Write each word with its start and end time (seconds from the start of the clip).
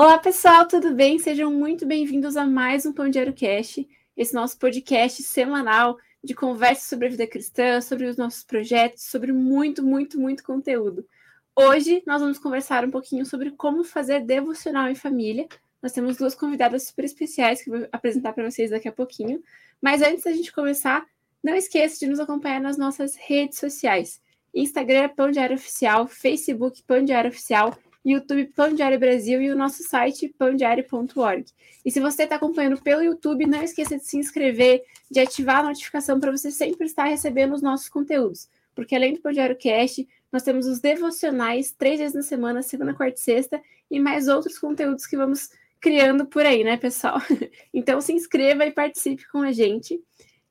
Olá, 0.00 0.16
pessoal, 0.16 0.64
tudo 0.64 0.94
bem? 0.94 1.18
Sejam 1.18 1.52
muito 1.52 1.84
bem-vindos 1.84 2.36
a 2.36 2.46
mais 2.46 2.86
um 2.86 2.92
Pão 2.92 3.10
Diário 3.10 3.32
Cast, 3.32 3.84
esse 4.16 4.32
nosso 4.32 4.56
podcast 4.56 5.20
semanal 5.24 5.98
de 6.22 6.36
conversa 6.36 6.88
sobre 6.88 7.08
a 7.08 7.10
vida 7.10 7.26
cristã, 7.26 7.80
sobre 7.80 8.06
os 8.06 8.16
nossos 8.16 8.44
projetos, 8.44 9.02
sobre 9.02 9.32
muito, 9.32 9.84
muito, 9.84 10.16
muito 10.16 10.44
conteúdo. 10.44 11.04
Hoje 11.52 12.00
nós 12.06 12.20
vamos 12.20 12.38
conversar 12.38 12.84
um 12.84 12.92
pouquinho 12.92 13.26
sobre 13.26 13.50
como 13.50 13.82
fazer 13.82 14.20
devocional 14.20 14.88
em 14.88 14.94
família. 14.94 15.48
Nós 15.82 15.90
temos 15.90 16.16
duas 16.16 16.36
convidadas 16.36 16.86
super 16.86 17.04
especiais 17.04 17.60
que 17.60 17.68
eu 17.68 17.80
vou 17.80 17.88
apresentar 17.90 18.32
para 18.34 18.48
vocês 18.48 18.70
daqui 18.70 18.86
a 18.86 18.92
pouquinho. 18.92 19.42
Mas 19.82 20.00
antes 20.00 20.22
da 20.22 20.30
gente 20.30 20.52
começar, 20.52 21.04
não 21.42 21.56
esqueça 21.56 21.98
de 21.98 22.06
nos 22.06 22.20
acompanhar 22.20 22.60
nas 22.60 22.78
nossas 22.78 23.16
redes 23.16 23.58
sociais. 23.58 24.22
Instagram 24.54 25.08
Pão 25.08 25.28
Diário 25.32 25.56
Oficial, 25.56 26.06
Facebook 26.06 26.84
Pão 26.84 27.04
Diário 27.04 27.30
Oficial, 27.30 27.76
YouTube 28.12 28.52
Pão 28.54 28.72
Diário 28.72 28.98
Brasil 28.98 29.40
e 29.42 29.50
o 29.50 29.56
nosso 29.56 29.82
site 29.82 30.28
pãodiário.org. 30.38 31.44
E 31.84 31.90
se 31.90 32.00
você 32.00 32.24
está 32.24 32.36
acompanhando 32.36 32.80
pelo 32.80 33.02
YouTube, 33.02 33.46
não 33.46 33.62
esqueça 33.62 33.96
de 33.96 34.04
se 34.04 34.16
inscrever, 34.16 34.82
de 35.10 35.20
ativar 35.20 35.60
a 35.60 35.64
notificação 35.64 36.18
para 36.20 36.30
você 36.30 36.50
sempre 36.50 36.86
estar 36.86 37.04
recebendo 37.04 37.54
os 37.54 37.62
nossos 37.62 37.88
conteúdos. 37.88 38.48
Porque 38.74 38.94
além 38.94 39.14
do 39.14 39.20
Pão 39.20 39.32
Diário 39.32 39.56
Cast, 39.56 40.06
nós 40.30 40.42
temos 40.42 40.66
os 40.66 40.80
devocionais 40.80 41.72
três 41.72 41.98
vezes 41.98 42.14
na 42.14 42.22
semana, 42.22 42.62
segunda, 42.62 42.94
quarta 42.94 43.18
e 43.18 43.22
sexta, 43.22 43.60
e 43.90 43.98
mais 43.98 44.28
outros 44.28 44.58
conteúdos 44.58 45.06
que 45.06 45.16
vamos 45.16 45.50
criando 45.80 46.26
por 46.26 46.44
aí, 46.44 46.62
né, 46.62 46.76
pessoal? 46.76 47.18
Então 47.72 48.00
se 48.00 48.12
inscreva 48.12 48.66
e 48.66 48.70
participe 48.70 49.26
com 49.28 49.38
a 49.42 49.52
gente. 49.52 50.00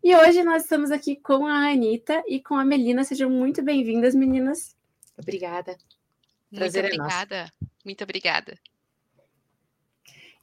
E 0.04 0.16
hoje 0.16 0.44
nós 0.44 0.64
estamos 0.64 0.92
aqui 0.92 1.16
com 1.16 1.46
a 1.46 1.72
Anitta 1.72 2.24
e 2.28 2.42
com 2.42 2.56
a 2.56 2.64
Melina. 2.64 3.04
Sejam 3.04 3.30
muito 3.30 3.62
bem-vindas, 3.62 4.16
meninas. 4.16 4.76
Obrigada. 5.18 5.78
Prazer 6.54 6.84
muito 6.84 6.96
obrigada. 6.96 7.36
É 7.36 7.66
muito 7.86 8.04
obrigada. 8.04 8.60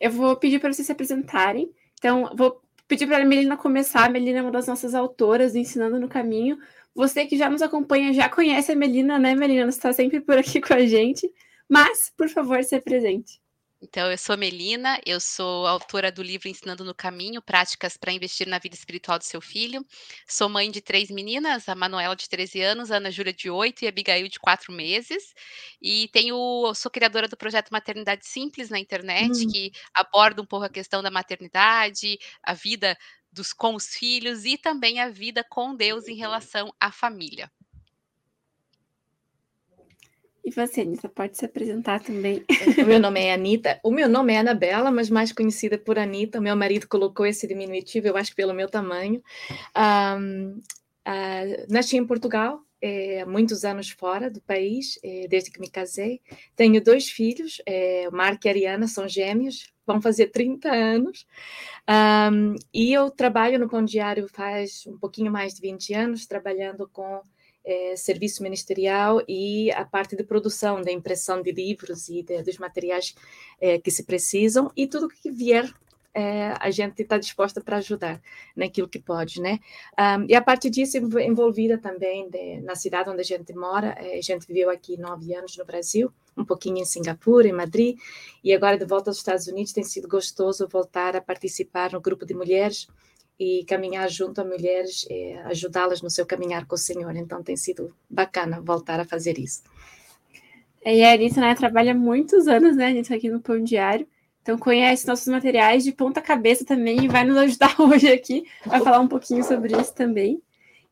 Eu 0.00 0.10
vou 0.10 0.36
pedir 0.36 0.60
para 0.60 0.72
vocês 0.72 0.86
se 0.86 0.92
apresentarem. 0.92 1.72
Então, 1.98 2.30
vou 2.36 2.61
pedir 2.86 3.06
para 3.06 3.22
a 3.22 3.24
Melina 3.24 3.56
começar. 3.56 4.05
A 4.05 4.08
Melina 4.08 4.41
é 4.41 4.42
uma 4.42 4.50
das 4.50 4.66
nossas 4.66 4.94
autoras 4.94 5.52
do 5.52 5.58
Ensinando 5.58 5.98
no 5.98 6.08
Caminho. 6.08 6.58
Você 6.94 7.27
que 7.27 7.36
já 7.36 7.48
nos 7.48 7.62
acompanha 7.62 8.12
já 8.12 8.28
conhece 8.28 8.72
a 8.72 8.77
Melina, 8.77 9.19
né, 9.19 9.34
Melina? 9.34 9.64
Você 9.70 9.78
está 9.78 9.92
sempre 9.92 10.20
por 10.20 10.38
aqui 10.38 10.61
com 10.61 10.74
a 10.74 10.86
gente. 10.86 11.30
Mas, 11.69 12.12
por 12.16 12.28
favor, 12.28 12.62
se 12.62 12.74
apresente. 12.74 13.41
Então, 13.84 14.10
eu 14.10 14.16
sou 14.16 14.34
Melina, 14.34 14.98
eu 15.04 15.20
sou 15.20 15.66
autora 15.66 16.10
do 16.10 16.22
livro 16.22 16.48
Ensinando 16.48 16.82
no 16.86 16.94
Caminho, 16.94 17.42
Práticas 17.42 17.98
para 17.98 18.12
Investir 18.12 18.48
na 18.48 18.58
Vida 18.58 18.74
Espiritual 18.74 19.18
do 19.18 19.24
Seu 19.24 19.42
Filho. 19.42 19.84
Sou 20.27 20.48
mãe 20.48 20.70
de 20.70 20.80
três 20.80 21.10
meninas, 21.10 21.68
a 21.68 21.74
Manuela 21.74 22.16
de 22.16 22.27
13 22.27 22.62
anos, 22.62 22.90
a 22.90 22.96
Ana 22.96 23.10
Júlia 23.10 23.32
de 23.34 23.50
8 23.50 23.82
e 23.82 23.86
a 23.86 23.90
Abigail 23.90 24.27
de 24.27 24.40
4 24.40 24.72
meses. 24.72 25.34
E 25.82 26.08
tenho, 26.14 26.72
sou 26.74 26.90
criadora 26.90 27.28
do 27.28 27.36
projeto 27.36 27.68
Maternidade 27.70 28.27
Simples 28.27 28.70
na 28.70 28.78
internet, 28.78 29.44
hum. 29.44 29.50
que 29.52 29.70
aborda 29.92 30.40
um 30.40 30.46
pouco 30.46 30.64
a 30.64 30.70
questão 30.70 31.02
da 31.02 31.10
maternidade, 31.10 32.18
a 32.42 32.55
vida 32.55 32.96
dos, 33.30 33.52
com 33.52 33.74
os 33.74 33.88
filhos 33.88 34.46
e 34.46 34.56
também 34.56 34.98
a 34.98 35.10
vida 35.10 35.44
com 35.44 35.77
Deus 35.77 36.08
em 36.08 36.16
relação 36.16 36.72
à 36.80 36.90
família. 36.90 37.52
E 40.45 40.50
você, 40.50 40.83
Anitta, 40.83 41.09
pode 41.09 41.39
se 41.39 41.45
apresentar 41.47 42.00
também. 42.00 42.45
O 42.83 42.87
meu 42.87 43.00
nome 43.00 43.20
é 43.20 43.33
Anitta. 43.33 43.81
O 43.83 43.91
meu 43.91 44.09
nome 44.09 44.34
é 44.34 44.39
Anabela, 44.39 44.91
mas 44.91 45.09
mais 45.09 45.33
conhecida 45.33 45.78
por 45.78 45.98
Anitta. 45.98 46.41
Meu 46.41 46.55
marido 46.55 46.86
colocou 46.86 47.25
esse 47.25 47.47
diminutivo, 47.47 48.09
eu 48.09 48.17
acho 48.17 48.34
pelo 48.34 48.53
meu 48.53 48.69
tamanho. 48.69 49.23
Um, 49.75 50.61
uh, 51.09 51.67
nasci 51.73 51.97
em 51.97 52.06
Portugal, 52.06 52.61
é, 52.86 53.25
muitos 53.25 53.64
anos 53.64 53.89
fora 53.89 54.31
do 54.31 54.42
país, 54.42 54.98
é, 55.03 55.27
desde 55.27 55.51
que 55.51 55.59
me 55.59 55.70
casei. 55.70 56.20
Tenho 56.55 56.84
dois 56.84 57.08
filhos, 57.08 57.62
é, 57.64 58.11
Marco 58.11 58.47
e 58.47 58.51
Ariana, 58.51 58.86
são 58.86 59.08
gêmeos, 59.08 59.73
vão 59.86 60.03
fazer 60.03 60.27
30 60.27 60.70
anos. 60.70 61.27
Um, 61.89 62.55
e 62.75 62.92
eu 62.92 63.11
trabalho 63.11 63.58
no 63.58 63.70
Pão 63.70 63.83
Diário 63.83 64.29
faz 64.29 64.86
um 64.86 64.98
pouquinho 64.98 65.33
mais 65.33 65.55
de 65.55 65.62
20 65.62 65.95
anos, 65.95 66.27
trabalhando 66.27 66.86
com 66.92 67.23
é, 67.64 67.97
serviço 67.97 68.42
ministerial 68.42 69.23
e 69.27 69.70
a 69.73 69.85
parte 69.85 70.14
de 70.14 70.23
produção, 70.23 70.83
da 70.83 70.92
impressão 70.92 71.41
de 71.41 71.51
livros 71.51 72.08
e 72.08 72.23
de, 72.23 72.42
dos 72.42 72.58
materiais 72.58 73.14
é, 73.61 73.79
que 73.79 73.91
se 73.91 74.05
precisam 74.05 74.70
e 74.77 74.86
tudo 74.86 75.08
que 75.08 75.30
vier 75.30 75.73
é, 76.17 76.55
a 76.61 76.70
gente 76.70 77.03
está 77.03 77.19
disposta 77.19 77.61
para 77.61 77.79
ajudar 77.79 78.23
naquilo 78.55 78.89
que 78.89 79.01
pode, 79.01 79.41
né? 79.41 79.58
Um, 79.98 80.27
e 80.29 80.35
a 80.36 80.41
parte 80.41 80.70
disso 80.70 80.97
envolvida 80.97 81.77
também 81.77 82.30
de, 82.30 82.61
na 82.61 82.77
cidade 82.77 83.11
onde 83.11 83.20
a 83.20 83.24
gente 83.24 83.53
mora, 83.53 83.98
a 83.98 84.20
gente 84.20 84.47
viveu 84.47 84.70
aqui 84.70 84.97
nove 84.97 85.35
anos 85.35 85.57
no 85.57 85.64
Brasil, 85.64 86.13
um 86.36 86.45
pouquinho 86.45 86.79
em 86.79 86.85
Singapura, 86.85 87.48
em 87.48 87.53
Madrid, 87.53 87.98
e 88.45 88.55
agora 88.55 88.79
de 88.79 88.85
volta 88.85 89.11
aos 89.11 89.17
Estados 89.17 89.48
Unidos 89.48 89.73
tem 89.73 89.83
sido 89.83 90.07
gostoso 90.07 90.69
voltar 90.69 91.17
a 91.17 91.20
participar 91.20 91.91
no 91.91 92.01
grupo 92.01 92.24
de 92.24 92.33
mulheres 92.33 92.86
e 93.39 93.64
caminhar 93.67 94.08
junto 94.08 94.40
a 94.40 94.45
mulheres, 94.45 95.06
é, 95.11 95.40
ajudá-las 95.45 96.00
no 96.02 96.11
seu 96.11 96.24
caminhar 96.24 96.67
com 96.67 96.74
o 96.74 96.78
Senhor. 96.78 97.14
Então 97.17 97.42
tem 97.42 97.56
sido 97.56 97.95
bacana 98.08 98.61
voltar 98.61 99.00
a 99.00 99.05
fazer 99.05 99.39
isso. 99.39 99.62
E 100.84 101.02
a 101.02 101.12
Anitta 101.12 101.40
né, 101.40 101.55
trabalha 101.55 101.94
muitos 101.94 102.46
anos, 102.46 102.77
né, 102.77 102.89
Anitta, 102.89 103.14
aqui 103.14 103.28
no 103.28 103.40
Pão 103.40 103.62
Diário. 103.62 104.06
Então 104.42 104.58
conhece 104.58 105.06
nossos 105.06 105.27
materiais 105.27 105.83
de 105.83 105.92
ponta 105.92 106.20
cabeça 106.20 106.64
também 106.64 107.05
e 107.05 107.08
vai 107.08 107.24
nos 107.24 107.36
ajudar 107.39 107.74
hoje 107.80 108.12
aqui 108.12 108.44
a 108.67 108.78
falar 108.80 109.00
um 109.00 109.08
pouquinho 109.08 109.42
sobre 109.42 109.74
isso 109.80 109.94
também. 109.94 110.42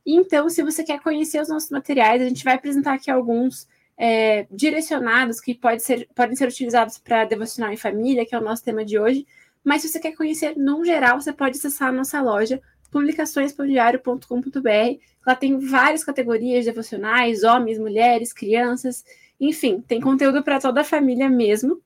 Então, 0.04 0.48
se 0.48 0.62
você 0.62 0.82
quer 0.82 1.00
conhecer 1.00 1.40
os 1.40 1.48
nossos 1.48 1.70
materiais, 1.70 2.20
a 2.20 2.28
gente 2.28 2.42
vai 2.42 2.54
apresentar 2.54 2.94
aqui 2.94 3.10
alguns 3.10 3.68
é, 3.96 4.46
direcionados 4.50 5.40
que 5.40 5.54
pode 5.54 5.82
ser, 5.82 6.08
podem 6.14 6.34
ser 6.34 6.48
utilizados 6.48 6.98
para 6.98 7.24
devocional 7.24 7.72
em 7.72 7.76
família, 7.76 8.26
que 8.26 8.34
é 8.34 8.38
o 8.38 8.42
nosso 8.42 8.64
tema 8.64 8.84
de 8.84 8.98
hoje. 8.98 9.26
Mas 9.64 9.82
se 9.82 9.88
você 9.88 10.00
quer 10.00 10.16
conhecer 10.16 10.56
no 10.56 10.84
geral, 10.84 11.20
você 11.20 11.32
pode 11.32 11.58
acessar 11.58 11.88
a 11.88 11.92
nossa 11.92 12.20
loja 12.20 12.60
publicaçõespandiário.com.br. 12.90 15.00
Lá 15.26 15.34
tem 15.34 15.58
várias 15.58 16.04
categorias 16.04 16.64
devocionais, 16.64 17.42
homens, 17.42 17.78
mulheres, 17.78 18.32
crianças, 18.32 19.04
enfim, 19.40 19.80
tem 19.80 20.00
conteúdo 20.00 20.44
para 20.44 20.60
toda 20.60 20.82
a 20.82 20.84
família 20.84 21.28
mesmo. 21.28 21.82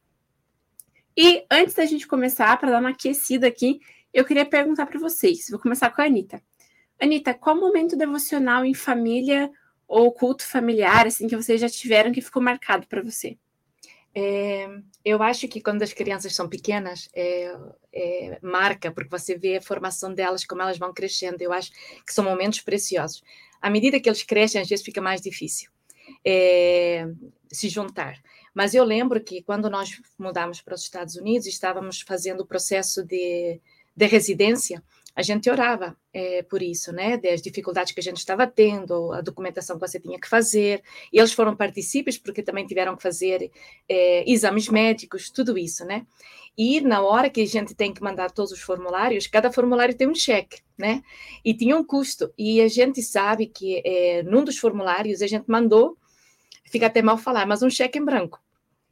E 1.16 1.44
antes 1.50 1.74
da 1.74 1.86
gente 1.86 2.06
começar, 2.06 2.54
para 2.58 2.70
dar 2.70 2.80
uma 2.80 2.90
aquecida 2.90 3.46
aqui, 3.46 3.80
eu 4.12 4.24
queria 4.24 4.44
perguntar 4.44 4.84
para 4.84 4.98
vocês. 4.98 5.46
Vou 5.48 5.58
começar 5.58 5.90
com 5.90 6.02
a 6.02 6.04
Anitta. 6.04 6.42
Anitta, 7.00 7.32
qual 7.32 7.56
momento 7.56 7.96
devocional 7.96 8.64
em 8.64 8.74
família 8.74 9.50
ou 9.88 10.12
culto 10.12 10.46
familiar 10.46 11.06
assim 11.06 11.28
que 11.28 11.36
vocês 11.36 11.60
já 11.60 11.68
tiveram 11.68 12.12
que 12.12 12.20
ficou 12.20 12.42
marcado 12.42 12.86
para 12.86 13.02
você? 13.02 13.38
É, 14.18 14.66
eu 15.04 15.22
acho 15.22 15.46
que 15.46 15.60
quando 15.60 15.82
as 15.82 15.92
crianças 15.92 16.34
são 16.34 16.48
pequenas, 16.48 17.06
é, 17.14 17.54
é, 17.92 18.38
marca, 18.40 18.90
porque 18.90 19.10
você 19.10 19.36
vê 19.36 19.58
a 19.58 19.62
formação 19.62 20.14
delas, 20.14 20.42
como 20.42 20.62
elas 20.62 20.78
vão 20.78 20.94
crescendo. 20.94 21.42
Eu 21.42 21.52
acho 21.52 21.70
que 21.70 22.14
são 22.14 22.24
momentos 22.24 22.62
preciosos. 22.62 23.22
À 23.60 23.68
medida 23.68 24.00
que 24.00 24.08
eles 24.08 24.22
crescem, 24.22 24.58
às 24.62 24.68
vezes 24.68 24.82
fica 24.82 25.02
mais 25.02 25.20
difícil 25.20 25.70
é, 26.24 27.06
se 27.52 27.68
juntar. 27.68 28.18
Mas 28.54 28.74
eu 28.74 28.84
lembro 28.84 29.22
que 29.22 29.42
quando 29.42 29.68
nós 29.68 30.00
mudamos 30.18 30.62
para 30.62 30.74
os 30.74 30.82
Estados 30.82 31.16
Unidos, 31.16 31.46
estávamos 31.46 32.00
fazendo 32.00 32.40
o 32.40 32.46
processo 32.46 33.04
de, 33.04 33.60
de 33.94 34.06
residência, 34.06 34.82
a 35.16 35.22
gente 35.22 35.48
orava 35.48 35.96
é, 36.12 36.42
por 36.42 36.62
isso, 36.62 36.92
né? 36.92 37.16
Das 37.16 37.40
dificuldades 37.40 37.94
que 37.94 38.00
a 38.00 38.02
gente 38.02 38.18
estava 38.18 38.46
tendo, 38.46 39.10
a 39.14 39.22
documentação 39.22 39.78
que 39.78 39.88
você 39.88 39.98
tinha 39.98 40.20
que 40.20 40.28
fazer. 40.28 40.82
E 41.10 41.18
eles 41.18 41.32
foram 41.32 41.56
partícipes 41.56 42.18
porque 42.18 42.42
também 42.42 42.66
tiveram 42.66 42.94
que 42.94 43.02
fazer 43.02 43.50
é, 43.88 44.30
exames 44.30 44.68
médicos, 44.68 45.30
tudo 45.30 45.56
isso, 45.56 45.86
né? 45.86 46.06
E 46.56 46.82
na 46.82 47.00
hora 47.00 47.30
que 47.30 47.40
a 47.40 47.46
gente 47.46 47.74
tem 47.74 47.94
que 47.94 48.02
mandar 48.02 48.30
todos 48.30 48.52
os 48.52 48.60
formulários, 48.60 49.26
cada 49.26 49.50
formulário 49.50 49.94
tem 49.94 50.06
um 50.06 50.14
cheque, 50.14 50.60
né? 50.76 51.02
E 51.42 51.54
tinha 51.54 51.74
um 51.74 51.84
custo. 51.84 52.30
E 52.36 52.60
a 52.60 52.68
gente 52.68 53.00
sabe 53.02 53.46
que 53.46 53.80
é, 53.86 54.22
num 54.22 54.44
dos 54.44 54.58
formulários 54.58 55.22
a 55.22 55.26
gente 55.26 55.46
mandou, 55.48 55.96
fica 56.66 56.88
até 56.88 57.00
mal 57.00 57.16
falar, 57.16 57.46
mas 57.46 57.62
um 57.62 57.70
cheque 57.70 57.98
em 57.98 58.04
branco. 58.04 58.38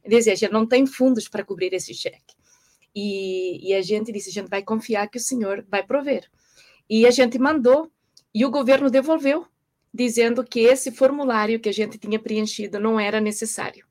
Dizia, 0.07 0.33
a 0.33 0.35
gente 0.35 0.51
não 0.51 0.65
tem 0.65 0.87
fundos 0.87 1.27
para 1.27 1.43
cobrir 1.43 1.71
esse 1.71 1.93
cheque. 1.93 2.33
E, 2.95 3.69
e 3.69 3.73
a 3.73 3.81
gente 3.81 4.11
disse: 4.11 4.29
a 4.29 4.33
gente 4.33 4.49
vai 4.49 4.63
confiar 4.63 5.09
que 5.09 5.17
o 5.17 5.21
Senhor 5.21 5.65
vai 5.69 5.83
prover. 5.83 6.29
E 6.89 7.05
a 7.05 7.11
gente 7.11 7.37
mandou 7.37 7.91
e 8.33 8.45
o 8.45 8.51
governo 8.51 8.89
devolveu, 8.89 9.45
dizendo 9.93 10.43
que 10.43 10.61
esse 10.61 10.91
formulário 10.91 11.59
que 11.59 11.69
a 11.69 11.73
gente 11.73 11.97
tinha 11.97 12.19
preenchido 12.19 12.79
não 12.79 12.99
era 12.99 13.19
necessário, 13.19 13.85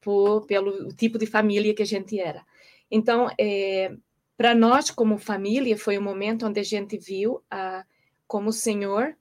por, 0.00 0.46
pelo 0.46 0.88
tipo 0.88 1.18
de 1.18 1.26
família 1.26 1.74
que 1.74 1.82
a 1.82 1.86
gente 1.86 2.18
era. 2.18 2.44
Então, 2.90 3.28
é, 3.38 3.94
para 4.36 4.54
nós, 4.54 4.90
como 4.90 5.18
família, 5.18 5.76
foi 5.76 5.98
um 5.98 6.02
momento 6.02 6.46
onde 6.46 6.60
a 6.60 6.64
gente 6.64 6.98
viu 6.98 7.42
a, 7.50 7.84
como 8.26 8.50
o 8.50 8.52
Senhor 8.52 9.16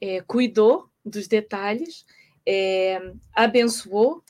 é, 0.00 0.20
cuidou 0.22 0.88
dos 1.04 1.26
detalhes, 1.26 2.04
é, 2.46 3.00
abençoou, 3.34 4.22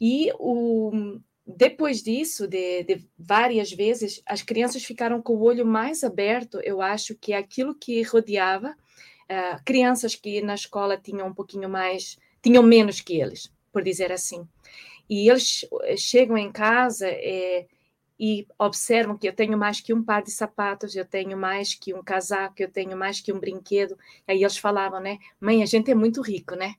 e 0.00 0.30
o, 0.38 1.18
depois 1.46 2.02
disso, 2.02 2.48
de, 2.48 2.84
de, 2.84 3.06
várias 3.18 3.70
vezes, 3.70 4.22
as 4.26 4.42
crianças 4.42 4.82
ficaram 4.82 5.20
com 5.20 5.34
o 5.34 5.42
olho 5.42 5.66
mais 5.66 6.02
aberto, 6.02 6.58
eu 6.64 6.80
acho 6.80 7.14
que 7.14 7.34
aquilo 7.34 7.74
que 7.74 8.00
rodeava, 8.02 8.70
uh, 8.70 9.64
crianças 9.64 10.14
que 10.14 10.40
na 10.40 10.54
escola 10.54 10.96
tinham 10.96 11.26
um 11.26 11.34
pouquinho 11.34 11.68
mais, 11.68 12.18
tinham 12.42 12.62
menos 12.62 13.00
que 13.00 13.20
eles, 13.20 13.52
por 13.70 13.82
dizer 13.82 14.10
assim. 14.10 14.48
E 15.08 15.28
eles 15.28 15.66
eh, 15.82 15.96
chegam 15.98 16.38
em 16.38 16.50
casa 16.50 17.06
é, 17.06 17.66
e 18.18 18.46
observam 18.58 19.18
que 19.18 19.28
eu 19.28 19.34
tenho 19.34 19.58
mais 19.58 19.80
que 19.80 19.92
um 19.92 20.02
par 20.02 20.22
de 20.22 20.30
sapatos, 20.30 20.96
eu 20.96 21.04
tenho 21.04 21.36
mais 21.36 21.74
que 21.74 21.92
um 21.92 22.02
casaco, 22.02 22.54
eu 22.58 22.70
tenho 22.70 22.96
mais 22.96 23.20
que 23.20 23.30
um 23.30 23.38
brinquedo. 23.38 23.98
Aí 24.26 24.42
eles 24.42 24.56
falavam, 24.56 25.00
né? 25.00 25.18
Mãe, 25.38 25.62
a 25.62 25.66
gente 25.66 25.90
é 25.90 25.94
muito 25.94 26.22
rico, 26.22 26.54
né? 26.54 26.74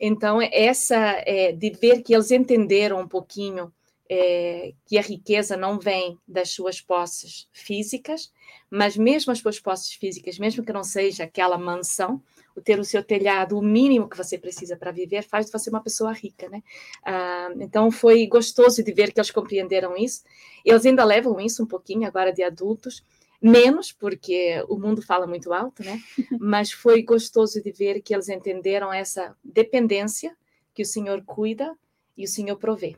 Então, 0.00 0.40
essa 0.40 0.96
é, 1.26 1.50
de 1.50 1.70
ver 1.70 2.02
que 2.02 2.14
eles 2.14 2.30
entenderam 2.30 3.00
um 3.00 3.08
pouquinho 3.08 3.72
é, 4.08 4.74
que 4.86 4.98
a 4.98 5.02
riqueza 5.02 5.56
não 5.56 5.78
vem 5.78 6.18
das 6.26 6.50
suas 6.50 6.80
posses 6.80 7.48
físicas, 7.52 8.32
mas 8.70 8.96
mesmo 8.96 9.32
as 9.32 9.38
suas 9.38 9.58
posses 9.58 9.92
físicas, 9.94 10.38
mesmo 10.38 10.64
que 10.64 10.72
não 10.72 10.84
seja 10.84 11.24
aquela 11.24 11.56
mansão, 11.56 12.22
o 12.54 12.60
ter 12.60 12.78
o 12.78 12.84
seu 12.84 13.02
telhado, 13.02 13.58
o 13.58 13.62
mínimo 13.62 14.08
que 14.08 14.16
você 14.16 14.38
precisa 14.38 14.76
para 14.76 14.92
viver, 14.92 15.22
faz 15.22 15.46
de 15.46 15.52
você 15.52 15.70
uma 15.70 15.82
pessoa 15.82 16.12
rica, 16.12 16.48
né? 16.48 16.62
Ah, 17.04 17.50
então 17.58 17.90
foi 17.90 18.26
gostoso 18.26 18.82
de 18.82 18.92
ver 18.92 19.12
que 19.12 19.18
eles 19.18 19.30
compreenderam 19.30 19.96
isso. 19.96 20.22
Eles 20.64 20.86
ainda 20.86 21.04
levam 21.04 21.40
isso 21.40 21.62
um 21.62 21.66
pouquinho 21.66 22.06
agora 22.06 22.32
de 22.32 22.42
adultos, 22.42 23.04
menos 23.42 23.90
porque 23.90 24.64
o 24.68 24.78
mundo 24.78 25.02
fala 25.02 25.26
muito 25.26 25.52
alto, 25.52 25.82
né? 25.82 26.00
Mas 26.38 26.70
foi 26.70 27.02
gostoso 27.02 27.62
de 27.62 27.72
ver 27.72 28.00
que 28.02 28.14
eles 28.14 28.28
entenderam 28.28 28.92
essa 28.92 29.36
dependência 29.42 30.36
que 30.72 30.82
o 30.82 30.86
Senhor 30.86 31.22
cuida 31.24 31.76
e 32.16 32.24
o 32.24 32.28
Senhor 32.28 32.56
provê. 32.56 32.96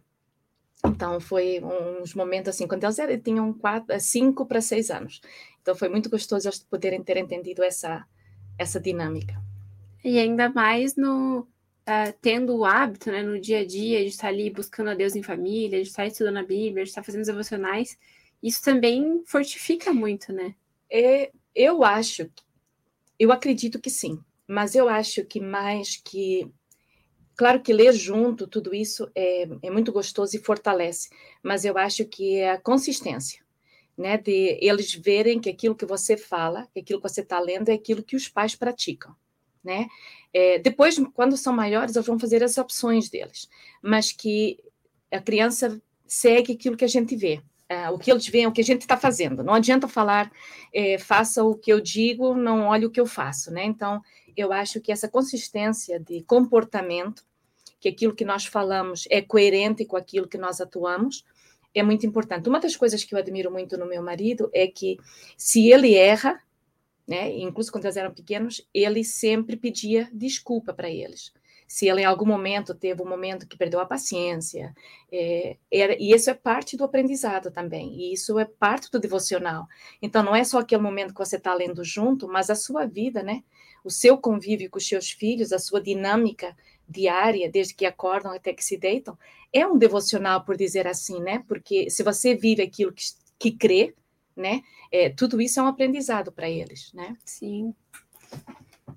Então, 0.84 1.18
foi 1.20 1.60
uns 1.62 2.14
momentos 2.14 2.50
assim, 2.50 2.66
quando 2.66 2.84
eles 2.84 2.98
eram, 2.98 3.18
tinham 3.18 3.52
quatro, 3.52 3.98
cinco 4.00 4.46
para 4.46 4.60
seis 4.60 4.90
anos. 4.90 5.20
Então, 5.62 5.74
foi 5.74 5.88
muito 5.88 6.10
gostoso 6.10 6.48
eles 6.48 6.58
poderem 6.58 7.02
ter 7.02 7.16
entendido 7.16 7.62
essa, 7.62 8.06
essa 8.58 8.80
dinâmica. 8.80 9.40
E 10.04 10.18
ainda 10.18 10.48
mais 10.48 10.94
no 10.96 11.40
uh, 11.86 12.12
tendo 12.20 12.56
o 12.56 12.64
hábito, 12.64 13.10
né, 13.10 13.22
no 13.22 13.40
dia 13.40 13.60
a 13.60 13.66
dia, 13.66 14.00
de 14.00 14.08
estar 14.08 14.28
ali 14.28 14.50
buscando 14.50 14.90
a 14.90 14.94
Deus 14.94 15.14
em 15.14 15.22
família, 15.22 15.82
de 15.82 15.88
estar 15.88 16.06
estudando 16.06 16.38
a 16.38 16.42
Bíblia, 16.42 16.84
de 16.84 16.90
estar 16.90 17.02
fazendo 17.02 17.22
os 17.22 17.28
devocionais, 17.28 17.98
isso 18.42 18.62
também 18.62 19.22
fortifica 19.26 19.92
muito, 19.92 20.32
né? 20.32 20.54
É, 20.90 21.30
eu 21.54 21.82
acho, 21.82 22.30
eu 23.18 23.32
acredito 23.32 23.80
que 23.80 23.90
sim, 23.90 24.20
mas 24.46 24.74
eu 24.74 24.88
acho 24.88 25.24
que 25.24 25.40
mais 25.40 25.96
que 25.96 26.50
Claro 27.36 27.60
que 27.60 27.72
ler 27.72 27.92
junto 27.92 28.46
tudo 28.46 28.74
isso 28.74 29.10
é, 29.14 29.46
é, 29.62 29.70
muito 29.70 29.92
gostoso 29.92 30.34
e 30.36 30.40
fortalece, 30.40 31.10
mas 31.42 31.64
eu 31.64 31.76
acho 31.76 32.04
que 32.06 32.36
é 32.36 32.50
a 32.52 32.60
consistência 32.60 33.44
né, 33.96 34.16
de 34.18 34.58
eles 34.60 34.94
verem 34.94 35.40
que 35.40 35.48
aquilo 35.48 35.74
que 35.74 35.86
você 35.86 36.16
fala, 36.16 36.66
que 36.72 36.80
aquilo 36.80 37.00
que 37.00 37.08
você 37.08 37.20
está 37.20 37.38
lendo 37.38 37.68
é 37.68 37.74
aquilo 37.74 38.02
que 38.02 38.16
os 38.16 38.28
pais 38.28 38.54
praticam, 38.54 39.14
né? 39.64 39.86
É, 40.32 40.58
depois, 40.58 41.00
quando 41.14 41.36
são 41.36 41.52
maiores, 41.52 41.96
eles 41.96 42.06
vão 42.06 42.18
fazer 42.18 42.44
as 42.44 42.58
opções 42.58 43.08
deles, 43.08 43.48
mas 43.82 44.12
que 44.12 44.58
a 45.10 45.20
criança 45.20 45.80
segue 46.06 46.52
aquilo 46.52 46.76
que 46.76 46.84
a 46.84 46.88
gente 46.88 47.16
vê, 47.16 47.40
é, 47.68 47.88
o 47.88 47.98
que 47.98 48.10
eles 48.10 48.26
veem, 48.28 48.46
o 48.46 48.52
que 48.52 48.60
a 48.60 48.64
gente 48.64 48.82
está 48.82 48.96
fazendo. 48.96 49.42
Não 49.42 49.54
adianta 49.54 49.88
falar, 49.88 50.30
é, 50.74 50.98
faça 50.98 51.42
o 51.42 51.54
que 51.56 51.72
eu 51.72 51.80
digo, 51.80 52.34
não 52.34 52.66
olhe 52.66 52.84
o 52.84 52.90
que 52.90 53.00
eu 53.00 53.06
faço, 53.06 53.50
né? 53.50 53.64
Então, 53.64 54.02
eu 54.36 54.52
acho 54.52 54.80
que 54.80 54.92
essa 54.92 55.08
consistência 55.08 55.98
de 55.98 56.22
comportamento, 56.22 57.24
que 57.80 57.88
aquilo 57.88 58.14
que 58.14 58.24
nós 58.24 58.46
falamos 58.46 59.06
é 59.10 59.22
coerente 59.22 59.84
com 59.84 59.96
aquilo 59.96 60.28
que 60.28 60.38
nós 60.38 60.60
atuamos, 60.60 61.24
é 61.74 61.82
muito 61.82 62.06
importante. 62.06 62.48
Uma 62.48 62.60
das 62.60 62.74
coisas 62.74 63.04
que 63.04 63.14
eu 63.14 63.18
admiro 63.18 63.50
muito 63.50 63.76
no 63.76 63.86
meu 63.86 64.02
marido 64.02 64.50
é 64.52 64.66
que, 64.66 64.98
se 65.36 65.68
ele 65.70 65.94
erra, 65.94 66.40
né, 67.06 67.30
inclusive 67.38 67.72
quando 67.72 67.84
eles 67.84 67.96
eram 67.96 68.12
pequenos, 68.12 68.66
ele 68.72 69.04
sempre 69.04 69.56
pedia 69.56 70.08
desculpa 70.12 70.72
para 70.72 70.90
eles. 70.90 71.32
Se 71.68 71.88
ele 71.88 72.02
em 72.02 72.04
algum 72.04 72.24
momento 72.24 72.74
teve 72.74 73.02
um 73.02 73.08
momento 73.08 73.46
que 73.46 73.58
perdeu 73.58 73.80
a 73.80 73.86
paciência, 73.86 74.74
é, 75.10 75.56
era, 75.70 75.96
e 76.00 76.12
isso 76.12 76.30
é 76.30 76.34
parte 76.34 76.76
do 76.76 76.84
aprendizado 76.84 77.50
também, 77.50 77.92
e 77.94 78.12
isso 78.12 78.38
é 78.38 78.44
parte 78.44 78.90
do 78.90 79.00
devocional. 79.00 79.66
Então, 80.00 80.22
não 80.22 80.34
é 80.34 80.44
só 80.44 80.60
aquele 80.60 80.82
momento 80.82 81.12
que 81.12 81.18
você 81.18 81.36
está 81.36 81.52
lendo 81.52 81.82
junto, 81.84 82.28
mas 82.28 82.50
a 82.50 82.54
sua 82.54 82.86
vida, 82.86 83.22
né? 83.22 83.42
O 83.86 83.90
seu 83.90 84.18
convívio 84.18 84.68
com 84.68 84.78
os 84.78 84.88
seus 84.88 85.12
filhos, 85.12 85.52
a 85.52 85.60
sua 85.60 85.80
dinâmica 85.80 86.56
diária, 86.88 87.48
desde 87.48 87.72
que 87.72 87.86
acordam 87.86 88.32
até 88.32 88.52
que 88.52 88.64
se 88.64 88.76
deitam, 88.76 89.16
é 89.52 89.64
um 89.64 89.78
devocional, 89.78 90.44
por 90.44 90.56
dizer 90.56 90.88
assim, 90.88 91.20
né? 91.20 91.44
Porque 91.46 91.88
se 91.88 92.02
você 92.02 92.34
vive 92.34 92.62
aquilo 92.62 92.92
que, 92.92 93.04
que 93.38 93.52
crê, 93.52 93.94
né? 94.34 94.62
É, 94.90 95.08
tudo 95.08 95.40
isso 95.40 95.60
é 95.60 95.62
um 95.62 95.68
aprendizado 95.68 96.32
para 96.32 96.50
eles, 96.50 96.92
né? 96.92 97.16
Sim. 97.24 97.72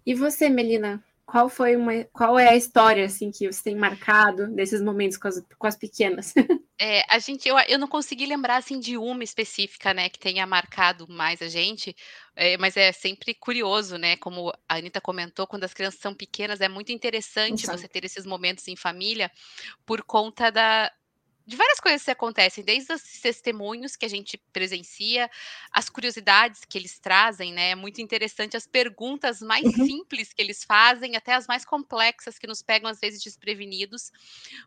E 0.03 0.15
você, 0.15 0.49
Melina, 0.49 1.03
qual 1.29 1.47
foi 1.47 1.75
uma, 1.75 2.03
qual 2.05 2.39
é 2.39 2.49
a 2.49 2.55
história 2.55 3.05
assim 3.05 3.29
que 3.29 3.45
você 3.45 3.63
tem 3.63 3.75
marcado 3.75 4.47
desses 4.47 4.81
momentos 4.81 5.15
com 5.15 5.27
as, 5.27 5.39
com 5.57 5.67
as 5.67 5.75
pequenas? 5.75 6.33
É, 6.81 7.03
a 7.09 7.19
gente, 7.19 7.45
eu, 7.45 7.57
eu 7.67 7.77
não 7.77 7.89
consegui 7.89 8.25
lembrar 8.25 8.55
assim 8.55 8.79
de 8.79 8.97
uma 8.97 9.21
específica, 9.21 9.93
né, 9.93 10.07
que 10.07 10.17
tenha 10.17 10.47
marcado 10.47 11.05
mais 11.09 11.41
a 11.41 11.49
gente, 11.49 11.93
é, 12.33 12.57
mas 12.57 12.77
é 12.77 12.93
sempre 12.93 13.33
curioso, 13.33 13.97
né? 13.97 14.15
Como 14.15 14.49
a 14.49 14.75
Anitta 14.75 15.01
comentou, 15.01 15.45
quando 15.45 15.65
as 15.65 15.73
crianças 15.73 15.99
são 15.99 16.15
pequenas, 16.15 16.61
é 16.61 16.69
muito 16.69 16.93
interessante 16.93 17.65
Exato. 17.65 17.77
você 17.77 17.85
ter 17.85 18.05
esses 18.05 18.25
momentos 18.25 18.65
em 18.69 18.77
família 18.77 19.29
por 19.85 20.01
conta 20.03 20.49
da, 20.49 20.89
de 21.49 21.55
várias 21.55 21.79
coisas 21.79 22.03
que 22.03 22.11
acontecem, 22.11 22.63
desde 22.63 22.93
os 22.93 23.01
testemunhos 23.01 23.95
que 23.95 24.05
a 24.05 24.07
gente 24.07 24.37
presencia, 24.53 25.27
as 25.71 25.89
curiosidades 25.89 26.63
que 26.63 26.77
eles 26.77 26.99
trazem, 26.99 27.51
né? 27.51 27.71
É 27.71 27.75
muito 27.75 27.99
interessante 27.99 28.55
as 28.55 28.67
perguntas 28.67 29.41
mais 29.41 29.65
uhum. 29.65 29.85
simples 29.87 30.31
que 30.31 30.43
eles 30.43 30.63
fazem, 30.63 31.15
até 31.15 31.33
as 31.33 31.47
mais 31.47 31.65
complexas 31.65 32.37
que 32.37 32.45
nos 32.45 32.61
pegam 32.61 32.87
às 32.87 32.99
vezes 32.99 33.23
desprevenidos. 33.23 34.11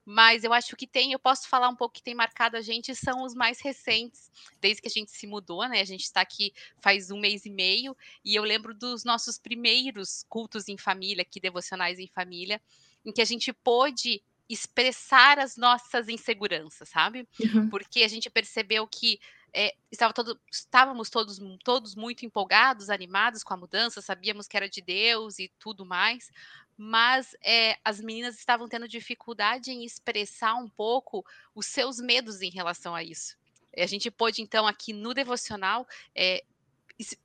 Mas 0.05 0.43
eu 0.43 0.53
acho 0.53 0.75
que 0.75 0.89
tem, 0.89 1.13
eu 1.13 1.21
posso 1.21 1.49
falar 1.49 1.69
um 1.69 1.77
pouco 1.77 1.95
que 1.95 2.03
tem 2.03 2.17
marcado 2.17 2.57
a 2.57 2.61
gente 2.61 2.97
são 2.97 3.23
os 3.23 3.33
mais 3.33 3.61
recentes, 3.61 4.29
desde 4.61 4.83
que 4.83 4.89
a 4.89 4.91
gente 4.91 5.13
se 5.13 5.25
mudou, 5.25 5.69
né? 5.69 5.81
A 5.81 5.85
gente 5.85 6.03
está 6.03 6.21
aqui 6.21 6.53
faz 6.81 7.13
um 7.13 7.21
mês 7.21 7.47
e 7.47 7.51
meio 7.51 7.97
e 8.25 8.35
eu 8.35 8.43
lembro 8.43 8.75
dos 8.75 9.05
nossos 9.05 9.39
primeiros 9.39 10.25
cultos 10.29 10.69
em 10.69 10.77
família, 10.77 11.23
aqui 11.23 11.39
devocionais 11.39 12.01
em 12.01 12.09
família, 12.09 12.61
em 13.05 13.13
que 13.13 13.23
a 13.23 13.25
gente 13.25 13.53
pôde 13.53 14.21
expressar 14.53 15.39
as 15.39 15.57
nossas 15.57 16.09
inseguranças, 16.09 16.89
sabe? 16.89 17.27
Uhum. 17.41 17.69
Porque 17.69 18.03
a 18.03 18.09
gente 18.09 18.29
percebeu 18.29 18.87
que 18.87 19.19
é, 19.53 19.75
estava 19.91 20.13
todo, 20.13 20.41
estávamos 20.51 21.11
todos, 21.11 21.39
todos 21.63 21.95
muito 21.95 22.25
empolgados, 22.25 22.91
animados 22.91 23.43
com 23.43 23.53
a 23.53 23.57
mudança, 23.57 24.01
sabíamos 24.01 24.49
que 24.49 24.57
era 24.57 24.69
de 24.69 24.81
Deus 24.81 25.39
e 25.39 25.51
tudo 25.59 25.85
mais, 25.85 26.31
mas 26.77 27.37
é, 27.43 27.77
as 27.85 28.01
meninas 28.01 28.39
estavam 28.39 28.69
tendo 28.69 28.89
dificuldade 28.89 29.71
em 29.71 29.85
expressar 29.85 30.55
um 30.55 30.69
pouco 30.69 31.25
os 31.55 31.67
seus 31.67 31.99
medos 31.99 32.41
em 32.41 32.51
relação 32.51 32.95
a 32.95 33.03
isso. 33.03 33.37
A 33.77 33.87
gente 33.87 34.11
pôde, 34.11 34.43
então, 34.43 34.67
aqui 34.67 34.93
no 34.93 35.15
devocional, 35.15 35.87
é, 36.15 36.45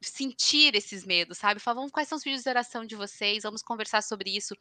sentir 0.01 0.75
esses 0.75 1.05
medos, 1.05 1.37
sabe? 1.37 1.59
Falar, 1.59 1.75
vamos, 1.75 1.91
quais 1.91 2.07
são 2.07 2.17
os 2.17 2.23
vídeos 2.23 2.43
de 2.43 2.49
oração 2.49 2.85
de 2.85 2.95
vocês? 2.95 3.43
Vamos 3.43 3.61
conversar 3.61 4.01
sobre 4.01 4.35
isso. 4.35 4.55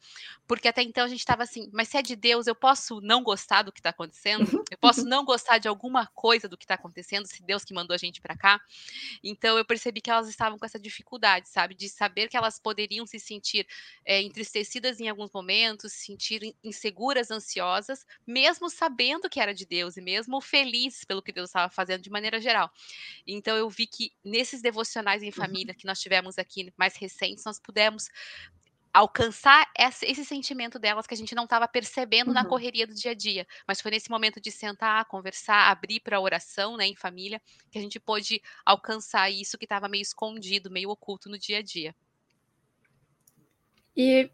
Porque 0.47 0.67
até 0.67 0.81
então 0.81 1.05
a 1.05 1.07
gente 1.07 1.19
estava 1.19 1.43
assim, 1.43 1.69
mas 1.73 1.87
se 1.87 1.97
é 1.97 2.01
de 2.01 2.15
Deus, 2.15 2.47
eu 2.47 2.55
posso 2.55 3.01
não 3.01 3.23
gostar 3.23 3.63
do 3.63 3.71
que 3.71 3.79
está 3.79 3.89
acontecendo? 3.89 4.47
Uhum, 4.53 4.63
eu 4.69 4.77
posso 4.77 5.03
não 5.05 5.25
gostar 5.25 5.57
de 5.57 5.67
alguma 5.67 6.07
coisa 6.07 6.47
do 6.47 6.57
que 6.57 6.63
está 6.63 6.75
acontecendo, 6.75 7.25
se 7.25 7.41
Deus 7.43 7.63
que 7.63 7.73
mandou 7.73 7.93
a 7.93 7.97
gente 7.97 8.21
para 8.21 8.37
cá? 8.37 8.61
Então 9.23 9.57
eu 9.57 9.65
percebi 9.65 10.01
que 10.01 10.09
elas 10.09 10.27
estavam 10.27 10.57
com 10.57 10.65
essa 10.65 10.79
dificuldade, 10.79 11.49
sabe? 11.49 11.73
De 11.73 11.89
saber 11.89 12.27
que 12.27 12.37
elas 12.37 12.59
poderiam 12.59 13.05
se 13.05 13.19
sentir 13.19 13.67
é, 14.05 14.21
entristecidas 14.21 14.99
em 14.99 15.09
alguns 15.09 15.31
momentos, 15.31 15.93
se 15.93 16.05
sentir 16.05 16.55
inseguras, 16.63 17.31
ansiosas, 17.31 18.05
mesmo 18.25 18.69
sabendo 18.69 19.29
que 19.29 19.39
era 19.39 19.53
de 19.53 19.65
Deus 19.65 19.97
e 19.97 20.01
mesmo 20.01 20.39
felizes 20.41 21.03
pelo 21.03 21.21
que 21.21 21.31
Deus 21.31 21.49
estava 21.49 21.69
fazendo 21.69 22.01
de 22.01 22.09
maneira 22.09 22.39
geral. 22.39 22.71
Então 23.25 23.55
eu 23.57 23.69
vi 23.69 23.87
que 23.87 24.11
nesses 24.23 24.61
devocionais 24.61 25.06
profissionais 25.07 25.23
em 25.23 25.27
uhum. 25.27 25.31
família 25.31 25.73
que 25.73 25.85
nós 25.85 25.99
tivemos 25.99 26.37
aqui 26.37 26.71
mais 26.77 26.95
recentes, 26.97 27.45
nós 27.45 27.59
pudemos 27.59 28.09
alcançar 28.93 29.69
esse, 29.77 30.05
esse, 30.05 30.25
sentimento 30.25 30.79
delas 30.79 31.05
que 31.05 31.13
a 31.13 31.17
gente 31.17 31.35
não 31.35 31.43
estava 31.43 31.67
percebendo 31.67 32.29
uhum. 32.29 32.33
na 32.33 32.43
correria 32.43 32.87
do 32.87 32.95
dia 32.95 33.11
a 33.11 33.13
dia. 33.13 33.45
Mas 33.67 33.79
foi 33.79 33.91
nesse 33.91 34.09
momento 34.09 34.41
de 34.41 34.51
sentar, 34.51 35.05
conversar, 35.05 35.69
abrir 35.69 35.99
para 35.99 36.17
a 36.17 36.21
oração 36.21 36.75
né, 36.75 36.87
em 36.87 36.95
família, 36.95 37.39
que 37.69 37.77
a 37.77 37.81
gente 37.81 37.99
pôde 37.99 38.41
alcançar 38.65 39.29
isso 39.29 39.57
que 39.57 39.65
estava 39.65 39.87
meio 39.87 40.01
escondido, 40.01 40.71
meio 40.71 40.89
oculto 40.89 41.29
no 41.29 41.37
dia 41.37 41.59
a 41.59 41.61
dia. 41.61 41.95
E, 43.95 44.31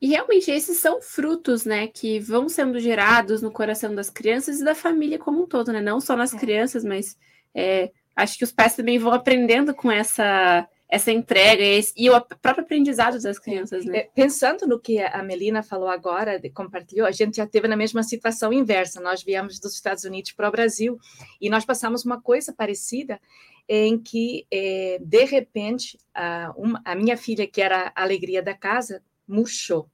e 0.00 0.08
realmente 0.08 0.50
esses 0.50 0.78
são 0.78 1.02
frutos, 1.02 1.66
né, 1.66 1.86
que 1.86 2.18
vão 2.18 2.48
sendo 2.48 2.80
gerados 2.80 3.42
no 3.42 3.52
coração 3.52 3.94
das 3.94 4.08
crianças 4.08 4.60
e 4.60 4.64
da 4.64 4.74
família 4.74 5.18
como 5.18 5.42
um 5.42 5.46
todo, 5.46 5.70
né? 5.70 5.82
Não 5.82 6.00
só 6.00 6.16
nas 6.16 6.32
é. 6.32 6.38
crianças, 6.38 6.82
mas 6.82 7.16
é, 7.54 7.92
acho 8.14 8.38
que 8.38 8.44
os 8.44 8.52
pais 8.52 8.76
também 8.76 8.98
vão 8.98 9.12
aprendendo 9.12 9.74
com 9.74 9.90
essa 9.90 10.68
essa 10.92 11.10
entrega 11.10 11.62
e 11.96 12.10
o 12.10 12.20
próprio 12.20 12.64
aprendizado 12.64 13.18
das 13.18 13.38
crianças, 13.38 13.86
né? 13.86 14.00
É, 14.00 14.10
pensando 14.14 14.66
no 14.66 14.78
que 14.78 14.98
a 14.98 15.22
Melina 15.22 15.62
falou 15.62 15.88
agora, 15.88 16.38
compartilhou, 16.52 17.06
a 17.06 17.10
gente 17.10 17.38
já 17.38 17.46
teve 17.46 17.66
na 17.66 17.74
mesma 17.74 18.02
situação 18.02 18.52
inversa. 18.52 19.00
Nós 19.00 19.22
viemos 19.22 19.58
dos 19.58 19.72
Estados 19.72 20.04
Unidos 20.04 20.32
para 20.32 20.50
o 20.50 20.52
Brasil 20.52 20.98
e 21.40 21.48
nós 21.48 21.64
passamos 21.64 22.04
uma 22.04 22.20
coisa 22.20 22.52
parecida 22.52 23.18
em 23.66 23.98
que, 23.98 24.46
é, 24.52 24.98
de 25.00 25.24
repente, 25.24 25.96
a, 26.14 26.52
uma, 26.58 26.82
a 26.84 26.94
minha 26.94 27.16
filha, 27.16 27.46
que 27.46 27.62
era 27.62 27.90
a 27.96 28.02
alegria 28.02 28.42
da 28.42 28.52
casa, 28.52 29.02
murchou. 29.26 29.88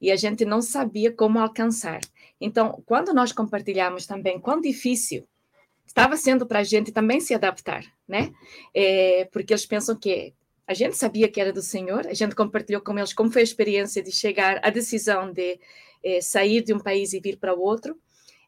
E 0.00 0.10
a 0.10 0.16
gente 0.16 0.44
não 0.44 0.60
sabia 0.60 1.12
como 1.12 1.38
alcançar. 1.38 2.00
Então, 2.40 2.82
quando 2.84 3.14
nós 3.14 3.30
compartilhamos 3.30 4.04
também 4.04 4.40
quão 4.40 4.60
difícil 4.60 5.28
estava 5.98 6.16
sendo 6.16 6.46
para 6.46 6.60
a 6.60 6.64
gente 6.64 6.92
também 6.92 7.20
se 7.20 7.34
adaptar, 7.34 7.84
né? 8.06 8.32
É, 8.72 9.28
porque 9.32 9.52
eles 9.52 9.66
pensam 9.66 9.96
que 9.96 10.32
a 10.64 10.72
gente 10.72 10.96
sabia 10.96 11.28
que 11.28 11.40
era 11.40 11.52
do 11.52 11.60
Senhor, 11.62 12.06
a 12.06 12.14
gente 12.14 12.36
compartilhou 12.36 12.80
com 12.80 12.96
eles 12.96 13.12
como 13.12 13.32
foi 13.32 13.42
a 13.42 13.44
experiência 13.44 14.02
de 14.02 14.12
chegar 14.12 14.60
à 14.62 14.70
decisão 14.70 15.32
de 15.32 15.58
é, 16.04 16.20
sair 16.20 16.62
de 16.62 16.72
um 16.72 16.78
país 16.78 17.12
e 17.12 17.20
vir 17.20 17.36
para 17.38 17.52
outro. 17.52 17.98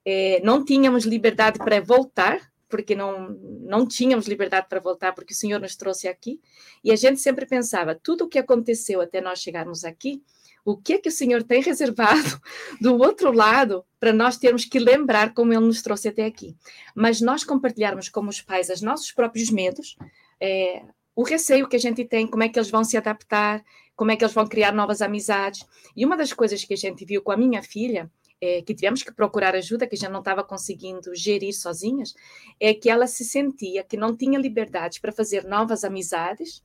É, 0.05 0.41
não 0.45 0.65
tínhamos 0.65 1.05
liberdade 1.05 1.59
para 1.59 1.81
voltar, 1.81 2.41
porque 2.69 2.95
não, 2.95 3.31
não 3.63 3.85
tínhamos 3.87 4.29
liberdade 4.29 4.69
para 4.69 4.79
voltar, 4.79 5.13
porque 5.13 5.33
o 5.33 5.37
Senhor 5.37 5.59
nos 5.59 5.75
trouxe 5.75 6.07
aqui. 6.07 6.41
E 6.85 6.93
a 6.93 6.97
gente 6.97 7.21
sempre 7.21 7.47
pensava, 7.47 7.97
tudo 7.97 8.25
o 8.25 8.29
que 8.29 8.39
aconteceu 8.39 9.01
até 9.01 9.21
nós 9.21 9.41
chegarmos 9.41 9.85
aqui, 9.85 10.23
o 10.65 10.77
que 10.77 10.95
é 10.95 10.99
que 10.99 11.09
o 11.09 11.13
Senhor 11.13 11.43
tem 11.43 11.63
reservado 11.63 12.41
do 12.81 12.97
outro 12.97 13.33
lado 13.33 13.85
para 13.99 14.13
nós 14.13 14.37
termos 14.37 14.65
que 14.65 14.79
lembrar 14.79 15.35
como 15.35 15.53
Ele 15.53 15.67
nos 15.67 15.83
trouxe 15.83 16.09
até 16.09 16.25
aqui. 16.25 16.57
Mas 16.95 17.21
nós 17.21 17.45
compartilharmos 17.45 18.09
como 18.09 18.31
os 18.31 18.41
pais 18.41 18.69
os 18.71 18.83
nossos 18.83 19.13
próprios 19.13 19.51
medos, 19.51 19.97
é, 20.41 20.83
o 21.15 21.23
receio 21.23 21.69
que 21.69 21.77
a 21.77 21.81
gente 21.81 22.05
tem, 22.05 22.27
como 22.27 22.43
é 22.43 22.49
que 22.49 22.59
eles 22.59 22.71
vão 22.71 22.85
se 22.85 22.97
adaptar, 22.97 23.63
como 23.95 24.11
é 24.11 24.17
que 24.17 24.25
eles 24.25 24.35
vão 24.35 24.47
criar 24.47 24.73
novas 24.73 25.03
amizades. 25.03 25.67
E 25.95 26.07
uma 26.07 26.17
das 26.17 26.33
coisas 26.33 26.65
que 26.65 26.73
a 26.73 26.77
gente 26.77 27.05
viu 27.05 27.21
com 27.21 27.33
a 27.33 27.37
minha 27.37 27.63
filha, 27.63 28.11
é, 28.41 28.63
que 28.63 28.75
tivemos 28.75 29.03
que 29.03 29.13
procurar 29.13 29.55
ajuda, 29.55 29.87
que 29.87 29.97
já 29.97 30.09
não 30.09 30.21
estava 30.21 30.43
conseguindo 30.43 31.15
gerir 31.15 31.53
sozinhas, 31.53 32.15
é 32.59 32.73
que 32.73 32.89
ela 32.89 33.07
se 33.07 33.25
sentia 33.25 33.85
que 33.85 33.99
não 33.99 34.17
tinha 34.17 34.39
liberdade 34.39 35.01
para 35.01 35.13
fazer 35.13 35.45
novas 35.45 35.85
amizades 35.85 36.65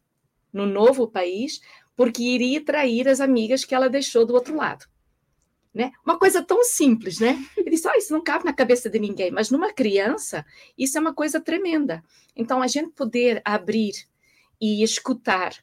no 0.53 0.65
novo 0.65 1.05
país, 1.05 1.59
porque 1.95 2.23
iria 2.23 2.63
trair 2.63 3.07
as 3.07 3.21
amigas 3.21 3.63
que 3.63 3.73
ela 3.73 3.89
deixou 3.89 4.25
do 4.25 4.33
outro 4.33 4.55
lado. 4.55 4.85
Né? 5.73 5.91
Uma 6.05 6.17
coisa 6.17 6.41
tão 6.41 6.63
simples, 6.63 7.19
né? 7.19 7.37
Ele 7.57 7.69
disse, 7.69 7.87
oh, 7.87 7.97
isso 7.97 8.13
não 8.13 8.23
cabe 8.23 8.45
na 8.45 8.53
cabeça 8.53 8.89
de 8.89 8.97
ninguém, 8.97 9.29
mas 9.29 9.49
numa 9.51 9.73
criança, 9.73 10.45
isso 10.77 10.97
é 10.97 11.01
uma 11.01 11.13
coisa 11.13 11.39
tremenda. 11.39 12.01
Então, 12.33 12.61
a 12.61 12.67
gente 12.67 12.91
poder 12.91 13.41
abrir 13.43 13.93
e 14.59 14.81
escutar, 14.81 15.53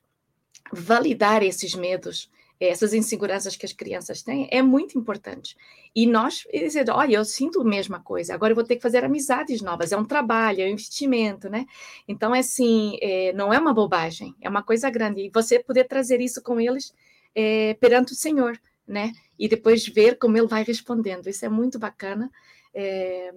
validar 0.70 1.42
esses 1.42 1.74
medos, 1.74 2.30
essas 2.68 2.94
inseguranças 2.94 3.56
que 3.56 3.66
as 3.66 3.72
crianças 3.72 4.22
têm, 4.22 4.48
é 4.50 4.62
muito 4.62 4.98
importante. 4.98 5.56
E 5.94 6.06
nós 6.06 6.46
dizer, 6.52 6.88
olha, 6.90 7.16
eu 7.16 7.24
sinto 7.24 7.60
a 7.60 7.64
mesma 7.64 8.00
coisa, 8.00 8.34
agora 8.34 8.52
eu 8.52 8.54
vou 8.54 8.64
ter 8.64 8.76
que 8.76 8.82
fazer 8.82 9.04
amizades 9.04 9.60
novas, 9.60 9.92
é 9.92 9.96
um 9.96 10.04
trabalho, 10.04 10.60
é 10.60 10.66
um 10.66 10.72
investimento, 10.72 11.48
né? 11.50 11.66
Então, 12.06 12.34
é 12.34 12.38
assim, 12.40 12.96
é, 13.00 13.32
não 13.32 13.52
é 13.52 13.58
uma 13.58 13.74
bobagem, 13.74 14.34
é 14.40 14.48
uma 14.48 14.62
coisa 14.62 14.88
grande. 14.90 15.22
E 15.22 15.30
você 15.30 15.58
poder 15.58 15.84
trazer 15.84 16.20
isso 16.20 16.42
com 16.42 16.60
eles 16.60 16.94
é, 17.34 17.74
perante 17.74 18.12
o 18.12 18.16
Senhor, 18.16 18.60
né? 18.86 19.12
E 19.38 19.48
depois 19.48 19.86
ver 19.86 20.18
como 20.18 20.36
ele 20.36 20.46
vai 20.46 20.62
respondendo. 20.62 21.28
Isso 21.28 21.44
é 21.44 21.48
muito 21.48 21.78
bacana. 21.78 22.30
É, 22.74 23.32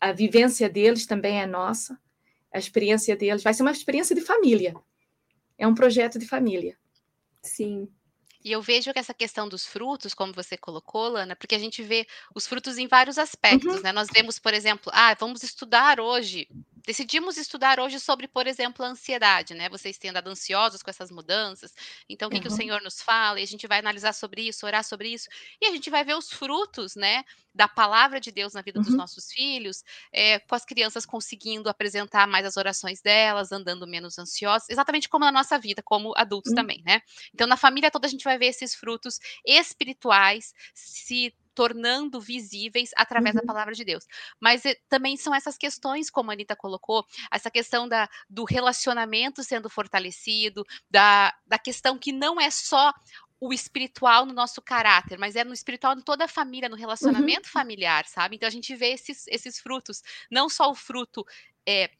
a 0.00 0.12
vivência 0.12 0.68
deles 0.68 1.06
também 1.06 1.40
é 1.40 1.46
nossa, 1.46 1.98
a 2.52 2.58
experiência 2.58 3.16
deles 3.16 3.42
vai 3.42 3.54
ser 3.54 3.62
uma 3.62 3.72
experiência 3.72 4.14
de 4.14 4.20
família. 4.20 4.74
É 5.56 5.66
um 5.66 5.74
projeto 5.74 6.18
de 6.18 6.26
família. 6.26 6.76
Sim. 7.42 7.88
E 8.44 8.52
eu 8.52 8.62
vejo 8.62 8.92
que 8.92 8.98
essa 8.98 9.12
questão 9.12 9.48
dos 9.48 9.66
frutos, 9.66 10.14
como 10.14 10.32
você 10.32 10.56
colocou, 10.56 11.08
Lana, 11.08 11.34
porque 11.34 11.54
a 11.54 11.58
gente 11.58 11.82
vê 11.82 12.06
os 12.34 12.46
frutos 12.46 12.78
em 12.78 12.86
vários 12.86 13.18
aspectos, 13.18 13.76
uhum. 13.76 13.82
né? 13.82 13.92
Nós 13.92 14.08
vemos, 14.14 14.38
por 14.38 14.54
exemplo, 14.54 14.92
ah, 14.94 15.14
vamos 15.18 15.42
estudar 15.42 16.00
hoje 16.00 16.48
decidimos 16.88 17.36
estudar 17.36 17.78
hoje 17.78 18.00
sobre, 18.00 18.26
por 18.26 18.46
exemplo, 18.46 18.82
a 18.82 18.88
ansiedade, 18.88 19.52
né? 19.52 19.68
Vocês 19.68 19.98
têm 19.98 20.08
andado 20.08 20.28
ansiosos 20.28 20.82
com 20.82 20.88
essas 20.88 21.10
mudanças, 21.10 21.74
então 22.08 22.28
o 22.28 22.30
que, 22.30 22.38
uhum. 22.38 22.42
que 22.44 22.48
o 22.48 22.50
Senhor 22.50 22.80
nos 22.80 23.02
fala? 23.02 23.38
E 23.38 23.42
a 23.42 23.46
gente 23.46 23.66
vai 23.66 23.80
analisar 23.80 24.14
sobre 24.14 24.48
isso, 24.48 24.64
orar 24.64 24.82
sobre 24.82 25.10
isso, 25.10 25.28
e 25.60 25.66
a 25.66 25.70
gente 25.70 25.90
vai 25.90 26.02
ver 26.02 26.16
os 26.16 26.30
frutos, 26.30 26.96
né? 26.96 27.24
Da 27.54 27.68
palavra 27.68 28.18
de 28.18 28.32
Deus 28.32 28.54
na 28.54 28.62
vida 28.62 28.78
uhum. 28.78 28.86
dos 28.86 28.94
nossos 28.94 29.30
filhos, 29.30 29.84
é, 30.10 30.38
com 30.38 30.54
as 30.54 30.64
crianças 30.64 31.04
conseguindo 31.04 31.68
apresentar 31.68 32.26
mais 32.26 32.46
as 32.46 32.56
orações 32.56 33.02
delas, 33.02 33.52
andando 33.52 33.86
menos 33.86 34.18
ansiosas, 34.18 34.70
exatamente 34.70 35.10
como 35.10 35.26
na 35.26 35.32
nossa 35.32 35.58
vida, 35.58 35.82
como 35.82 36.14
adultos 36.16 36.52
uhum. 36.52 36.56
também, 36.56 36.82
né? 36.86 37.02
Então, 37.34 37.46
na 37.46 37.58
família 37.58 37.90
toda 37.90 38.06
a 38.06 38.10
gente 38.10 38.24
vai 38.24 38.38
ver 38.38 38.46
esses 38.46 38.74
frutos 38.74 39.20
espirituais 39.44 40.54
se 40.72 41.34
tornando 41.58 42.20
visíveis 42.20 42.90
através 42.96 43.34
uhum. 43.34 43.40
da 43.40 43.46
palavra 43.46 43.74
de 43.74 43.84
Deus. 43.84 44.06
Mas 44.38 44.64
eh, 44.64 44.76
também 44.88 45.16
são 45.16 45.34
essas 45.34 45.58
questões, 45.58 46.08
como 46.08 46.30
a 46.30 46.34
Anitta 46.34 46.54
colocou, 46.54 47.04
essa 47.32 47.50
questão 47.50 47.88
da, 47.88 48.08
do 48.30 48.44
relacionamento 48.44 49.42
sendo 49.42 49.68
fortalecido, 49.68 50.64
da, 50.88 51.34
da 51.44 51.58
questão 51.58 51.98
que 51.98 52.12
não 52.12 52.40
é 52.40 52.48
só 52.48 52.94
o 53.40 53.52
espiritual 53.52 54.24
no 54.24 54.32
nosso 54.32 54.62
caráter, 54.62 55.18
mas 55.18 55.34
é 55.34 55.42
no 55.42 55.52
espiritual 55.52 55.96
de 55.96 56.04
toda 56.04 56.26
a 56.26 56.28
família, 56.28 56.68
no 56.68 56.76
uhum. 56.76 56.80
relacionamento 56.80 57.48
uhum. 57.48 57.52
familiar, 57.52 58.06
sabe? 58.06 58.36
Então 58.36 58.46
a 58.46 58.52
gente 58.52 58.76
vê 58.76 58.92
esses, 58.92 59.26
esses 59.26 59.58
frutos, 59.58 60.00
não 60.30 60.48
só 60.48 60.70
o 60.70 60.76
fruto 60.76 61.26
é, 61.66 61.90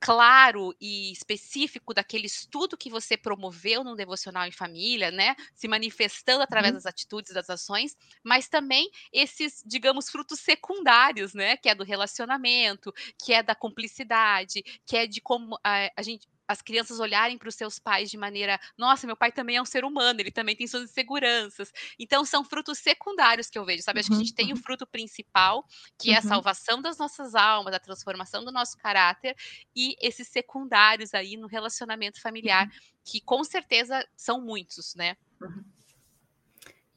claro 0.00 0.74
e 0.80 1.12
específico 1.12 1.92
daquele 1.92 2.26
estudo 2.26 2.76
que 2.76 2.88
você 2.88 3.16
promoveu 3.18 3.84
no 3.84 3.94
devocional 3.94 4.46
em 4.46 4.50
família, 4.50 5.10
né? 5.10 5.36
Se 5.54 5.68
manifestando 5.68 6.42
através 6.42 6.72
uhum. 6.72 6.78
das 6.78 6.86
atitudes, 6.86 7.34
das 7.34 7.50
ações, 7.50 7.94
mas 8.24 8.48
também 8.48 8.90
esses, 9.12 9.62
digamos, 9.66 10.08
frutos 10.08 10.40
secundários, 10.40 11.34
né? 11.34 11.56
Que 11.58 11.68
é 11.68 11.74
do 11.74 11.84
relacionamento, 11.84 12.92
que 13.22 13.34
é 13.34 13.42
da 13.42 13.54
cumplicidade, 13.54 14.62
que 14.86 14.96
é 14.96 15.06
de 15.06 15.20
como 15.20 15.58
a, 15.62 15.90
a 15.94 16.02
gente 16.02 16.26
as 16.50 16.60
crianças 16.60 16.98
olharem 16.98 17.38
para 17.38 17.48
os 17.48 17.54
seus 17.54 17.78
pais 17.78 18.10
de 18.10 18.18
maneira, 18.18 18.58
nossa, 18.76 19.06
meu 19.06 19.16
pai 19.16 19.30
também 19.30 19.54
é 19.54 19.62
um 19.62 19.64
ser 19.64 19.84
humano, 19.84 20.20
ele 20.20 20.32
também 20.32 20.56
tem 20.56 20.66
suas 20.66 20.90
inseguranças. 20.90 21.72
Então 21.96 22.24
são 22.24 22.42
frutos 22.42 22.80
secundários 22.80 23.48
que 23.48 23.56
eu 23.56 23.64
vejo, 23.64 23.84
sabe? 23.84 24.00
Acho 24.00 24.08
que 24.08 24.16
a 24.16 24.18
gente 24.18 24.34
tem 24.34 24.52
o 24.52 24.56
uhum. 24.56 24.62
fruto 24.62 24.84
principal, 24.84 25.64
que 25.96 26.08
uhum. 26.08 26.16
é 26.16 26.18
a 26.18 26.22
uhum. 26.22 26.28
salvação 26.28 26.82
das 26.82 26.98
nossas 26.98 27.36
almas, 27.36 27.72
a 27.72 27.78
transformação 27.78 28.44
do 28.44 28.50
nosso 28.50 28.76
caráter 28.78 29.36
e 29.76 29.94
esses 30.00 30.26
secundários 30.26 31.14
aí 31.14 31.36
no 31.36 31.46
relacionamento 31.46 32.20
familiar, 32.20 32.64
uhum. 32.64 32.72
que 33.04 33.20
com 33.20 33.44
certeza 33.44 34.04
são 34.16 34.40
muitos, 34.40 34.96
né? 34.96 35.16
Uhum. 35.40 35.64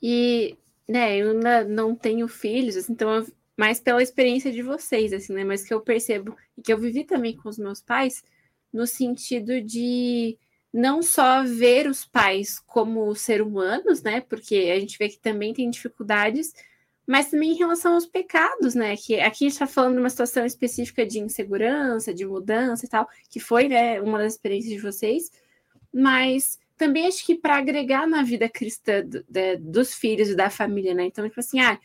E, 0.02 0.58
né, 0.90 1.16
eu 1.16 1.36
não 1.70 1.96
tenho 1.96 2.28
filhos, 2.28 2.76
assim, 2.76 2.92
então 2.92 3.24
mais 3.56 3.80
pela 3.80 4.02
experiência 4.02 4.52
de 4.52 4.64
vocês, 4.64 5.14
assim, 5.14 5.32
né? 5.32 5.44
Mas 5.44 5.64
que 5.64 5.72
eu 5.72 5.80
percebo 5.80 6.36
e 6.58 6.62
que 6.64 6.74
eu 6.74 6.78
vivi 6.80 7.04
também 7.04 7.38
com 7.38 7.48
os 7.48 7.60
meus 7.60 7.80
pais, 7.80 8.24
no 8.74 8.88
sentido 8.88 9.62
de 9.62 10.38
não 10.74 11.04
só 11.04 11.44
ver 11.44 11.88
os 11.88 12.04
pais 12.04 12.60
como 12.60 13.14
ser 13.14 13.42
humanos, 13.42 14.02
né? 14.02 14.22
Porque 14.22 14.56
a 14.76 14.80
gente 14.80 14.98
vê 14.98 15.08
que 15.08 15.20
também 15.20 15.54
tem 15.54 15.70
dificuldades, 15.70 16.52
mas 17.06 17.30
também 17.30 17.52
em 17.52 17.58
relação 17.58 17.94
aos 17.94 18.08
pecados, 18.08 18.74
né? 18.74 18.98
Que 18.98 19.20
aqui 19.20 19.46
a 19.46 19.48
gente 19.50 19.54
está 19.54 19.68
falando 19.68 19.94
de 19.94 20.00
uma 20.00 20.10
situação 20.10 20.46
específica 20.46 21.06
de 21.06 21.20
insegurança, 21.20 22.12
de 22.12 22.26
mudança 22.26 22.86
e 22.86 22.90
tal, 22.90 23.08
que 23.30 23.40
foi 23.40 23.68
né, 23.68 24.02
uma 24.02 24.18
das 24.18 24.34
experiências 24.34 24.74
de 24.74 24.80
vocês, 24.80 25.32
mas 25.94 26.58
também 26.76 27.06
acho 27.06 27.24
que 27.24 27.36
para 27.36 27.58
agregar 27.58 28.08
na 28.08 28.24
vida 28.24 28.50
cristã 28.50 29.06
do, 29.06 29.24
de, 29.30 29.58
dos 29.58 29.94
filhos 29.94 30.30
e 30.30 30.36
da 30.36 30.50
família, 30.50 30.96
né? 30.96 31.06
Então, 31.06 31.28
tipo 31.28 31.40
assim, 31.40 31.60
ah, 31.60 31.80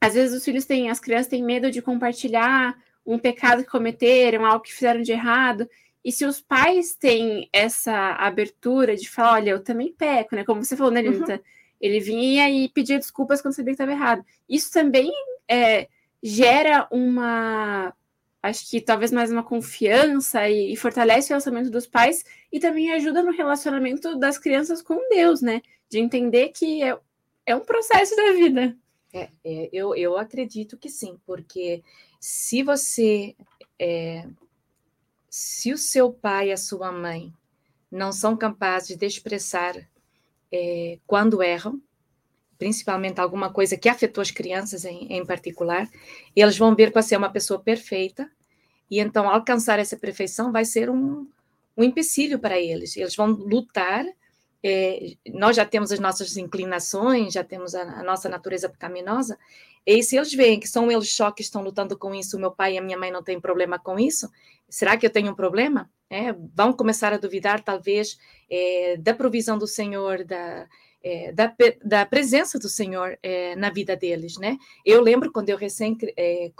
às 0.00 0.14
vezes 0.14 0.36
os 0.36 0.44
filhos 0.44 0.64
têm, 0.64 0.88
as 0.88 1.00
crianças 1.00 1.26
têm 1.26 1.42
medo 1.42 1.70
de 1.70 1.82
compartilhar 1.82 2.76
um 3.04 3.18
pecado 3.18 3.64
que 3.64 3.70
cometeram, 3.70 4.46
algo 4.46 4.64
que 4.64 4.72
fizeram 4.72 5.02
de 5.02 5.12
errado. 5.12 5.68
E 6.04 6.10
se 6.10 6.24
os 6.24 6.40
pais 6.40 6.94
têm 6.94 7.48
essa 7.52 8.12
abertura 8.14 8.96
de 8.96 9.08
falar, 9.08 9.34
olha, 9.34 9.50
eu 9.50 9.62
também 9.62 9.92
peco, 9.92 10.34
né? 10.34 10.44
Como 10.44 10.64
você 10.64 10.76
falou, 10.76 10.92
né, 10.92 11.02
Lilita? 11.02 11.34
Uhum. 11.34 11.40
Ele 11.80 12.00
vinha 12.00 12.50
e 12.50 12.68
pedia 12.68 12.98
desculpas 12.98 13.40
quando 13.40 13.54
sabia 13.54 13.72
que 13.72 13.82
estava 13.82 13.92
errado. 13.92 14.24
Isso 14.48 14.72
também 14.72 15.10
é, 15.48 15.88
gera 16.22 16.86
uma, 16.90 17.92
acho 18.42 18.68
que 18.68 18.80
talvez 18.80 19.12
mais 19.12 19.30
uma 19.30 19.42
confiança 19.42 20.48
e, 20.48 20.72
e, 20.72 20.76
fortalece 20.76 21.28
o 21.28 21.30
relacionamento 21.30 21.70
dos 21.70 21.86
pais 21.86 22.24
e 22.52 22.58
também 22.58 22.92
ajuda 22.92 23.22
no 23.22 23.32
relacionamento 23.32 24.16
das 24.18 24.38
crianças 24.38 24.82
com 24.82 24.96
Deus, 25.08 25.40
né? 25.40 25.62
De 25.88 25.98
entender 25.98 26.48
que 26.50 26.82
é, 26.82 26.98
é 27.46 27.54
um 27.54 27.60
processo 27.60 28.16
da 28.16 28.32
vida. 28.32 28.76
É, 29.12 29.28
é, 29.44 29.68
eu, 29.72 29.94
eu 29.94 30.16
acredito 30.16 30.76
que 30.78 30.88
sim, 30.88 31.18
porque 31.26 31.82
se 32.22 32.62
você. 32.62 33.34
É, 33.80 34.28
se 35.28 35.72
o 35.72 35.78
seu 35.78 36.12
pai 36.12 36.50
e 36.50 36.52
a 36.52 36.56
sua 36.56 36.92
mãe 36.92 37.32
não 37.90 38.12
são 38.12 38.36
capazes 38.36 38.96
de 38.96 39.06
expressar 39.06 39.74
é, 40.52 40.98
quando 41.06 41.42
erram, 41.42 41.82
principalmente 42.58 43.18
alguma 43.18 43.50
coisa 43.52 43.76
que 43.76 43.88
afetou 43.88 44.22
as 44.22 44.30
crianças 44.30 44.84
em, 44.84 45.12
em 45.12 45.26
particular, 45.26 45.88
eles 46.36 46.56
vão 46.56 46.76
ver 46.76 46.92
que 46.92 47.02
você 47.02 47.14
é 47.14 47.18
uma 47.18 47.32
pessoa 47.32 47.58
perfeita, 47.58 48.30
e 48.90 49.00
então 49.00 49.28
alcançar 49.28 49.78
essa 49.78 49.96
perfeição 49.96 50.52
vai 50.52 50.64
ser 50.64 50.90
um, 50.90 51.26
um 51.76 51.82
empecilho 51.82 52.38
para 52.38 52.60
eles. 52.60 52.96
Eles 52.96 53.16
vão 53.16 53.28
lutar 53.30 54.04
é, 54.64 55.14
nós 55.28 55.56
já 55.56 55.64
temos 55.64 55.90
as 55.90 55.98
nossas 55.98 56.36
inclinações, 56.36 57.32
já 57.32 57.42
temos 57.42 57.74
a, 57.74 57.82
a, 57.82 58.02
nossa 58.02 58.28
natureza 58.28 58.68
pecaminosa, 58.68 59.38
e 59.84 60.02
se 60.02 60.16
eles 60.16 60.32
veem 60.32 60.60
que 60.60 60.68
são 60.68 60.90
eles 60.90 61.12
só 61.12 61.30
que 61.30 61.42
estão 61.42 61.62
lutando 61.62 61.98
com 61.98 62.14
isso, 62.14 62.38
meu 62.38 62.52
pai 62.52 62.74
e 62.74 62.78
a 62.78 62.82
minha 62.82 62.98
mãe 62.98 63.10
não 63.10 63.22
têm 63.22 63.40
problema 63.40 63.78
com 63.78 63.98
isso, 63.98 64.30
será 64.68 64.96
que 64.96 65.04
eu 65.04 65.10
tenho 65.10 65.32
um 65.32 65.34
problema? 65.34 65.90
É, 66.08 66.32
vão 66.54 66.72
começar 66.72 67.12
a 67.12 67.18
duvidar, 67.18 67.64
talvez, 67.64 68.18
é, 68.50 68.96
da 68.98 69.14
provisão 69.14 69.58
do 69.58 69.66
Senhor, 69.66 70.24
da, 70.24 70.68
é, 71.02 71.32
da, 71.32 71.52
da, 71.84 72.06
presença 72.06 72.58
do 72.58 72.68
Senhor 72.68 73.18
é, 73.22 73.56
na 73.56 73.70
vida 73.70 73.96
deles, 73.96 74.36
né? 74.38 74.56
Eu 74.84 75.00
lembro 75.00 75.32
quando 75.32 75.48
eu 75.48 75.56
recém 75.56 75.96
é, 76.16 76.52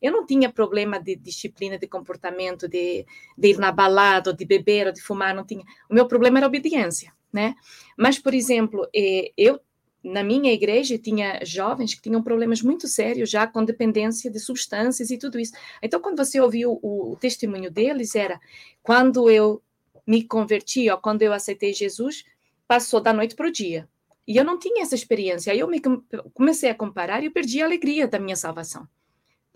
Eu 0.00 0.12
não 0.12 0.26
tinha 0.26 0.52
problema 0.52 0.98
de 0.98 1.16
disciplina 1.16 1.78
de 1.78 1.86
comportamento, 1.86 2.68
de, 2.68 3.06
de 3.36 3.48
ir 3.48 3.58
na 3.58 3.72
balada, 3.72 4.32
de 4.32 4.44
beber, 4.44 4.86
ou 4.86 4.92
de 4.92 5.00
fumar, 5.00 5.34
não 5.34 5.44
tinha. 5.44 5.64
O 5.90 5.94
meu 5.94 6.06
problema 6.06 6.38
era 6.38 6.46
obediência, 6.46 7.12
né? 7.32 7.54
Mas, 7.96 8.18
por 8.18 8.34
exemplo, 8.34 8.88
eh, 8.94 9.32
eu 9.36 9.60
na 10.04 10.22
minha 10.22 10.52
igreja 10.52 10.96
tinha 10.96 11.44
jovens 11.44 11.94
que 11.94 12.02
tinham 12.02 12.22
problemas 12.22 12.62
muito 12.62 12.86
sérios 12.86 13.28
já 13.28 13.46
com 13.46 13.64
dependência 13.64 14.30
de 14.30 14.38
substâncias 14.38 15.10
e 15.10 15.18
tudo 15.18 15.38
isso. 15.38 15.52
Então, 15.82 16.00
quando 16.00 16.24
você 16.24 16.40
ouviu 16.40 16.78
o, 16.80 17.12
o 17.12 17.16
testemunho 17.16 17.70
deles, 17.70 18.14
era 18.14 18.40
quando 18.82 19.28
eu 19.28 19.60
me 20.06 20.22
converti, 20.22 20.88
ó, 20.88 20.96
quando 20.96 21.22
eu 21.22 21.32
aceitei 21.32 21.72
Jesus, 21.72 22.24
passou 22.68 23.00
da 23.00 23.12
noite 23.12 23.34
para 23.34 23.48
o 23.48 23.52
dia. 23.52 23.88
E 24.26 24.36
eu 24.36 24.44
não 24.44 24.58
tinha 24.58 24.82
essa 24.82 24.94
experiência. 24.94 25.52
Aí 25.52 25.58
eu 25.58 25.68
me 25.68 25.80
comecei 26.32 26.70
a 26.70 26.74
comparar 26.74 27.22
e 27.22 27.26
eu 27.26 27.32
perdi 27.32 27.60
a 27.60 27.64
alegria 27.64 28.06
da 28.06 28.18
minha 28.18 28.36
salvação. 28.36 28.86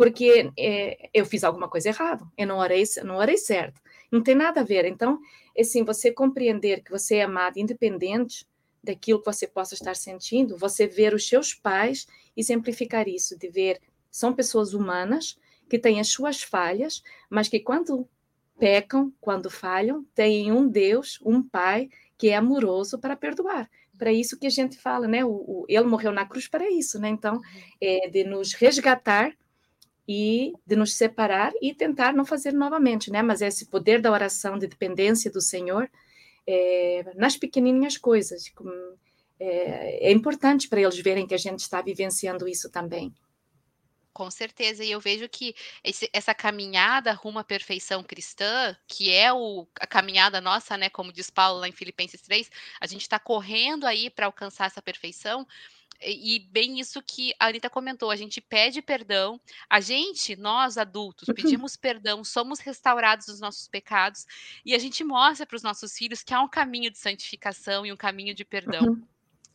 Porque 0.00 0.50
é, 0.58 1.10
eu 1.12 1.26
fiz 1.26 1.44
alguma 1.44 1.68
coisa 1.68 1.90
errada, 1.90 2.24
eu 2.34 2.46
não 2.46 2.56
orei, 2.56 2.84
não 3.04 3.16
orei 3.16 3.36
certo. 3.36 3.82
Não 4.10 4.22
tem 4.22 4.34
nada 4.34 4.62
a 4.62 4.64
ver. 4.64 4.86
Então, 4.86 5.20
assim, 5.58 5.84
você 5.84 6.10
compreender 6.10 6.82
que 6.82 6.90
você 6.90 7.16
é 7.16 7.24
amado 7.24 7.58
independente 7.58 8.48
daquilo 8.82 9.18
que 9.18 9.26
você 9.26 9.46
possa 9.46 9.74
estar 9.74 9.94
sentindo, 9.94 10.56
você 10.56 10.86
ver 10.86 11.12
os 11.12 11.28
seus 11.28 11.52
pais 11.52 12.06
e 12.34 12.42
simplificar 12.42 13.08
isso, 13.08 13.38
de 13.38 13.50
ver 13.50 13.78
são 14.10 14.32
pessoas 14.32 14.72
humanas 14.72 15.38
que 15.68 15.78
têm 15.78 16.00
as 16.00 16.08
suas 16.08 16.42
falhas, 16.42 17.02
mas 17.28 17.46
que 17.48 17.60
quando 17.60 18.08
pecam, 18.58 19.12
quando 19.20 19.50
falham, 19.50 20.02
têm 20.14 20.50
um 20.50 20.66
Deus, 20.66 21.18
um 21.22 21.42
Pai 21.42 21.90
que 22.16 22.30
é 22.30 22.36
amoroso 22.36 22.98
para 22.98 23.14
perdoar. 23.16 23.70
Para 23.98 24.10
isso 24.10 24.38
que 24.38 24.46
a 24.46 24.50
gente 24.50 24.78
fala, 24.78 25.06
né? 25.06 25.22
O, 25.26 25.28
o, 25.28 25.66
ele 25.68 25.84
morreu 25.84 26.10
na 26.10 26.24
cruz 26.24 26.48
para 26.48 26.70
isso, 26.70 26.98
né? 26.98 27.10
Então, 27.10 27.38
é 27.78 28.08
de 28.08 28.24
nos 28.24 28.54
resgatar 28.54 29.36
e 30.12 30.54
de 30.66 30.74
nos 30.74 30.94
separar 30.94 31.52
e 31.62 31.72
tentar 31.72 32.12
não 32.12 32.24
fazer 32.24 32.52
novamente, 32.52 33.12
né? 33.12 33.22
Mas 33.22 33.40
esse 33.40 33.66
poder 33.66 34.00
da 34.00 34.10
oração 34.10 34.58
de 34.58 34.66
dependência 34.66 35.30
do 35.30 35.40
Senhor 35.40 35.88
é, 36.44 37.12
nas 37.14 37.36
pequenininhas 37.36 37.96
coisas. 37.96 38.52
É, 39.38 40.08
é 40.08 40.10
importante 40.10 40.68
para 40.68 40.80
eles 40.80 40.98
verem 40.98 41.28
que 41.28 41.34
a 41.34 41.38
gente 41.38 41.60
está 41.60 41.80
vivenciando 41.80 42.48
isso 42.48 42.68
também. 42.68 43.14
Com 44.12 44.28
certeza, 44.32 44.82
e 44.82 44.90
eu 44.90 44.98
vejo 44.98 45.28
que 45.28 45.54
esse, 45.84 46.10
essa 46.12 46.34
caminhada 46.34 47.12
rumo 47.12 47.38
à 47.38 47.44
perfeição 47.44 48.02
cristã, 48.02 48.76
que 48.88 49.14
é 49.14 49.32
o, 49.32 49.64
a 49.80 49.86
caminhada 49.86 50.40
nossa, 50.40 50.76
né, 50.76 50.90
como 50.90 51.12
diz 51.12 51.30
Paulo 51.30 51.60
lá 51.60 51.68
em 51.68 51.72
Filipenses 51.72 52.20
3, 52.22 52.50
a 52.80 52.86
gente 52.88 53.02
está 53.02 53.20
correndo 53.20 53.86
aí 53.86 54.10
para 54.10 54.26
alcançar 54.26 54.66
essa 54.66 54.82
perfeição, 54.82 55.46
e 56.02 56.38
bem 56.50 56.80
isso 56.80 57.02
que 57.02 57.34
a 57.38 57.46
Anitta 57.46 57.68
comentou, 57.68 58.10
a 58.10 58.16
gente 58.16 58.40
pede 58.40 58.80
perdão, 58.80 59.40
a 59.68 59.80
gente, 59.80 60.34
nós 60.36 60.78
adultos, 60.78 61.28
pedimos 61.34 61.76
perdão, 61.76 62.24
somos 62.24 62.58
restaurados 62.60 63.26
dos 63.26 63.40
nossos 63.40 63.68
pecados, 63.68 64.26
e 64.64 64.74
a 64.74 64.78
gente 64.78 65.04
mostra 65.04 65.46
para 65.46 65.56
os 65.56 65.62
nossos 65.62 65.92
filhos 65.96 66.22
que 66.22 66.32
há 66.32 66.40
um 66.40 66.48
caminho 66.48 66.90
de 66.90 66.98
santificação 66.98 67.84
e 67.84 67.92
um 67.92 67.96
caminho 67.96 68.34
de 68.34 68.44
perdão. 68.44 68.82
Uhum. 68.82 69.06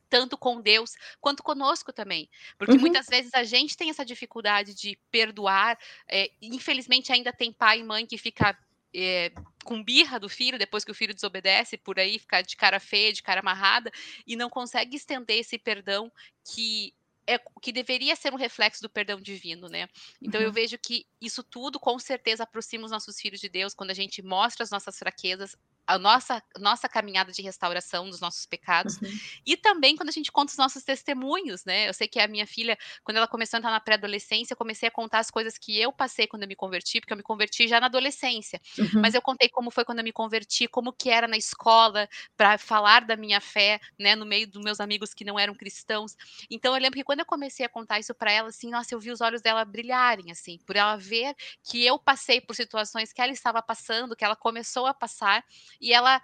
Tanto 0.07 0.37
com 0.37 0.61
Deus 0.61 0.95
quanto 1.19 1.41
conosco 1.41 1.91
também. 1.91 2.29
Porque 2.59 2.75
uhum. 2.75 2.79
muitas 2.79 3.07
vezes 3.07 3.33
a 3.33 3.43
gente 3.43 3.75
tem 3.75 3.89
essa 3.89 4.05
dificuldade 4.05 4.75
de 4.75 4.97
perdoar. 5.09 5.77
É, 6.07 6.31
infelizmente, 6.39 7.11
ainda 7.11 7.33
tem 7.33 7.51
pai 7.51 7.79
e 7.79 7.83
mãe 7.83 8.05
que 8.05 8.17
fica 8.17 8.55
é, 8.95 9.31
com 9.63 9.83
birra 9.83 10.19
do 10.19 10.29
filho, 10.29 10.57
depois 10.57 10.85
que 10.85 10.91
o 10.91 10.95
filho 10.95 11.13
desobedece, 11.13 11.77
por 11.77 11.99
aí 11.99 12.17
ficar 12.17 12.41
de 12.41 12.55
cara 12.55 12.79
feia, 12.79 13.11
de 13.11 13.21
cara 13.21 13.41
amarrada, 13.41 13.91
e 14.25 14.35
não 14.35 14.49
consegue 14.49 14.95
estender 14.95 15.39
esse 15.39 15.57
perdão 15.57 16.11
que 16.53 16.93
é, 17.27 17.39
que 17.59 17.71
deveria 17.71 18.15
ser 18.15 18.31
um 18.31 18.37
reflexo 18.37 18.83
do 18.83 18.89
perdão 18.89 19.19
divino, 19.19 19.67
né? 19.67 19.89
Então 20.21 20.39
uhum. 20.39 20.47
eu 20.47 20.53
vejo 20.53 20.77
que 20.77 21.07
isso 21.19 21.43
tudo 21.43 21.79
com 21.79 21.97
certeza 21.97 22.43
aproxima 22.43 22.85
os 22.85 22.91
nossos 22.91 23.19
filhos 23.19 23.39
de 23.39 23.49
Deus 23.49 23.73
quando 23.73 23.89
a 23.89 23.95
gente 23.95 24.21
mostra 24.21 24.63
as 24.63 24.69
nossas 24.69 24.97
fraquezas, 24.97 25.55
a 25.87 25.99
nossa, 25.99 26.41
nossa 26.59 26.89
caminhada 26.89 27.31
de 27.31 27.41
restauração 27.41 28.09
dos 28.09 28.19
nossos 28.19 28.45
pecados. 28.45 28.97
Uhum. 28.97 29.09
E 29.45 29.55
também 29.57 29.95
quando 29.95 30.09
a 30.09 30.11
gente 30.11 30.31
conta 30.31 30.51
os 30.51 30.57
nossos 30.57 30.83
testemunhos, 30.83 31.63
né? 31.65 31.87
Eu 31.87 31.93
sei 31.93 32.07
que 32.07 32.19
a 32.19 32.27
minha 32.27 32.47
filha, 32.47 32.77
quando 33.03 33.17
ela 33.17 33.27
começou 33.27 33.57
a 33.57 33.59
entrar 33.59 33.71
na 33.71 33.79
pré-adolescência, 33.79 34.53
eu 34.53 34.57
comecei 34.57 34.87
a 34.87 34.91
contar 34.91 35.19
as 35.19 35.29
coisas 35.29 35.57
que 35.57 35.79
eu 35.79 35.91
passei 35.91 36.27
quando 36.27 36.43
eu 36.43 36.47
me 36.47 36.55
converti, 36.55 36.99
porque 36.99 37.13
eu 37.13 37.17
me 37.17 37.23
converti 37.23 37.67
já 37.67 37.79
na 37.79 37.85
adolescência. 37.87 38.59
Uhum. 38.77 39.01
Mas 39.01 39.13
eu 39.13 39.21
contei 39.21 39.49
como 39.49 39.71
foi 39.71 39.85
quando 39.85 39.99
eu 39.99 40.03
me 40.03 40.11
converti, 40.11 40.67
como 40.67 40.91
que 40.91 41.09
era 41.09 41.27
na 41.27 41.37
escola, 41.37 42.07
para 42.35 42.57
falar 42.57 43.05
da 43.05 43.15
minha 43.15 43.39
fé, 43.39 43.79
né? 43.99 44.15
No 44.15 44.25
meio 44.25 44.47
dos 44.47 44.63
meus 44.63 44.79
amigos 44.79 45.13
que 45.13 45.23
não 45.23 45.37
eram 45.37 45.53
cristãos. 45.53 46.15
Então 46.49 46.73
eu 46.75 46.81
lembro 46.81 46.97
que 46.97 47.03
quando 47.03 47.19
eu 47.19 47.25
comecei 47.25 47.65
a 47.65 47.69
contar 47.69 47.99
isso 47.99 48.13
para 48.15 48.31
ela, 48.31 48.49
assim, 48.49 48.69
nossa, 48.69 48.93
eu 48.93 48.99
vi 48.99 49.11
os 49.11 49.21
olhos 49.21 49.41
dela 49.41 49.63
brilharem, 49.65 50.31
assim, 50.31 50.57
por 50.65 50.75
ela 50.75 50.95
ver 50.95 51.35
que 51.63 51.85
eu 51.85 51.99
passei 51.99 52.41
por 52.41 52.55
situações 52.55 53.13
que 53.13 53.21
ela 53.21 53.31
estava 53.31 53.61
passando, 53.61 54.15
que 54.15 54.23
ela 54.25 54.35
começou 54.35 54.85
a 54.85 54.93
passar 54.93 55.43
e 55.79 55.93
ela 55.93 56.21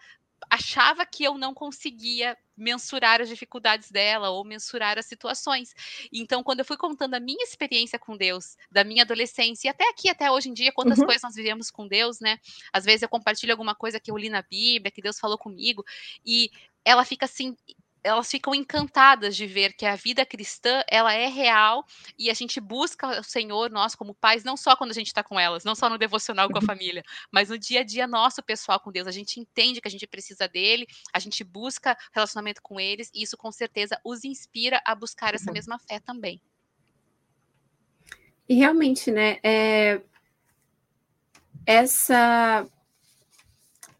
achava 0.49 1.05
que 1.05 1.23
eu 1.23 1.37
não 1.37 1.53
conseguia 1.53 2.37
mensurar 2.57 3.21
as 3.21 3.29
dificuldades 3.29 3.89
dela 3.89 4.29
ou 4.29 4.43
mensurar 4.43 4.97
as 4.97 5.05
situações. 5.05 5.73
Então, 6.11 6.43
quando 6.43 6.59
eu 6.59 6.65
fui 6.65 6.77
contando 6.77 7.15
a 7.15 7.19
minha 7.19 7.43
experiência 7.43 7.97
com 7.97 8.17
Deus, 8.17 8.55
da 8.71 8.83
minha 8.83 9.03
adolescência, 9.03 9.67
e 9.67 9.69
até 9.69 9.89
aqui, 9.89 10.09
até 10.09 10.29
hoje 10.29 10.49
em 10.49 10.53
dia, 10.53 10.71
quantas 10.71 10.99
uhum. 10.99 11.05
coisas 11.05 11.23
nós 11.23 11.35
vivemos 11.35 11.71
com 11.71 11.87
Deus, 11.87 12.19
né? 12.19 12.39
Às 12.71 12.85
vezes 12.85 13.01
eu 13.01 13.09
compartilho 13.09 13.53
alguma 13.53 13.73
coisa 13.73 13.99
que 13.99 14.11
eu 14.11 14.17
li 14.17 14.29
na 14.29 14.41
Bíblia, 14.41 14.91
que 14.91 15.01
Deus 15.01 15.19
falou 15.19 15.37
comigo, 15.37 15.83
e 16.25 16.51
ela 16.83 17.05
fica 17.05 17.25
assim 17.25 17.55
elas 18.03 18.29
ficam 18.29 18.53
encantadas 18.55 19.35
de 19.35 19.45
ver 19.45 19.73
que 19.73 19.85
a 19.85 19.95
vida 19.95 20.25
cristã 20.25 20.83
ela 20.87 21.13
é 21.13 21.27
real 21.27 21.85
e 22.17 22.29
a 22.29 22.33
gente 22.33 22.59
busca 22.59 23.19
o 23.19 23.23
Senhor, 23.23 23.69
nós 23.69 23.95
como 23.95 24.13
pais, 24.15 24.43
não 24.43 24.57
só 24.57 24.75
quando 24.75 24.91
a 24.91 24.93
gente 24.93 25.07
está 25.07 25.23
com 25.23 25.39
elas, 25.39 25.63
não 25.63 25.75
só 25.75 25.89
no 25.89 25.97
devocional 25.97 26.49
com 26.49 26.57
a 26.57 26.61
uhum. 26.61 26.65
família, 26.65 27.03
mas 27.31 27.49
no 27.49 27.57
dia 27.57 27.81
a 27.81 27.83
dia 27.83 28.07
nosso 28.07 28.41
pessoal 28.41 28.79
com 28.79 28.91
Deus. 28.91 29.07
A 29.07 29.11
gente 29.11 29.39
entende 29.39 29.79
que 29.81 29.87
a 29.87 29.91
gente 29.91 30.07
precisa 30.07 30.47
dele, 30.47 30.87
a 31.13 31.19
gente 31.19 31.43
busca 31.43 31.97
relacionamento 32.11 32.61
com 32.61 32.79
eles 32.79 33.11
e 33.13 33.21
isso 33.23 33.37
com 33.37 33.51
certeza 33.51 33.99
os 34.03 34.23
inspira 34.23 34.81
a 34.85 34.95
buscar 34.95 35.35
essa 35.35 35.49
uhum. 35.49 35.53
mesma 35.53 35.77
fé 35.79 35.99
também. 35.99 36.41
E 38.49 38.55
realmente, 38.55 39.11
né, 39.11 39.37
é... 39.43 40.01
essa 41.65 42.67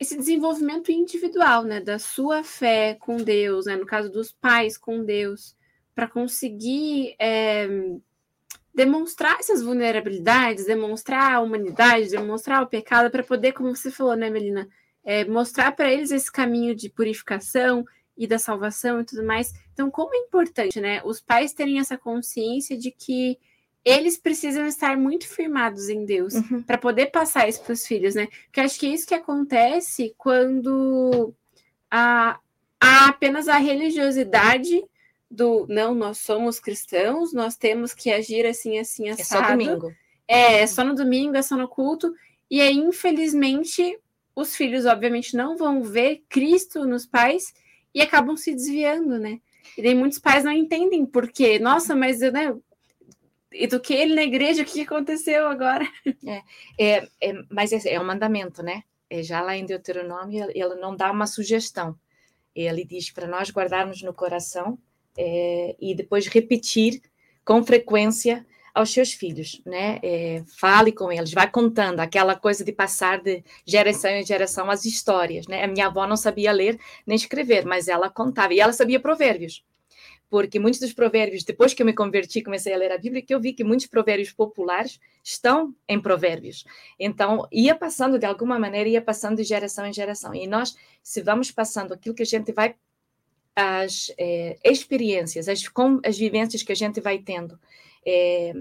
esse 0.01 0.17
desenvolvimento 0.17 0.91
individual, 0.91 1.63
né, 1.63 1.79
da 1.79 1.99
sua 1.99 2.43
fé 2.43 2.97
com 2.99 3.17
Deus, 3.17 3.67
né, 3.67 3.75
no 3.75 3.85
caso 3.85 4.11
dos 4.11 4.31
pais 4.31 4.75
com 4.75 5.05
Deus, 5.05 5.55
para 5.93 6.07
conseguir 6.07 7.13
é, 7.19 7.67
demonstrar 8.73 9.39
essas 9.39 9.61
vulnerabilidades, 9.61 10.65
demonstrar 10.65 11.35
a 11.35 11.39
humanidade, 11.39 12.09
demonstrar 12.09 12.63
o 12.63 12.67
pecado, 12.67 13.11
para 13.11 13.21
poder, 13.21 13.51
como 13.51 13.75
você 13.75 13.91
falou, 13.91 14.15
né, 14.15 14.27
Melina, 14.27 14.67
é, 15.03 15.23
mostrar 15.25 15.71
para 15.73 15.93
eles 15.93 16.09
esse 16.09 16.31
caminho 16.31 16.73
de 16.73 16.89
purificação 16.89 17.85
e 18.17 18.25
da 18.25 18.39
salvação 18.39 19.01
e 19.01 19.05
tudo 19.05 19.23
mais. 19.23 19.53
Então, 19.71 19.91
como 19.91 20.15
é 20.15 20.17
importante, 20.17 20.81
né, 20.81 20.99
os 21.05 21.21
pais 21.21 21.53
terem 21.53 21.77
essa 21.77 21.95
consciência 21.95 22.75
de 22.75 22.89
que 22.89 23.37
eles 23.83 24.17
precisam 24.17 24.67
estar 24.67 24.95
muito 24.95 25.27
firmados 25.27 25.89
em 25.89 26.05
Deus 26.05 26.35
uhum. 26.35 26.61
para 26.61 26.77
poder 26.77 27.07
passar 27.07 27.49
isso 27.49 27.63
para 27.63 27.73
os 27.73 27.85
filhos, 27.85 28.15
né? 28.15 28.27
Porque 28.45 28.61
acho 28.61 28.79
que 28.79 28.85
é 28.85 28.89
isso 28.89 29.07
que 29.07 29.15
acontece 29.15 30.13
quando 30.17 31.33
há, 31.89 32.39
há 32.79 33.07
apenas 33.07 33.47
a 33.47 33.57
religiosidade 33.57 34.83
do 35.29 35.65
não, 35.67 35.95
nós 35.95 36.19
somos 36.19 36.59
cristãos, 36.59 37.33
nós 37.33 37.55
temos 37.55 37.93
que 37.93 38.11
agir 38.11 38.45
assim, 38.45 38.77
assim, 38.77 39.09
assado. 39.09 39.21
É 39.21 39.47
só 39.47 39.51
domingo. 39.51 39.95
É, 40.27 40.59
é 40.59 40.67
só 40.67 40.83
no 40.83 40.93
domingo, 40.93 41.35
é 41.35 41.41
só 41.41 41.55
no 41.55 41.67
culto. 41.67 42.13
E 42.49 42.61
aí, 42.61 42.75
infelizmente, 42.75 43.97
os 44.35 44.55
filhos, 44.55 44.85
obviamente, 44.85 45.35
não 45.35 45.57
vão 45.57 45.81
ver 45.81 46.23
Cristo 46.29 46.85
nos 46.85 47.05
pais 47.05 47.53
e 47.95 48.01
acabam 48.01 48.35
se 48.35 48.53
desviando, 48.53 49.17
né? 49.17 49.39
E 49.77 49.81
daí 49.81 49.95
muitos 49.95 50.19
pais 50.19 50.43
não 50.43 50.51
entendem 50.51 51.05
por 51.05 51.31
quê. 51.31 51.59
Nossa, 51.59 51.95
mas 51.95 52.19
né, 52.19 52.53
eduquei 53.51 54.01
ele 54.01 54.15
na 54.15 54.23
igreja, 54.23 54.63
o 54.63 54.65
que 54.65 54.81
aconteceu 54.81 55.47
agora? 55.47 55.85
É, 56.25 56.43
é, 56.77 57.07
é 57.21 57.33
mas 57.49 57.71
é, 57.73 57.93
é 57.93 57.99
um 57.99 58.05
mandamento, 58.05 58.63
né? 58.63 58.83
É, 59.09 59.21
já 59.21 59.41
lá 59.41 59.55
em 59.57 59.65
Deuteronômio, 59.65 60.49
ele 60.53 60.75
não 60.75 60.95
dá 60.95 61.11
uma 61.11 61.27
sugestão. 61.27 61.97
Ele 62.55 62.85
diz 62.85 63.11
para 63.11 63.27
nós 63.27 63.51
guardarmos 63.51 64.01
no 64.01 64.13
coração 64.13 64.77
é, 65.17 65.75
e 65.79 65.93
depois 65.95 66.27
repetir 66.27 67.01
com 67.43 67.63
frequência 67.63 68.45
aos 68.73 68.93
seus 68.93 69.11
filhos, 69.11 69.61
né? 69.65 69.99
É, 70.01 70.43
fale 70.57 70.93
com 70.93 71.11
eles, 71.11 71.33
vai 71.33 71.49
contando 71.49 71.99
aquela 71.99 72.35
coisa 72.35 72.63
de 72.63 72.71
passar 72.71 73.21
de 73.21 73.43
geração 73.65 74.11
em 74.11 74.25
geração 74.25 74.69
as 74.69 74.85
histórias, 74.85 75.45
né? 75.47 75.63
A 75.63 75.67
minha 75.67 75.87
avó 75.87 76.07
não 76.07 76.15
sabia 76.15 76.51
ler 76.53 76.79
nem 77.05 77.15
escrever, 77.15 77.65
mas 77.65 77.89
ela 77.89 78.09
contava 78.09 78.53
e 78.53 78.59
ela 78.61 78.71
sabia 78.71 78.99
provérbios 78.99 79.63
porque 80.31 80.61
muitos 80.61 80.79
dos 80.79 80.93
provérbios, 80.93 81.43
depois 81.43 81.73
que 81.73 81.81
eu 81.81 81.85
me 81.85 81.91
converti, 81.91 82.41
comecei 82.41 82.73
a 82.73 82.77
ler 82.77 82.93
a 82.93 82.97
Bíblia, 82.97 83.21
que 83.21 83.35
eu 83.35 83.39
vi 83.39 83.51
que 83.51 83.65
muitos 83.65 83.85
provérbios 83.85 84.31
populares 84.31 84.97
estão 85.21 85.75
em 85.85 86.01
provérbios. 86.01 86.63
Então, 86.97 87.45
ia 87.51 87.75
passando 87.75 88.17
de 88.17 88.25
alguma 88.25 88.57
maneira, 88.57 88.87
ia 88.87 89.01
passando 89.01 89.35
de 89.35 89.43
geração 89.43 89.85
em 89.85 89.91
geração. 89.91 90.33
E 90.33 90.47
nós, 90.47 90.73
se 91.03 91.21
vamos 91.21 91.51
passando 91.51 91.93
aquilo 91.93 92.15
que 92.15 92.23
a 92.23 92.25
gente 92.25 92.53
vai, 92.53 92.75
as 93.53 94.09
é, 94.17 94.57
experiências, 94.63 95.49
as, 95.49 95.67
com, 95.67 95.99
as 96.05 96.17
vivências 96.17 96.63
que 96.63 96.71
a 96.71 96.75
gente 96.75 97.01
vai 97.01 97.19
tendo, 97.19 97.59
é, 98.07 98.53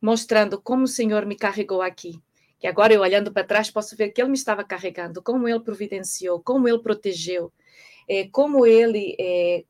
mostrando 0.00 0.58
como 0.58 0.84
o 0.84 0.88
Senhor 0.88 1.26
me 1.26 1.36
carregou 1.36 1.82
aqui. 1.82 2.18
Que 2.58 2.66
agora 2.66 2.94
eu 2.94 3.02
olhando 3.02 3.30
para 3.30 3.44
trás 3.44 3.70
posso 3.70 3.94
ver 3.94 4.12
que 4.12 4.22
Ele 4.22 4.30
me 4.30 4.36
estava 4.36 4.64
carregando, 4.64 5.20
como 5.20 5.46
Ele 5.46 5.60
providenciou, 5.60 6.40
como 6.40 6.66
Ele 6.66 6.78
protegeu, 6.78 7.52
é, 8.08 8.26
como 8.28 8.64
Ele 8.64 9.14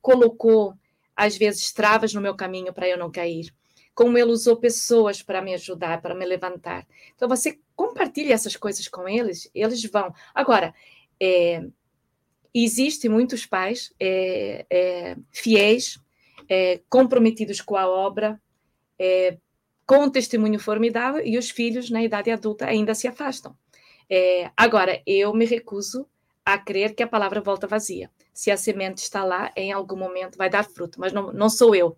colocou 0.00 0.72
às 1.16 1.36
vezes 1.36 1.72
travas 1.72 2.12
no 2.12 2.20
meu 2.20 2.34
caminho 2.34 2.72
para 2.72 2.88
eu 2.88 2.98
não 2.98 3.10
cair, 3.10 3.52
como 3.94 4.18
Ele 4.18 4.30
usou 4.30 4.56
pessoas 4.56 5.22
para 5.22 5.40
me 5.40 5.54
ajudar, 5.54 6.02
para 6.02 6.14
me 6.14 6.26
levantar. 6.26 6.86
Então 7.14 7.28
você 7.28 7.58
compartilha 7.74 8.34
essas 8.34 8.54
coisas 8.54 8.86
com 8.86 9.08
eles, 9.08 9.50
eles 9.54 9.82
vão. 9.84 10.12
Agora, 10.34 10.74
é, 11.20 11.64
existem 12.54 13.10
muitos 13.10 13.46
pais 13.46 13.92
é, 13.98 14.66
é, 14.70 15.16
fiéis, 15.32 15.98
é, 16.48 16.80
comprometidos 16.88 17.60
com 17.60 17.76
a 17.76 17.88
obra, 17.88 18.40
é, 18.98 19.38
com 19.86 20.04
um 20.04 20.10
testemunho 20.10 20.58
formidável, 20.58 21.24
e 21.24 21.38
os 21.38 21.50
filhos, 21.50 21.90
na 21.90 22.02
idade 22.02 22.30
adulta, 22.30 22.66
ainda 22.66 22.94
se 22.94 23.06
afastam. 23.06 23.56
É, 24.10 24.50
agora, 24.56 25.02
eu 25.06 25.32
me 25.34 25.44
recuso 25.44 26.06
a 26.46 26.56
crer 26.56 26.94
que 26.94 27.02
a 27.02 27.08
palavra 27.08 27.40
volta 27.40 27.66
vazia. 27.66 28.08
Se 28.32 28.52
a 28.52 28.56
semente 28.56 28.98
está 28.98 29.24
lá, 29.24 29.52
em 29.56 29.72
algum 29.72 29.96
momento 29.96 30.38
vai 30.38 30.48
dar 30.48 30.62
fruto, 30.62 31.00
mas 31.00 31.12
não, 31.12 31.32
não 31.32 31.50
sou 31.50 31.74
eu. 31.74 31.96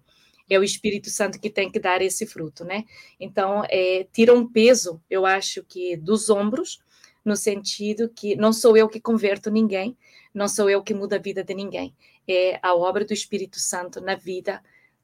É 0.48 0.58
o 0.58 0.64
Espírito 0.64 1.10
Santo 1.10 1.38
que 1.38 1.50
tem 1.50 1.70
que 1.70 1.78
dar 1.78 2.00
esse 2.00 2.24
fruto, 2.24 2.64
né? 2.64 2.84
Então, 3.20 3.62
é, 3.68 4.08
tira 4.10 4.32
um 4.32 4.50
peso, 4.50 5.02
eu 5.10 5.26
acho 5.26 5.62
que, 5.64 5.98
dos 5.98 6.30
ombros, 6.30 6.78
no 7.22 7.36
sentido 7.36 8.08
que 8.08 8.34
não 8.36 8.50
sou 8.50 8.74
eu 8.74 8.88
que 8.88 8.98
converto 8.98 9.50
ninguém, 9.50 9.94
não 10.32 10.48
sou 10.48 10.70
eu 10.70 10.82
que 10.82 10.94
muda 10.94 11.16
a 11.16 11.18
vida 11.20 11.44
de 11.44 11.52
ninguém. 11.52 11.94
É 12.26 12.58
a 12.62 12.74
obra 12.74 13.04
do 13.04 13.12
Espírito 13.12 13.60
Santo 13.60 14.00
na 14.00 14.14
vida 14.14 14.62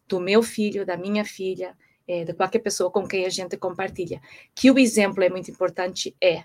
do 0.09 0.19
meu 0.19 0.43
filho, 0.43 0.87
da 0.87 0.97
minha 0.97 1.23
filha, 1.23 1.77
é, 2.09 2.25
de 2.25 2.33
qualquer 2.33 2.61
pessoa 2.61 2.91
com 2.91 3.07
quem 3.07 3.27
a 3.27 3.31
gente 3.31 3.59
compartilha. 3.59 4.23
Que 4.55 4.71
o 4.71 4.79
exemplo 4.79 5.23
é 5.23 5.29
muito 5.29 5.51
importante, 5.51 6.17
é, 6.19 6.45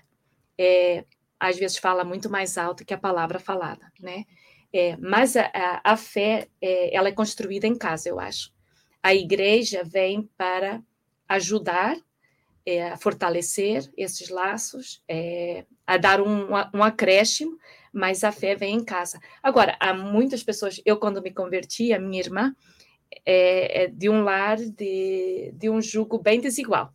é 0.58 1.06
às 1.40 1.58
vezes 1.58 1.78
fala 1.78 2.04
muito 2.04 2.28
mais 2.28 2.58
alto 2.58 2.84
que 2.84 2.94
a 2.94 2.98
palavra 2.98 3.40
falada, 3.40 3.90
né? 3.98 4.24
É, 4.72 4.96
mas 4.98 5.36
a, 5.36 5.50
a, 5.52 5.92
a 5.92 5.96
fé, 5.96 6.46
é, 6.60 6.94
ela 6.94 7.08
é 7.08 7.12
construída 7.12 7.66
em 7.66 7.74
casa, 7.74 8.08
eu 8.08 8.20
acho. 8.20 8.52
A 9.02 9.14
igreja 9.14 9.82
vem 9.82 10.28
para 10.36 10.80
ajudar 11.26 11.96
é, 12.64 12.90
a 12.90 12.96
fortalecer 12.96 13.90
esses 13.96 14.28
laços, 14.28 15.02
é, 15.08 15.64
a 15.86 15.96
dar 15.96 16.20
um, 16.20 16.48
um 16.74 16.82
acréscimo, 16.82 17.58
mas 17.92 18.22
a 18.22 18.30
fé 18.30 18.54
vem 18.54 18.76
em 18.76 18.84
casa. 18.84 19.18
Agora, 19.42 19.76
há 19.80 19.92
muitas 19.92 20.42
pessoas, 20.42 20.80
eu 20.84 20.98
quando 20.98 21.22
me 21.22 21.32
converti, 21.32 21.92
a 21.92 21.98
minha 21.98 22.20
irmã, 22.20 22.54
é, 23.26 23.84
é 23.84 23.86
de 23.88 24.08
um 24.08 24.22
lar 24.22 24.56
de, 24.56 25.52
de 25.54 25.68
um 25.68 25.80
jugo 25.80 26.18
bem 26.18 26.40
desigual. 26.40 26.94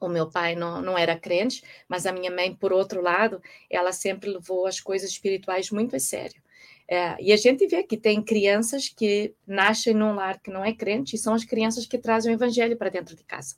O 0.00 0.08
meu 0.08 0.30
pai 0.30 0.54
não, 0.54 0.82
não 0.82 0.98
era 0.98 1.18
crente, 1.18 1.62
mas 1.88 2.06
a 2.06 2.12
minha 2.12 2.30
mãe, 2.30 2.54
por 2.54 2.72
outro 2.72 3.00
lado, 3.00 3.40
ela 3.70 3.92
sempre 3.92 4.30
levou 4.30 4.66
as 4.66 4.80
coisas 4.80 5.10
espirituais 5.10 5.70
muito 5.70 5.96
a 5.96 6.00
sério. 6.00 6.42
É, 6.86 7.16
e 7.18 7.32
a 7.32 7.36
gente 7.36 7.66
vê 7.66 7.82
que 7.82 7.96
tem 7.96 8.22
crianças 8.22 8.88
que 8.88 9.34
nascem 9.46 9.94
num 9.94 10.14
lar 10.14 10.38
que 10.40 10.50
não 10.50 10.64
é 10.64 10.72
crente 10.74 11.16
e 11.16 11.18
são 11.18 11.32
as 11.32 11.44
crianças 11.44 11.86
que 11.86 11.96
trazem 11.96 12.32
o 12.32 12.34
evangelho 12.34 12.76
para 12.76 12.90
dentro 12.90 13.16
de 13.16 13.24
casa 13.24 13.56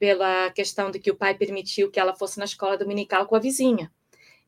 pela 0.00 0.50
questão 0.50 0.90
de 0.90 0.98
que 0.98 1.10
o 1.10 1.14
pai 1.14 1.34
permitiu 1.34 1.90
que 1.90 2.00
ela 2.00 2.14
fosse 2.14 2.38
na 2.38 2.46
escola 2.46 2.78
dominical 2.78 3.26
com 3.26 3.36
a 3.36 3.38
vizinha. 3.38 3.92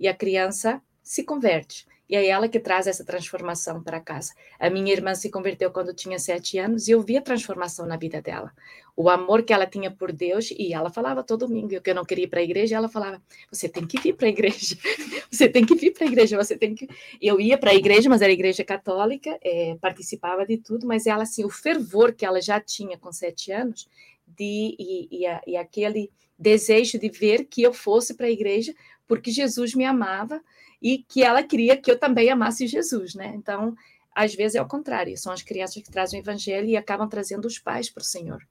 E 0.01 0.09
a 0.09 0.15
criança 0.15 0.83
se 1.03 1.23
converte. 1.23 1.87
E 2.13 2.15
é 2.15 2.27
ela 2.27 2.47
que 2.47 2.61
traz 2.61 2.87
essa 2.87 3.03
transformação 3.03 3.83
para 3.83 3.99
casa. 3.99 4.35
A 4.61 4.69
minha 4.69 4.93
irmã 4.93 5.15
se 5.15 5.31
converteu 5.31 5.71
quando 5.71 5.95
tinha 5.95 6.19
sete 6.19 6.59
anos 6.59 6.87
e 6.87 6.91
eu 6.91 7.01
vi 7.01 7.17
a 7.17 7.23
transformação 7.23 7.87
na 7.87 7.97
vida 7.97 8.21
dela. 8.21 8.53
O 8.95 9.09
amor 9.09 9.43
que 9.43 9.51
ela 9.51 9.67
tinha 9.67 9.91
por 9.91 10.13
Deus, 10.13 10.51
e 10.51 10.75
ela 10.75 10.91
falava 10.91 11.23
todo 11.23 11.47
domingo 11.47 11.81
que 11.81 11.89
eu 11.89 11.95
não 11.95 12.05
queria 12.05 12.25
ir 12.25 12.29
para 12.29 12.41
a 12.41 12.43
igreja, 12.43 12.77
ela 12.77 12.87
falava: 12.87 13.23
Você 13.51 13.67
tem 13.67 13.87
que 13.87 13.99
vir 13.99 14.13
para 14.13 14.27
a 14.27 14.29
igreja, 14.29 14.77
você 15.33 15.49
tem 15.49 15.65
que 15.65 15.75
vir 15.75 15.95
para 15.95 16.05
a 16.05 16.07
igreja, 16.07 16.37
você 16.37 16.55
tem 16.55 16.75
que. 16.75 16.87
Eu 17.19 17.41
ia 17.41 17.57
para 17.57 17.71
a 17.71 17.75
igreja, 17.75 18.11
mas 18.11 18.21
era 18.21 18.31
igreja 18.31 18.63
católica, 18.63 19.39
é, 19.43 19.79
participava 19.81 20.45
de 20.45 20.59
tudo, 20.59 20.87
mas 20.87 21.07
ela, 21.07 21.23
assim, 21.23 21.47
o 21.47 21.49
fervor 21.49 22.13
que 22.13 22.27
ela 22.27 22.43
já 22.43 22.61
tinha 22.61 22.99
com 22.99 23.11
sete 23.11 23.51
anos, 23.51 23.89
de, 24.27 24.77
e, 24.79 25.09
e, 25.11 25.27
a, 25.27 25.41
e 25.47 25.57
aquele 25.57 26.13
desejo 26.39 26.99
de 26.99 27.09
ver 27.09 27.47
que 27.47 27.63
eu 27.63 27.73
fosse 27.73 28.13
para 28.13 28.27
a 28.27 28.31
igreja, 28.31 28.75
porque 29.09 29.31
Jesus 29.31 29.75
me 29.75 29.87
amava 29.87 30.43
e 30.83 30.99
que 30.99 31.23
ela 31.23 31.43
queria 31.43 31.77
que 31.77 31.91
eu 31.91 31.99
também 31.99 32.29
amasse 32.29 32.67
Jesus, 32.67 33.15
né? 33.15 33.33
Então, 33.37 33.75
às 34.15 34.35
vezes 34.35 34.57
é 34.57 34.63
o 34.63 34.67
contrário, 34.67 35.17
são 35.17 35.33
as 35.33 35.43
crianças 35.43 35.83
que 35.83 35.91
trazem 35.91 36.21
o 36.21 36.23
evangelho 36.23 36.69
e 36.69 36.77
acabam 36.77 37.09
trazendo 37.09 37.47
os 37.47 37.59
pais 37.59 37.89
para 37.89 38.01
o 38.01 38.05
Senhor. 38.05 38.43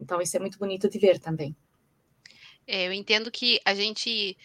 Então, 0.00 0.20
isso 0.20 0.36
é 0.36 0.40
muito 0.40 0.58
bonito 0.58 0.88
de 0.88 0.98
ver 0.98 1.18
também. 1.18 1.54
É, 2.66 2.86
eu 2.86 2.92
entendo 2.92 3.30
que 3.30 3.60
a 3.64 3.74
gente 3.74 4.36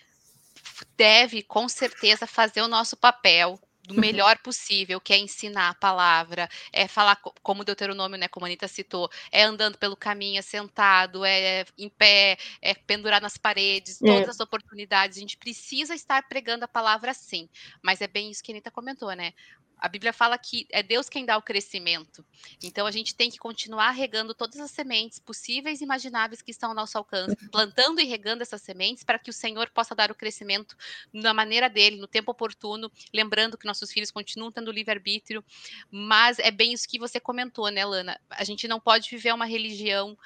deve, 0.98 1.44
com 1.44 1.70
certeza, 1.70 2.26
fazer 2.26 2.62
o 2.62 2.68
nosso 2.68 2.98
papel 2.98 3.60
do 3.88 3.94
melhor 3.96 4.38
possível, 4.40 5.00
que 5.00 5.14
é 5.14 5.18
ensinar 5.18 5.70
a 5.70 5.74
palavra, 5.76 6.50
é 6.72 6.88
falar 6.88 7.16
como 7.42 7.62
o 7.62 7.66
Deuteronômio, 7.66 8.18
né, 8.18 8.28
como 8.28 8.46
a 8.46 8.48
Anitta 8.48 8.68
citou, 8.68 9.10
é 9.32 9.44
andando 9.44 9.78
pelo 9.78 9.96
caminho, 9.96 10.40
é 10.40 10.42
sentado, 10.42 11.24
é 11.26 11.66
em 11.78 11.90
pé, 11.90 12.38
é 12.62 12.74
pendurar 12.74 13.22
nas 13.22 13.38
paredes, 13.38 14.02
é. 14.02 14.06
todas 14.06 14.28
é. 14.28 14.32
as 14.32 14.40
oportunidades. 14.40 15.18
A 15.18 15.22
gente 15.22 15.38
precisa 15.38 15.94
estar 15.94 16.28
pregando 16.28 16.66
a 16.66 16.68
palavra 16.68 17.14
sim, 17.14 17.50
mas 17.82 18.02
é 18.02 18.08
bem 18.08 18.32
isso 18.32 18.44
que 18.44 18.52
a 18.52 18.54
Anitta 18.54 18.72
comentou, 18.72 19.12
né? 19.14 19.34
A 19.78 19.88
Bíblia 19.88 20.14
fala 20.14 20.38
que 20.38 20.66
é 20.72 20.82
Deus 20.82 21.10
quem 21.10 21.26
dá 21.26 21.38
o 21.38 21.42
crescimento. 21.42 22.26
Então 22.64 22.88
a 22.88 22.92
gente 22.92 23.14
tem 23.14 23.30
que 23.30 23.38
continuar 23.38 23.92
regando 23.92 24.34
todas 24.34 24.60
as 24.60 24.72
sementes 24.72 25.20
possíveis 25.20 25.82
e 25.82 25.84
imagináveis 25.84 26.42
que 26.42 26.52
estão 26.52 26.70
ao 26.70 26.76
nosso 26.76 26.98
alcance, 26.98 27.36
plantando 27.52 28.00
e 28.00 28.06
regando 28.06 28.42
essas 28.42 28.62
sementes 28.62 29.04
para 29.04 29.20
que 29.20 29.30
o 29.30 29.34
Senhor 29.34 29.70
possa 29.70 29.94
dar 29.94 30.12
o 30.12 30.16
crescimento 30.16 30.76
na 31.14 31.34
maneira 31.34 31.70
dele, 31.70 31.98
no 31.98 32.08
tempo 32.08 32.32
oportuno, 32.32 32.92
lembrando 33.14 33.58
que 33.58 33.66
nossos 33.66 33.92
filhos 33.92 34.12
continuam 34.12 34.52
tendo 34.52 34.72
livre-arbítrio, 34.72 35.44
mas 35.92 36.40
é 36.40 36.52
bem 36.52 36.74
isso 36.74 36.88
que 36.88 37.00
você 37.00 37.20
comentou, 37.20 37.70
né, 37.70 37.86
Lana? 37.86 38.20
A 38.30 38.44
gente 38.44 38.68
não 38.68 38.80
pode 38.80 39.10
viver 39.10 39.34
uma 39.34 39.46
religião 39.46 40.18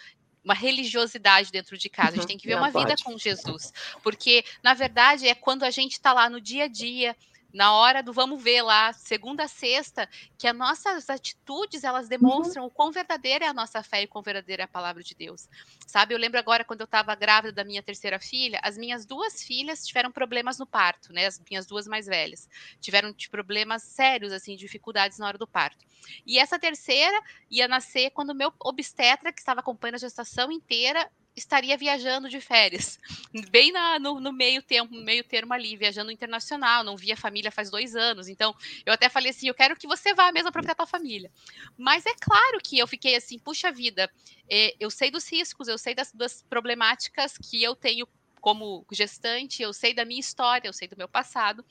uma 0.41 0.53
religiosidade 0.53 1.51
dentro 1.51 1.77
de 1.77 1.89
casa, 1.89 2.09
a 2.09 2.11
gente 2.13 2.21
uhum. 2.21 2.27
tem 2.27 2.37
que 2.37 2.47
ver 2.47 2.55
uma 2.55 2.71
pode. 2.71 2.85
vida 2.85 3.03
com 3.03 3.17
Jesus, 3.17 3.73
porque 4.01 4.43
na 4.63 4.73
verdade 4.73 5.27
é 5.27 5.35
quando 5.35 5.63
a 5.63 5.69
gente 5.69 5.91
está 5.91 6.13
lá 6.13 6.29
no 6.29 6.39
dia 6.39 6.63
a 6.63 6.67
dia, 6.67 7.15
na 7.53 7.73
hora 7.73 8.01
do 8.03 8.13
vamos 8.13 8.41
ver 8.41 8.61
lá, 8.61 8.93
segunda 8.93 9.43
a 9.43 9.47
sexta, 9.47 10.07
que 10.37 10.47
as 10.47 10.55
nossas 10.55 11.09
atitudes 11.09 11.83
elas 11.83 12.03
uhum. 12.03 12.09
demonstram 12.09 12.63
uhum. 12.63 12.69
o 12.69 12.71
quão 12.71 12.91
verdadeira 12.91 13.45
é 13.45 13.47
a 13.47 13.53
nossa 13.53 13.81
fé 13.81 14.03
e 14.03 14.05
o 14.05 14.07
quão 14.07 14.21
verdadeira 14.21 14.63
é 14.63 14.65
a 14.65 14.67
palavra 14.67 15.03
de 15.03 15.15
Deus. 15.15 15.47
Sabe, 15.87 16.13
eu 16.13 16.19
lembro 16.19 16.39
agora 16.39 16.63
quando 16.63 16.81
eu 16.81 16.85
estava 16.85 17.15
grávida 17.15 17.51
da 17.51 17.63
minha 17.63 17.81
terceira 17.81 18.19
filha, 18.19 18.59
as 18.63 18.77
minhas 18.77 19.05
duas 19.05 19.43
filhas 19.43 19.85
tiveram 19.85 20.11
problemas 20.11 20.59
no 20.59 20.65
parto, 20.65 21.11
né? 21.11 21.25
As 21.25 21.41
minhas 21.49 21.65
duas 21.65 21.87
mais 21.87 22.05
velhas 22.05 22.47
tiveram 22.79 23.13
problemas 23.31 23.83
sérios, 23.83 24.31
assim, 24.31 24.55
dificuldades 24.55 25.17
na 25.17 25.27
hora 25.27 25.37
do 25.37 25.47
parto. 25.47 25.85
E 26.25 26.39
essa 26.39 26.59
terceira 26.59 27.19
ia 27.49 27.67
nascer 27.67 28.11
quando 28.11 28.29
o 28.29 28.35
meu 28.35 28.53
obstetra, 28.63 29.33
que 29.33 29.39
estava 29.39 29.59
acompanhando 29.59 29.95
a 29.95 29.99
gestação 29.99 30.51
inteira, 30.51 31.09
estaria 31.39 31.75
viajando 31.77 32.29
de 32.29 32.39
férias, 32.39 32.99
bem 33.49 33.71
na, 33.71 33.97
no, 33.97 34.19
no, 34.19 34.31
meio 34.31 34.61
tempo, 34.61 34.93
meio 34.93 35.23
termo 35.23 35.53
ali, 35.53 35.75
viajando 35.75 36.11
internacional, 36.11 36.83
não 36.83 36.95
via 36.95 37.17
família 37.17 37.51
faz 37.51 37.69
dois 37.69 37.95
anos. 37.95 38.27
Então, 38.27 38.55
eu 38.85 38.93
até 38.93 39.09
falei 39.09 39.31
assim: 39.31 39.47
eu 39.47 39.53
quero 39.53 39.75
que 39.75 39.87
você 39.87 40.13
vá 40.13 40.31
mesmo 40.31 40.51
para 40.51 40.71
a 40.71 40.75
tua 40.75 40.85
família. 40.85 41.31
Mas 41.77 42.05
é 42.05 42.13
claro 42.19 42.59
que 42.63 42.77
eu 42.77 42.87
fiquei 42.87 43.15
assim, 43.15 43.39
puxa 43.39 43.71
vida, 43.71 44.11
é, 44.49 44.75
eu 44.79 44.89
sei 44.91 45.09
dos 45.09 45.29
riscos, 45.31 45.67
eu 45.67 45.77
sei 45.77 45.95
das, 45.95 46.11
das 46.11 46.43
problemáticas 46.43 47.37
que 47.37 47.63
eu 47.63 47.75
tenho 47.75 48.07
como 48.39 48.85
gestante, 48.91 49.61
eu 49.61 49.73
sei 49.73 49.93
da 49.93 50.05
minha 50.05 50.19
história, 50.19 50.67
eu 50.67 50.73
sei 50.73 50.87
do 50.87 50.97
meu 50.97 51.07
passado. 51.07 51.65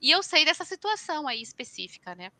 E 0.00 0.10
eu 0.10 0.22
sei 0.22 0.44
dessa 0.44 0.64
situação 0.64 1.26
aí 1.26 1.40
específica, 1.40 2.14
né? 2.14 2.30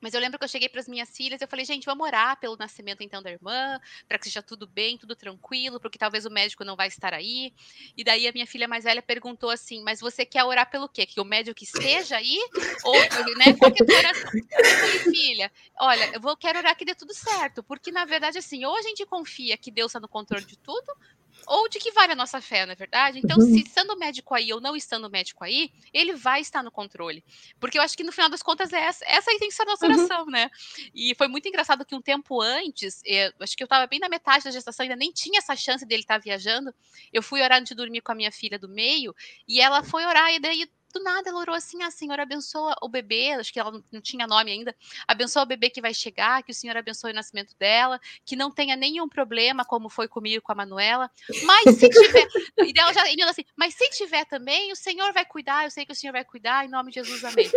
Mas 0.00 0.14
eu 0.14 0.20
lembro 0.20 0.38
que 0.38 0.44
eu 0.44 0.48
cheguei 0.48 0.68
para 0.68 0.80
as 0.80 0.88
minhas 0.88 1.10
filhas, 1.14 1.40
eu 1.40 1.48
falei, 1.48 1.64
gente, 1.64 1.84
vamos 1.84 2.06
orar 2.06 2.38
pelo 2.38 2.56
nascimento 2.56 3.02
então 3.02 3.22
da 3.22 3.30
irmã, 3.30 3.78
para 4.08 4.18
que 4.18 4.24
seja 4.24 4.42
tudo 4.42 4.66
bem, 4.66 4.96
tudo 4.96 5.14
tranquilo, 5.14 5.80
porque 5.80 5.98
talvez 5.98 6.24
o 6.24 6.30
médico 6.30 6.64
não 6.64 6.76
vai 6.76 6.88
estar 6.88 7.12
aí. 7.12 7.52
E 7.96 8.02
daí 8.02 8.26
a 8.26 8.32
minha 8.32 8.46
filha 8.46 8.66
mais 8.66 8.84
velha 8.84 9.02
perguntou 9.02 9.50
assim: 9.50 9.82
"Mas 9.82 10.00
você 10.00 10.24
quer 10.24 10.44
orar 10.44 10.70
pelo 10.70 10.88
quê? 10.88 11.06
Que 11.06 11.20
o 11.20 11.24
médico 11.24 11.62
esteja 11.62 12.16
aí 12.16 12.38
ou, 12.84 12.94
né, 13.36 13.54
qual 13.58 13.72
que 13.72 13.82
é 13.82 13.96
oração?" 13.98 14.30
Eu 14.34 14.76
falei, 14.76 14.98
filha, 15.00 15.52
olha, 15.78 16.10
eu 16.14 16.20
vou 16.20 16.36
quero 16.36 16.58
orar 16.58 16.76
que 16.76 16.84
dê 16.84 16.94
tudo 16.94 17.14
certo, 17.14 17.62
porque 17.62 17.90
na 17.90 18.04
verdade 18.04 18.38
assim, 18.38 18.64
ou 18.64 18.76
a 18.76 18.82
gente 18.82 19.04
confia 19.06 19.56
que 19.56 19.70
Deus 19.70 19.90
está 19.90 20.00
no 20.00 20.08
controle 20.08 20.44
de 20.44 20.56
tudo, 20.58 20.92
ou 21.46 21.68
de 21.68 21.78
que 21.78 21.90
vale 21.92 22.12
a 22.12 22.16
nossa 22.16 22.40
fé, 22.40 22.64
não 22.66 22.72
é 22.72 22.76
verdade? 22.76 23.18
Então, 23.18 23.38
uhum. 23.38 23.44
se 23.44 23.62
estando 23.62 23.96
médico 23.96 24.34
aí 24.34 24.52
ou 24.52 24.60
não 24.60 24.76
estando 24.76 25.10
médico 25.10 25.44
aí, 25.44 25.70
ele 25.92 26.14
vai 26.14 26.40
estar 26.40 26.62
no 26.62 26.70
controle. 26.70 27.24
Porque 27.58 27.78
eu 27.78 27.82
acho 27.82 27.96
que 27.96 28.04
no 28.04 28.12
final 28.12 28.30
das 28.30 28.42
contas 28.42 28.72
é 28.72 28.80
essa, 28.80 29.04
essa 29.06 29.30
aí 29.30 29.38
tem 29.38 29.48
que 29.48 29.54
ser 29.54 29.62
a 29.62 29.66
nossa 29.66 29.86
uhum. 29.86 29.94
oração, 29.94 30.24
uhum. 30.24 30.30
né? 30.30 30.50
E 30.94 31.14
foi 31.14 31.28
muito 31.28 31.48
engraçado 31.48 31.84
que 31.84 31.94
um 31.94 32.02
tempo 32.02 32.40
antes, 32.40 33.00
eu, 33.04 33.32
acho 33.40 33.56
que 33.56 33.62
eu 33.62 33.66
estava 33.66 33.86
bem 33.86 33.98
na 33.98 34.08
metade 34.08 34.44
da 34.44 34.50
gestação, 34.50 34.84
ainda 34.84 34.96
nem 34.96 35.12
tinha 35.12 35.38
essa 35.38 35.56
chance 35.56 35.84
dele 35.84 36.02
estar 36.02 36.18
viajando. 36.18 36.74
Eu 37.12 37.22
fui 37.22 37.42
orar 37.42 37.58
antes 37.58 37.70
de 37.70 37.76
dormir 37.76 38.00
com 38.00 38.12
a 38.12 38.14
minha 38.14 38.32
filha 38.32 38.58
do 38.58 38.68
meio, 38.68 39.14
e 39.46 39.60
ela 39.60 39.82
foi 39.82 40.04
orar, 40.04 40.32
e 40.32 40.38
daí 40.38 40.68
do 40.92 41.02
nada 41.02 41.30
ela 41.30 41.40
orou 41.40 41.54
assim: 41.54 41.82
ah, 41.82 41.90
Senhor, 41.90 42.18
abençoa 42.18 42.74
o 42.82 42.88
bebê, 42.88 43.32
acho 43.32 43.52
que 43.52 43.60
ela 43.60 43.82
não 43.90 44.00
tinha 44.00 44.26
nome 44.26 44.50
ainda, 44.50 44.74
abençoa 45.06 45.42
o 45.42 45.46
bebê 45.46 45.70
que 45.70 45.80
vai 45.80 45.94
chegar, 45.94 46.42
que 46.42 46.52
o 46.52 46.54
Senhor 46.54 46.76
abençoe 46.76 47.12
o 47.12 47.14
nascimento 47.14 47.54
dela, 47.58 48.00
que 48.24 48.36
não 48.36 48.50
tenha 48.50 48.76
nenhum 48.76 49.08
problema, 49.08 49.64
como 49.64 49.88
foi 49.88 50.08
comigo 50.08 50.42
com 50.42 50.52
a 50.52 50.54
Manuela. 50.54 51.10
Mas 51.44 51.76
se 51.76 51.88
tiver, 51.88 52.28
e 52.58 52.72
ela 52.76 52.92
já 52.92 53.08
indo 53.10 53.24
assim, 53.24 53.44
mas 53.56 53.74
se 53.74 53.88
tiver 53.90 54.24
também, 54.24 54.72
o 54.72 54.76
Senhor 54.76 55.12
vai 55.12 55.24
cuidar, 55.24 55.64
eu 55.64 55.70
sei 55.70 55.84
que 55.84 55.92
o 55.92 55.96
Senhor 55.96 56.12
vai 56.12 56.24
cuidar, 56.24 56.64
em 56.64 56.68
nome 56.68 56.90
de 56.90 57.00
Jesus, 57.00 57.24
amém. 57.24 57.50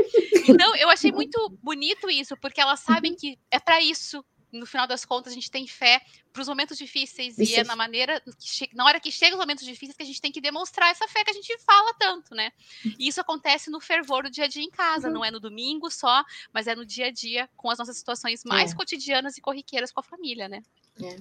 Então, 0.47 0.75
eu 0.75 0.89
achei 0.89 1.11
muito 1.11 1.49
bonito 1.61 2.09
isso, 2.09 2.35
porque 2.37 2.59
elas 2.59 2.81
sabem 2.81 3.11
uhum. 3.11 3.17
que 3.17 3.39
é 3.49 3.59
para 3.59 3.81
isso 3.81 4.23
no 4.53 4.65
final 4.65 4.87
das 4.87 5.03
contas, 5.03 5.33
a 5.33 5.35
gente 5.35 5.49
tem 5.49 5.67
fé 5.67 6.01
para 6.31 6.41
os 6.41 6.47
momentos 6.47 6.77
difíceis 6.77 7.37
isso. 7.37 7.51
e 7.51 7.55
é 7.55 7.63
na 7.63 7.75
maneira 7.75 8.21
que 8.39 8.69
na 8.73 8.85
hora 8.85 8.99
que 8.99 9.11
chega 9.11 9.35
os 9.35 9.39
momentos 9.39 9.65
difíceis 9.65 9.97
que 9.97 10.03
a 10.03 10.05
gente 10.05 10.21
tem 10.21 10.31
que 10.31 10.39
demonstrar 10.39 10.91
essa 10.91 11.07
fé 11.07 11.23
que 11.23 11.31
a 11.31 11.33
gente 11.33 11.57
fala 11.59 11.93
tanto, 11.99 12.33
né? 12.33 12.51
E 12.97 13.07
isso 13.07 13.19
acontece 13.19 13.69
no 13.69 13.79
fervor 13.79 14.23
do 14.23 14.29
dia 14.29 14.45
a 14.45 14.47
dia 14.47 14.63
em 14.63 14.69
casa, 14.69 15.07
uhum. 15.07 15.13
não 15.13 15.25
é 15.25 15.31
no 15.31 15.39
domingo 15.39 15.89
só, 15.89 16.23
mas 16.53 16.67
é 16.67 16.75
no 16.75 16.85
dia 16.85 17.07
a 17.07 17.11
dia 17.11 17.49
com 17.57 17.69
as 17.69 17.77
nossas 17.77 17.97
situações 17.97 18.43
mais 18.43 18.71
é. 18.71 18.75
cotidianas 18.75 19.37
e 19.37 19.41
corriqueiras 19.41 19.91
com 19.91 19.99
a 19.99 20.03
família, 20.03 20.47
né? 20.47 20.63
É. 21.01 21.17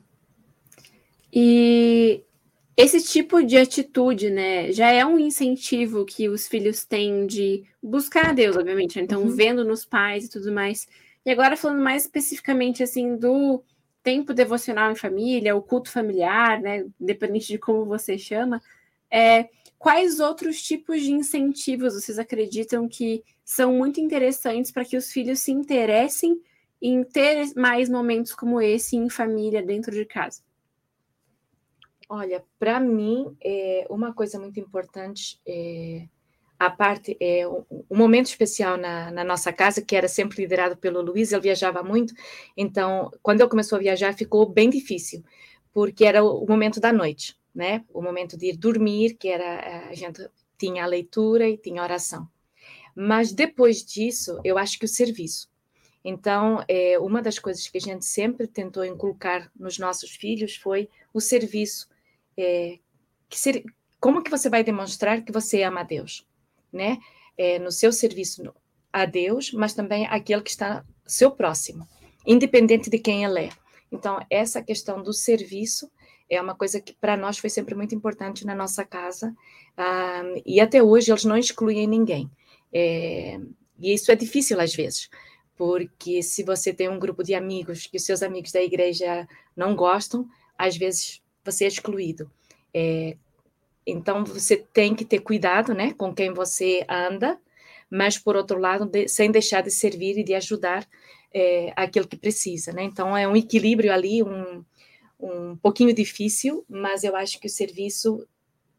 E 1.33 2.23
esse 2.77 3.03
tipo 3.03 3.43
de 3.43 3.57
atitude, 3.57 4.31
né, 4.31 4.73
já 4.73 4.91
é 4.91 5.05
um 5.05 5.19
incentivo 5.19 6.05
que 6.05 6.29
os 6.29 6.49
filhos 6.49 6.85
têm 6.85 7.27
de 7.27 7.65
buscar 7.83 8.31
a 8.31 8.33
Deus, 8.33 8.57
obviamente. 8.57 8.97
Né? 8.97 9.03
Então, 9.05 9.23
uhum. 9.23 9.31
vendo 9.31 9.65
nos 9.65 9.85
pais 9.85 10.25
e 10.25 10.31
tudo 10.31 10.53
mais. 10.53 10.89
E 11.25 11.31
agora 11.31 11.57
falando 11.57 11.83
mais 11.83 12.03
especificamente 12.03 12.83
assim 12.83 13.17
do 13.17 13.63
tempo 14.03 14.35
devocional 14.35 14.91
em 14.91 14.97
família, 14.97 15.57
o 15.57 15.63
culto 15.63 15.91
familiar, 15.91 16.61
né, 16.61 16.85
independente 17.01 17.47
de 17.47 17.59
como 17.59 17.85
você 17.85 18.19
chama, 18.19 18.61
é, 19.11 19.49
quais 19.79 20.19
outros 20.19 20.61
tipos 20.63 21.03
de 21.03 21.13
incentivos 21.13 21.95
vocês 21.95 22.19
acreditam 22.19 22.89
que 22.89 23.23
são 23.45 23.73
muito 23.73 24.01
interessantes 24.01 24.73
para 24.73 24.85
que 24.85 24.97
os 24.97 25.13
filhos 25.13 25.41
se 25.41 25.53
interessem 25.53 26.41
em 26.81 27.05
ter 27.05 27.55
mais 27.55 27.89
momentos 27.89 28.35
como 28.35 28.61
esse 28.61 28.97
em 28.97 29.09
família 29.09 29.63
dentro 29.63 29.93
de 29.93 30.05
casa? 30.05 30.43
Olha, 32.09 32.45
para 32.59 32.81
mim, 32.81 33.37
é, 33.43 33.87
uma 33.89 34.13
coisa 34.13 34.39
muito 34.39 34.59
importante 34.59 35.41
é 35.47 36.07
a 36.67 36.71
parte, 36.71 37.17
é, 37.21 37.47
um, 37.47 37.65
momento 37.91 38.27
especial 38.27 38.77
na, 38.77 39.11
na, 39.11 39.25
nossa 39.25 39.53
casa, 39.53 39.83
que 39.83 39.97
era 39.97 40.07
sempre 40.07 40.41
liderado 40.41 40.77
pelo 40.77 41.03
Luiz, 41.03 41.33
ele 41.33 41.43
viajava 41.43 41.83
muito, 41.83 42.15
então, 42.57 43.11
quando 43.21 43.41
ele 43.41 43.51
começou 43.51 43.77
a 43.77 43.81
viajar, 43.81 44.15
ficou 44.15 44.49
bem 44.49 44.71
difícil, 44.71 45.25
porque 45.73 46.05
era 46.05 46.23
o, 46.23 46.45
o 46.45 46.49
momento 46.49 46.79
da 46.79 46.93
noite, 46.93 47.37
né? 47.53 47.85
O 47.93 48.01
momento 48.01 48.37
de 48.37 48.51
ir 48.51 48.57
dormir, 48.57 49.15
que 49.15 49.29
era, 49.29 49.89
a 49.89 49.95
gente 49.95 50.25
tinha 50.57 50.85
a 50.85 50.87
leitura 50.87 51.49
e 51.49 51.59
tinha 51.59 51.81
a 51.81 51.85
oração. 51.85 52.29
Mas 52.95 53.33
depois 53.33 53.85
disso, 53.85 54.39
eu 54.45 54.57
acho 54.57 54.79
que 54.79 54.85
o 54.85 54.89
serviço. 54.89 55.51
Então, 56.05 56.65
é, 56.69 56.97
uma 56.99 57.21
das 57.21 57.41
coisas 57.41 57.67
que 57.67 57.79
a 57.79 57.81
gente 57.81 58.05
sempre 58.05 58.47
tentou 58.47 58.85
inculcar 58.85 59.51
nos 59.59 59.79
nossos 59.79 60.11
filhos 60.11 60.55
foi 60.55 60.89
o 61.13 61.21
serviço. 61.21 61.89
É, 62.37 62.79
que 63.29 63.39
ser, 63.39 63.65
como 63.99 64.23
que 64.23 64.31
você 64.31 64.49
vai 64.49 64.63
demonstrar 64.63 65.23
que 65.25 65.33
você 65.33 65.63
ama 65.63 65.81
a 65.81 65.85
Deus? 65.85 66.25
Né? 66.73 66.99
É, 67.37 67.59
no 67.59 67.73
seu 67.73 67.93
serviço 67.93 68.43
a 68.93 69.05
Deus, 69.05 69.53
mas 69.53 69.75
também 69.75 70.07
aquele 70.07 70.43
que 70.43 70.51
está 70.51 70.85
seu 71.07 71.31
próximo, 71.31 71.87
independente 72.27 72.91
de 72.91 72.99
quem 72.99 73.25
ele 73.25 73.47
é. 73.47 73.49
Então, 73.91 74.25
essa 74.31 74.63
questão 74.63 75.03
do 75.03 75.13
serviço 75.13 75.91
é 76.29 76.41
uma 76.41 76.55
coisa 76.55 76.81
que 76.81 76.95
para 76.95 77.17
nós 77.17 77.39
foi 77.39 77.51
sempre 77.51 77.75
muito 77.75 77.95
importante 77.95 78.47
na 78.47 78.55
nossa 78.55 78.85
casa, 78.85 79.35
um, 79.79 80.43
e 80.47 80.61
até 80.61 80.83
hoje 80.83 81.11
eles 81.11 81.25
não 81.25 81.37
excluem 81.37 81.87
ninguém. 81.87 82.31
É, 82.73 83.39
e 83.79 83.93
isso 83.93 84.11
é 84.11 84.15
difícil 84.15 84.59
às 84.59 84.75
vezes, 84.75 85.11
porque 85.57 86.23
se 86.23 86.43
você 86.43 86.73
tem 86.73 86.89
um 86.89 86.99
grupo 86.99 87.23
de 87.23 87.35
amigos 87.35 87.87
que 87.87 87.99
os 87.99 88.05
seus 88.05 88.23
amigos 88.23 88.53
da 88.53 88.63
igreja 88.63 89.29
não 89.55 89.77
gostam, 89.77 90.27
às 90.57 90.77
vezes 90.77 91.21
você 91.45 91.65
é 91.65 91.69
excluído. 91.69 92.31
É, 92.73 93.17
então 93.87 94.25
você 94.25 94.57
tem 94.57 94.95
que 94.95 95.05
ter 95.05 95.21
cuidado, 95.21 95.75
né, 95.75 95.93
com 95.95 96.15
quem 96.15 96.33
você 96.33 96.85
anda, 96.89 97.39
mas 97.91 98.19
por 98.19 98.37
outro 98.37 98.59
lado, 98.59 98.87
de, 98.87 99.09
sem 99.09 99.31
deixar 99.31 99.63
de 99.63 99.71
servir 99.71 100.19
e 100.19 100.25
de 100.25 100.35
ajudar 100.35 100.87
é, 101.35 101.73
aquele 101.77 102.07
que 102.07 102.17
precisa, 102.17 102.73
né? 102.73 102.83
Então 102.83 103.17
é 103.17 103.27
um 103.29 103.37
equilíbrio 103.37 103.93
ali, 103.93 104.23
um, 104.23 104.65
um 105.21 105.57
pouquinho 105.57 105.95
difícil, 105.95 106.65
mas 106.69 107.05
eu 107.05 107.15
acho 107.15 107.39
que 107.39 107.47
o 107.47 107.51
serviço 107.51 108.27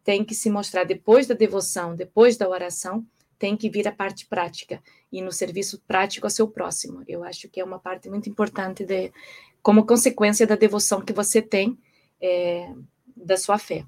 tem 0.04 0.24
que 0.24 0.36
se 0.36 0.50
mostrar 0.50 0.84
depois 0.84 1.28
da 1.28 1.36
devoção, 1.36 1.96
depois 1.96 2.38
da 2.38 2.50
oração, 2.50 3.06
tem 3.40 3.58
que 3.58 3.70
vir 3.70 3.88
a 3.88 3.92
parte 3.92 4.26
prática 4.26 4.82
e 5.12 5.22
no 5.22 5.32
serviço 5.32 5.82
prático 5.88 6.26
ao 6.26 6.32
seu 6.32 6.48
próximo. 6.48 7.04
Eu 7.08 7.24
acho 7.24 7.50
que 7.50 7.60
é 7.60 7.64
uma 7.64 7.80
parte 7.80 8.10
muito 8.10 8.30
importante 8.30 8.86
de, 8.86 9.12
como 9.62 9.86
consequência 9.86 10.48
da 10.48 10.56
devoção 10.56 11.02
que 11.02 11.14
você 11.14 11.42
tem 11.42 11.78
é, 12.22 12.74
da 13.16 13.38
sua 13.38 13.58
fé. 13.58 13.86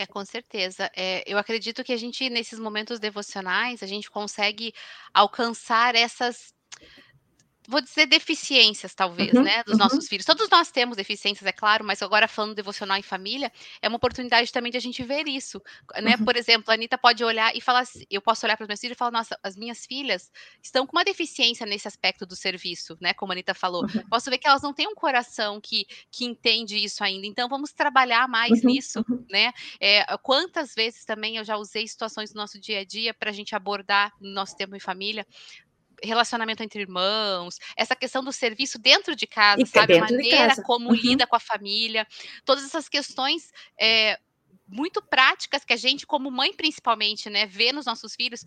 É, 0.00 0.06
com 0.06 0.24
certeza. 0.24 0.88
É, 0.96 1.24
eu 1.26 1.36
acredito 1.38 1.82
que 1.82 1.92
a 1.92 1.96
gente, 1.96 2.30
nesses 2.30 2.56
momentos 2.60 3.00
devocionais, 3.00 3.82
a 3.82 3.86
gente 3.86 4.08
consegue 4.08 4.72
alcançar 5.12 5.96
essas 5.96 6.54
vou 7.68 7.82
dizer 7.82 8.06
deficiências, 8.06 8.94
talvez, 8.94 9.34
uhum, 9.34 9.42
né, 9.42 9.62
dos 9.62 9.74
uhum. 9.74 9.78
nossos 9.80 10.08
filhos. 10.08 10.24
Todos 10.24 10.48
nós 10.48 10.70
temos 10.70 10.96
deficiências, 10.96 11.46
é 11.46 11.52
claro, 11.52 11.84
mas 11.84 12.02
agora 12.02 12.26
falando 12.26 12.54
devocional 12.54 12.96
em 12.96 13.02
família, 13.02 13.52
é 13.82 13.88
uma 13.88 13.98
oportunidade 13.98 14.50
também 14.50 14.72
de 14.72 14.78
a 14.78 14.80
gente 14.80 15.02
ver 15.02 15.28
isso, 15.28 15.62
né? 16.00 16.16
Uhum. 16.18 16.24
Por 16.24 16.34
exemplo, 16.34 16.70
a 16.70 16.74
Anitta 16.74 16.96
pode 16.96 17.22
olhar 17.22 17.54
e 17.54 17.60
falar, 17.60 17.80
assim, 17.80 18.04
eu 18.10 18.22
posso 18.22 18.46
olhar 18.46 18.56
para 18.56 18.64
os 18.64 18.68
meus 18.68 18.80
filhos 18.80 18.96
e 18.96 18.98
falar, 18.98 19.10
nossa, 19.10 19.38
as 19.42 19.54
minhas 19.54 19.84
filhas 19.84 20.32
estão 20.62 20.86
com 20.86 20.96
uma 20.96 21.04
deficiência 21.04 21.66
nesse 21.66 21.86
aspecto 21.86 22.24
do 22.24 22.34
serviço, 22.34 22.96
né? 23.02 23.12
Como 23.12 23.32
a 23.32 23.34
Anitta 23.34 23.52
falou. 23.52 23.82
Uhum. 23.82 24.08
Posso 24.08 24.30
ver 24.30 24.38
que 24.38 24.48
elas 24.48 24.62
não 24.62 24.72
têm 24.72 24.88
um 24.88 24.94
coração 24.94 25.60
que, 25.60 25.86
que 26.10 26.24
entende 26.24 26.82
isso 26.82 27.04
ainda. 27.04 27.26
Então, 27.26 27.50
vamos 27.50 27.72
trabalhar 27.72 28.26
mais 28.26 28.62
uhum, 28.62 28.70
nisso, 28.70 29.04
uhum. 29.06 29.26
né? 29.30 29.52
É, 29.78 30.04
quantas 30.22 30.74
vezes 30.74 31.04
também 31.04 31.36
eu 31.36 31.44
já 31.44 31.58
usei 31.58 31.86
situações 31.86 32.32
do 32.32 32.36
nosso 32.36 32.58
dia 32.58 32.80
a 32.80 32.84
dia 32.84 33.12
para 33.12 33.28
a 33.28 33.32
gente 33.32 33.54
abordar 33.54 34.14
no 34.18 34.30
nosso 34.30 34.56
tempo 34.56 34.74
em 34.74 34.80
família, 34.80 35.26
relacionamento 36.02 36.62
entre 36.62 36.80
irmãos, 36.80 37.58
essa 37.76 37.96
questão 37.96 38.22
do 38.22 38.32
serviço 38.32 38.78
dentro 38.78 39.14
de 39.16 39.26
casa, 39.26 39.62
e 39.62 39.66
sabe? 39.66 39.98
A 39.98 40.00
maneira 40.00 40.62
como 40.62 40.88
uhum. 40.88 40.94
lida 40.94 41.26
com 41.26 41.36
a 41.36 41.40
família, 41.40 42.06
todas 42.44 42.64
essas 42.64 42.88
questões. 42.88 43.52
É, 43.80 44.18
muito 44.70 45.00
práticas 45.00 45.64
que 45.64 45.72
a 45.72 45.76
gente, 45.76 46.06
como 46.06 46.30
mãe 46.30 46.52
principalmente, 46.52 47.30
né, 47.30 47.46
vê 47.46 47.72
nos 47.72 47.86
nossos 47.86 48.14
filhos, 48.14 48.44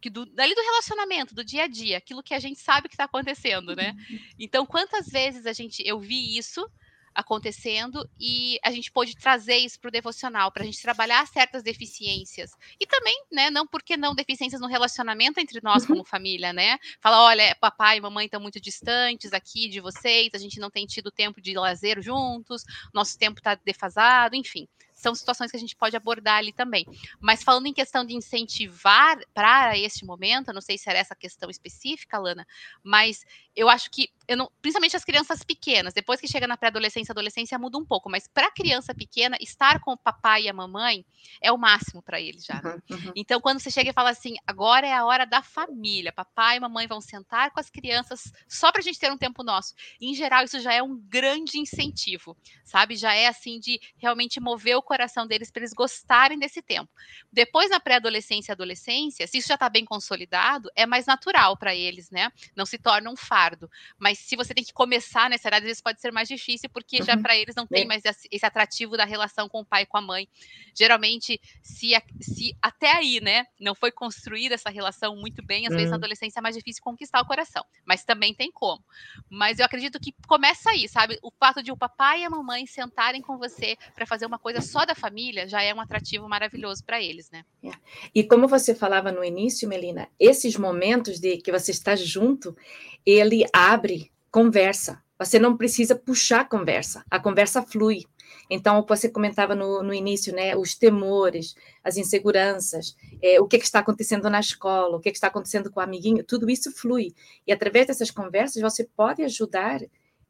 que 0.00 0.10
do, 0.10 0.26
dali 0.26 0.54
do 0.54 0.60
relacionamento, 0.60 1.34
do 1.34 1.44
dia 1.44 1.64
a 1.64 1.66
dia, 1.66 1.98
aquilo 1.98 2.22
que 2.22 2.34
a 2.34 2.40
gente 2.40 2.60
sabe 2.60 2.88
que 2.88 2.94
está 2.94 3.04
acontecendo, 3.04 3.74
né? 3.74 3.94
Uhum. 4.10 4.18
Então, 4.38 4.66
quantas 4.66 5.06
vezes 5.06 5.46
a 5.46 5.52
gente 5.52 5.82
eu 5.86 5.98
vi 5.98 6.36
isso 6.36 6.68
acontecendo 7.16 8.08
e 8.20 8.58
a 8.62 8.70
gente 8.70 8.92
pôde 8.92 9.16
trazer 9.16 9.56
isso 9.56 9.80
para 9.80 9.88
o 9.88 9.90
devocional, 9.90 10.52
para 10.52 10.62
a 10.62 10.66
gente 10.66 10.80
trabalhar 10.80 11.26
certas 11.26 11.62
deficiências. 11.62 12.52
E 12.78 12.86
também, 12.86 13.24
né, 13.32 13.48
não 13.50 13.66
porque 13.66 13.96
não 13.96 14.14
deficiências 14.14 14.60
no 14.60 14.66
relacionamento 14.66 15.40
entre 15.40 15.60
nós 15.62 15.82
uhum. 15.82 15.88
como 15.88 16.04
família, 16.04 16.52
né? 16.52 16.78
Fala, 17.00 17.22
olha, 17.24 17.56
papai 17.58 17.96
e 17.96 18.00
mamãe 18.00 18.26
estão 18.26 18.40
muito 18.40 18.60
distantes 18.60 19.32
aqui 19.32 19.68
de 19.68 19.80
vocês, 19.80 20.30
a 20.34 20.38
gente 20.38 20.60
não 20.60 20.70
tem 20.70 20.84
tido 20.84 21.10
tempo 21.10 21.40
de 21.40 21.54
lazer 21.54 22.02
juntos, 22.02 22.62
nosso 22.92 23.18
tempo 23.18 23.40
está 23.40 23.54
defasado, 23.54 24.36
enfim 24.36 24.68
são 24.96 25.14
situações 25.14 25.50
que 25.50 25.56
a 25.56 25.60
gente 25.60 25.76
pode 25.76 25.94
abordar 25.94 26.38
ali 26.38 26.52
também. 26.52 26.86
Mas 27.20 27.44
falando 27.44 27.66
em 27.66 27.72
questão 27.72 28.04
de 28.04 28.16
incentivar 28.16 29.18
para 29.34 29.78
este 29.78 30.04
momento, 30.04 30.52
não 30.52 30.62
sei 30.62 30.78
se 30.78 30.88
era 30.88 30.98
essa 30.98 31.14
questão 31.14 31.50
específica, 31.50 32.18
Lana, 32.18 32.46
mas 32.82 33.24
eu 33.56 33.70
acho 33.70 33.90
que 33.90 34.10
eu 34.28 34.36
não, 34.36 34.50
principalmente 34.60 34.96
as 34.96 35.04
crianças 35.04 35.44
pequenas, 35.44 35.94
depois 35.94 36.20
que 36.20 36.26
chega 36.26 36.46
na 36.46 36.56
pré-adolescência, 36.56 37.12
adolescência 37.12 37.58
muda 37.58 37.78
um 37.78 37.84
pouco, 37.84 38.10
mas 38.10 38.26
para 38.26 38.48
a 38.48 38.50
criança 38.50 38.94
pequena, 38.94 39.36
estar 39.40 39.80
com 39.80 39.92
o 39.92 39.96
papai 39.96 40.42
e 40.42 40.48
a 40.48 40.52
mamãe 40.52 41.06
é 41.40 41.52
o 41.52 41.58
máximo 41.58 42.02
para 42.02 42.20
eles 42.20 42.44
já. 42.44 42.60
Né? 42.60 42.78
Uhum, 42.90 42.96
uhum. 42.96 43.12
Então, 43.14 43.40
quando 43.40 43.60
você 43.60 43.70
chega 43.70 43.90
e 43.90 43.92
fala 43.92 44.10
assim, 44.10 44.34
agora 44.46 44.86
é 44.86 44.92
a 44.92 45.04
hora 45.04 45.24
da 45.24 45.42
família, 45.42 46.12
papai 46.12 46.56
e 46.56 46.60
mamãe 46.60 46.86
vão 46.86 47.00
sentar 47.00 47.52
com 47.52 47.60
as 47.60 47.70
crianças 47.70 48.32
só 48.48 48.72
para 48.72 48.80
a 48.80 48.84
gente 48.84 48.98
ter 48.98 49.10
um 49.12 49.16
tempo 49.16 49.44
nosso. 49.44 49.74
em 50.00 50.14
geral, 50.14 50.44
isso 50.44 50.60
já 50.60 50.72
é 50.72 50.82
um 50.82 50.96
grande 50.96 51.58
incentivo, 51.58 52.36
sabe? 52.64 52.96
Já 52.96 53.14
é 53.14 53.28
assim 53.28 53.60
de 53.60 53.80
realmente 53.96 54.40
mover 54.40 54.76
o 54.76 54.82
coração 54.82 55.26
deles 55.26 55.50
para 55.50 55.60
eles 55.60 55.72
gostarem 55.72 56.38
desse 56.38 56.60
tempo. 56.60 56.90
Depois, 57.32 57.70
na 57.70 57.78
pré-adolescência 57.78 58.50
e 58.50 58.54
adolescência, 58.54 59.26
se 59.26 59.38
isso 59.38 59.48
já 59.48 59.54
está 59.54 59.68
bem 59.68 59.84
consolidado, 59.84 60.68
é 60.74 60.84
mais 60.84 61.06
natural 61.06 61.56
para 61.56 61.74
eles, 61.74 62.10
né? 62.10 62.32
Não 62.56 62.66
se 62.66 62.78
torna 62.78 63.10
um 63.10 63.16
fardo. 63.46 63.70
Mas 63.98 64.18
se 64.18 64.36
você 64.36 64.52
tem 64.52 64.64
que 64.64 64.72
começar 64.72 65.30
nessa 65.30 65.48
idade, 65.48 65.64
às 65.64 65.68
vezes 65.68 65.82
pode 65.82 66.00
ser 66.00 66.12
mais 66.12 66.28
difícil, 66.28 66.68
porque 66.70 67.02
já 67.02 67.14
uhum. 67.14 67.22
para 67.22 67.36
eles 67.36 67.54
não 67.54 67.66
tem 67.66 67.86
mais 67.86 68.02
esse 68.04 68.44
atrativo 68.44 68.96
da 68.96 69.04
relação 69.04 69.48
com 69.48 69.60
o 69.60 69.64
pai 69.64 69.82
e 69.82 69.86
com 69.86 69.96
a 69.98 70.02
mãe. 70.02 70.28
Geralmente, 70.74 71.40
se, 71.62 71.90
se 72.20 72.56
até 72.60 72.92
aí, 72.92 73.20
né, 73.20 73.46
não 73.60 73.74
foi 73.74 73.90
construída 73.90 74.54
essa 74.54 74.70
relação 74.70 75.16
muito 75.16 75.44
bem, 75.44 75.66
às 75.66 75.70
uhum. 75.70 75.76
vezes 75.76 75.90
na 75.90 75.96
uhum. 75.96 76.00
adolescência 76.00 76.40
é 76.40 76.42
mais 76.42 76.56
difícil 76.56 76.82
conquistar 76.82 77.20
o 77.20 77.26
coração, 77.26 77.64
mas 77.84 78.04
também 78.04 78.34
tem 78.34 78.50
como. 78.50 78.84
Mas 79.30 79.58
eu 79.58 79.64
acredito 79.64 80.00
que 80.00 80.14
começa 80.26 80.70
aí, 80.70 80.88
sabe? 80.88 81.18
O 81.22 81.30
fato 81.30 81.62
de 81.62 81.70
o 81.70 81.76
papai 81.76 82.22
e 82.22 82.24
a 82.24 82.30
mamãe 82.30 82.66
sentarem 82.66 83.22
com 83.22 83.38
você 83.38 83.76
para 83.94 84.06
fazer 84.06 84.26
uma 84.26 84.38
coisa 84.38 84.60
só 84.60 84.84
da 84.84 84.94
família 84.94 85.46
já 85.48 85.62
é 85.62 85.72
um 85.72 85.80
atrativo 85.80 86.28
maravilhoso 86.28 86.84
para 86.84 87.02
eles, 87.02 87.30
né? 87.30 87.44
É. 87.62 87.70
E 88.14 88.24
como 88.24 88.48
você 88.48 88.74
falava 88.74 89.12
no 89.12 89.24
início, 89.24 89.68
Melina, 89.68 90.08
esses 90.18 90.56
momentos 90.56 91.20
de 91.20 91.36
que 91.38 91.52
você 91.52 91.70
está 91.70 91.94
junto, 91.96 92.56
ele 93.04 93.35
abre 93.52 94.10
conversa. 94.30 95.02
Você 95.18 95.38
não 95.38 95.56
precisa 95.56 95.94
puxar 95.94 96.40
a 96.40 96.44
conversa, 96.44 97.04
a 97.10 97.18
conversa 97.18 97.62
flui. 97.62 98.04
Então, 98.50 98.84
você 98.86 99.08
comentava 99.08 99.54
no, 99.54 99.82
no 99.82 99.92
início, 99.92 100.34
né, 100.34 100.56
os 100.56 100.74
temores, 100.74 101.54
as 101.82 101.96
inseguranças, 101.96 102.96
é, 103.22 103.40
o 103.40 103.46
que, 103.46 103.58
que, 103.58 103.64
está 103.64 103.80
acontecendo 103.80 104.28
na 104.30 104.40
escola, 104.40 104.96
o 104.96 105.00
que, 105.00 105.10
que, 105.10 105.16
está 105.16 105.28
acontecendo 105.28 105.70
com 105.70 105.80
o 105.80 105.82
amiguinho, 105.82 106.24
tudo 106.24 106.48
isso 106.50 106.70
flui. 106.70 107.14
E 107.46 107.52
através 107.52 107.86
dessas 107.86 108.10
conversas, 108.10 108.62
você 108.62 108.84
pode 108.84 109.22
ajudar 109.22 109.80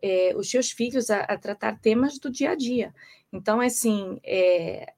é, 0.01 0.35
os 0.37 0.51
seus 0.51 0.71
filhos 0.71 1.11
a, 1.11 1.21
a, 1.21 1.37
tratar 1.37 1.79
temas 1.81 2.19
do 2.19 2.31
dia 2.31 2.51
a 2.51 2.55
dia. 2.55 2.95
Então, 3.33 3.61
assim, 3.61 4.19
é, 4.25 4.92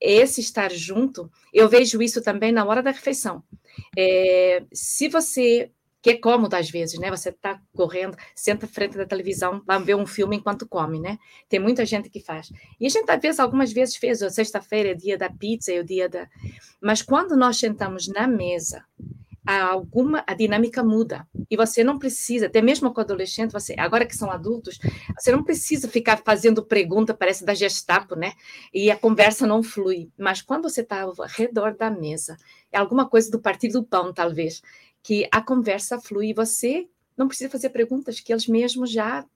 esse 0.00 0.40
estar 0.40 0.70
junto, 0.70 1.30
eu 1.52 1.68
vejo 1.68 2.02
isso 2.02 2.22
também 2.22 2.52
na 2.52 2.64
hora 2.64 2.82
da 2.82 2.90
refeição. 2.90 3.42
É, 3.96 4.62
se 4.72 5.08
você 5.08 5.70
que 6.02 6.10
é 6.10 6.18
cômodo 6.18 6.54
às 6.56 6.68
vezes, 6.68 6.98
né? 6.98 7.08
Você 7.10 7.28
está 7.28 7.60
correndo, 7.74 8.16
senta 8.34 8.66
frente 8.66 8.98
da 8.98 9.06
televisão, 9.06 9.62
vai 9.64 9.80
ver 9.82 9.94
um 9.94 10.04
filme 10.04 10.36
enquanto 10.36 10.66
come, 10.66 10.98
né? 10.98 11.16
Tem 11.48 11.60
muita 11.60 11.86
gente 11.86 12.10
que 12.10 12.20
faz. 12.20 12.52
E 12.80 12.84
a 12.84 12.88
gente, 12.88 13.08
às 13.08 13.20
vezes, 13.22 13.38
algumas 13.38 13.72
vezes 13.72 13.94
fez, 13.94 14.18
sexta-feira 14.34 14.90
é 14.90 14.94
dia 14.94 15.16
da 15.16 15.30
pizza, 15.30 15.72
é 15.72 15.78
o 15.78 15.84
dia 15.84 16.08
da... 16.08 16.28
Mas 16.80 17.00
quando 17.00 17.36
nós 17.36 17.56
sentamos 17.56 18.08
na 18.08 18.26
mesa, 18.26 18.84
a 19.46 19.64
alguma 19.64 20.22
a 20.26 20.34
dinâmica 20.34 20.84
muda 20.84 21.26
e 21.50 21.56
você 21.56 21.82
não 21.82 21.98
precisa 21.98 22.46
até 22.46 22.62
mesmo 22.62 22.92
com 22.92 23.00
adolescente 23.00 23.50
você 23.50 23.74
agora 23.76 24.06
que 24.06 24.16
são 24.16 24.30
adultos 24.30 24.78
você 25.18 25.32
não 25.32 25.42
precisa 25.42 25.88
ficar 25.88 26.18
fazendo 26.24 26.64
pergunta 26.64 27.12
parece 27.12 27.44
da 27.44 27.52
Gestapo 27.52 28.14
né 28.14 28.34
e 28.72 28.88
a 28.88 28.96
conversa 28.96 29.44
não 29.44 29.60
flui 29.60 30.10
mas 30.16 30.40
quando 30.40 30.68
você 30.68 30.82
está 30.82 31.02
ao 31.02 31.14
redor 31.26 31.74
da 31.74 31.90
mesa 31.90 32.36
é 32.70 32.78
alguma 32.78 33.08
coisa 33.08 33.30
do 33.32 33.40
partido 33.40 33.80
do 33.80 33.84
pão 33.84 34.12
talvez 34.12 34.62
que 35.02 35.28
a 35.30 35.42
conversa 35.42 36.00
flui 36.00 36.30
e 36.30 36.34
você 36.34 36.88
não 37.16 37.28
precisa 37.28 37.50
fazer 37.50 37.70
perguntas, 37.70 38.20
que 38.20 38.32
eles 38.32 38.46
mesmos 38.46 38.90
já 38.90 39.26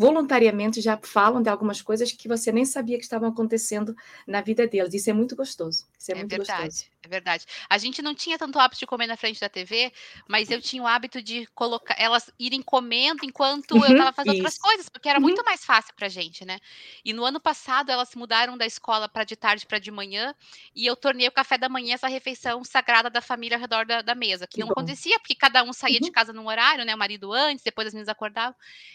voluntariamente 0.00 0.80
já 0.80 0.96
falam 0.96 1.42
de 1.42 1.50
algumas 1.50 1.82
coisas 1.82 2.10
que 2.10 2.26
você 2.26 2.50
nem 2.50 2.64
sabia 2.64 2.96
que 2.96 3.04
estavam 3.04 3.28
acontecendo 3.28 3.94
na 4.26 4.40
vida 4.40 4.66
deles. 4.66 4.94
Isso 4.94 5.10
é 5.10 5.12
muito 5.12 5.36
gostoso. 5.36 5.86
Isso 5.98 6.10
é, 6.10 6.14
é 6.14 6.18
muito 6.20 6.30
verdade, 6.30 6.64
gostoso. 6.64 6.90
é 7.02 7.08
verdade. 7.08 7.44
A 7.68 7.76
gente 7.76 8.00
não 8.00 8.14
tinha 8.14 8.38
tanto 8.38 8.58
hábito 8.58 8.80
de 8.80 8.86
comer 8.86 9.06
na 9.06 9.18
frente 9.18 9.38
da 9.38 9.48
TV, 9.50 9.92
mas 10.26 10.50
eu 10.50 10.58
tinha 10.58 10.82
o 10.82 10.86
hábito 10.86 11.20
de 11.20 11.44
colocar 11.48 11.94
elas 11.98 12.30
irem 12.38 12.62
comendo 12.62 13.26
enquanto 13.26 13.72
uhum, 13.72 13.84
eu 13.84 13.92
estava 13.92 14.10
fazendo 14.10 14.36
isso. 14.36 14.42
outras 14.42 14.58
coisas, 14.58 14.88
porque 14.88 15.06
era 15.06 15.18
uhum. 15.18 15.22
muito 15.22 15.44
mais 15.44 15.66
fácil 15.66 15.94
para 15.94 16.06
a 16.06 16.08
gente, 16.08 16.46
né? 16.46 16.58
E 17.04 17.12
no 17.12 17.22
ano 17.22 17.38
passado 17.38 17.92
elas 17.92 18.14
mudaram 18.14 18.56
da 18.56 18.64
escola 18.64 19.06
para 19.06 19.24
de 19.24 19.36
tarde 19.36 19.66
para 19.66 19.78
de 19.78 19.90
manhã, 19.90 20.34
e 20.74 20.86
eu 20.86 20.96
tornei 20.96 21.28
o 21.28 21.32
café 21.32 21.58
da 21.58 21.68
manhã 21.68 21.96
essa 21.96 22.08
refeição 22.08 22.64
sagrada 22.64 23.10
da 23.10 23.20
família 23.20 23.58
ao 23.58 23.60
redor 23.60 23.84
da, 23.84 24.00
da 24.00 24.14
mesa, 24.14 24.46
que, 24.46 24.54
que 24.54 24.60
não 24.60 24.68
bom. 24.68 24.72
acontecia, 24.72 25.18
porque 25.18 25.34
cada 25.34 25.62
um 25.62 25.74
saía 25.74 25.96
uhum. 25.96 26.06
de 26.06 26.10
casa 26.10 26.32
num 26.32 26.46
horário, 26.46 26.86
né? 26.86 26.94
O 26.94 26.98
marido 26.98 27.34
antes, 27.34 27.62
depois 27.62 27.88
as 27.88 27.92
meninas 27.92 28.08
acordavam. 28.08 28.54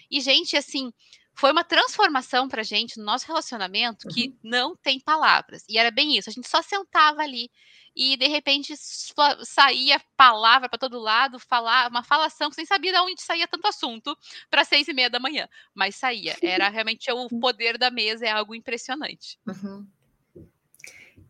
E, 0.10 0.20
gente, 0.20 0.58
assim, 0.58 0.92
foi 1.36 1.52
uma 1.52 1.64
transformação 1.64 2.48
para 2.48 2.64
gente 2.64 2.98
no 2.98 3.04
nosso 3.04 3.28
relacionamento 3.28 4.08
que 4.08 4.28
uhum. 4.28 4.36
não 4.42 4.76
tem 4.76 5.00
palavras. 5.00 5.66
E 5.68 5.78
era 5.78 5.92
bem 5.92 6.18
isso, 6.18 6.30
a 6.30 6.34
gente 6.34 6.48
só 6.48 6.62
sentava 6.62 7.22
ali 7.22 7.50
e 7.96 8.18
de 8.18 8.28
repente 8.28 8.74
saía 9.44 10.02
palavra 10.18 10.68
para 10.68 10.80
todo 10.80 11.00
lado, 11.00 11.40
falar 11.40 11.90
uma 11.90 12.04
falação 12.04 12.50
que 12.50 12.56
sem 12.56 12.66
sabia 12.66 12.92
de 12.92 13.00
onde 13.00 13.22
saía 13.22 13.48
tanto 13.48 13.68
assunto 13.68 14.18
para 14.50 14.66
seis 14.66 14.88
e 14.88 14.94
meia 14.94 15.10
da 15.10 15.20
manhã, 15.20 15.48
mas 15.74 15.96
saía. 15.96 16.36
Era 16.42 16.68
realmente 16.70 17.10
o 17.12 17.28
poder 17.40 17.78
da 17.78 17.90
mesa, 17.90 18.26
é 18.26 18.32
algo 18.32 18.54
impressionante. 18.54 19.38
Uhum. 19.48 19.88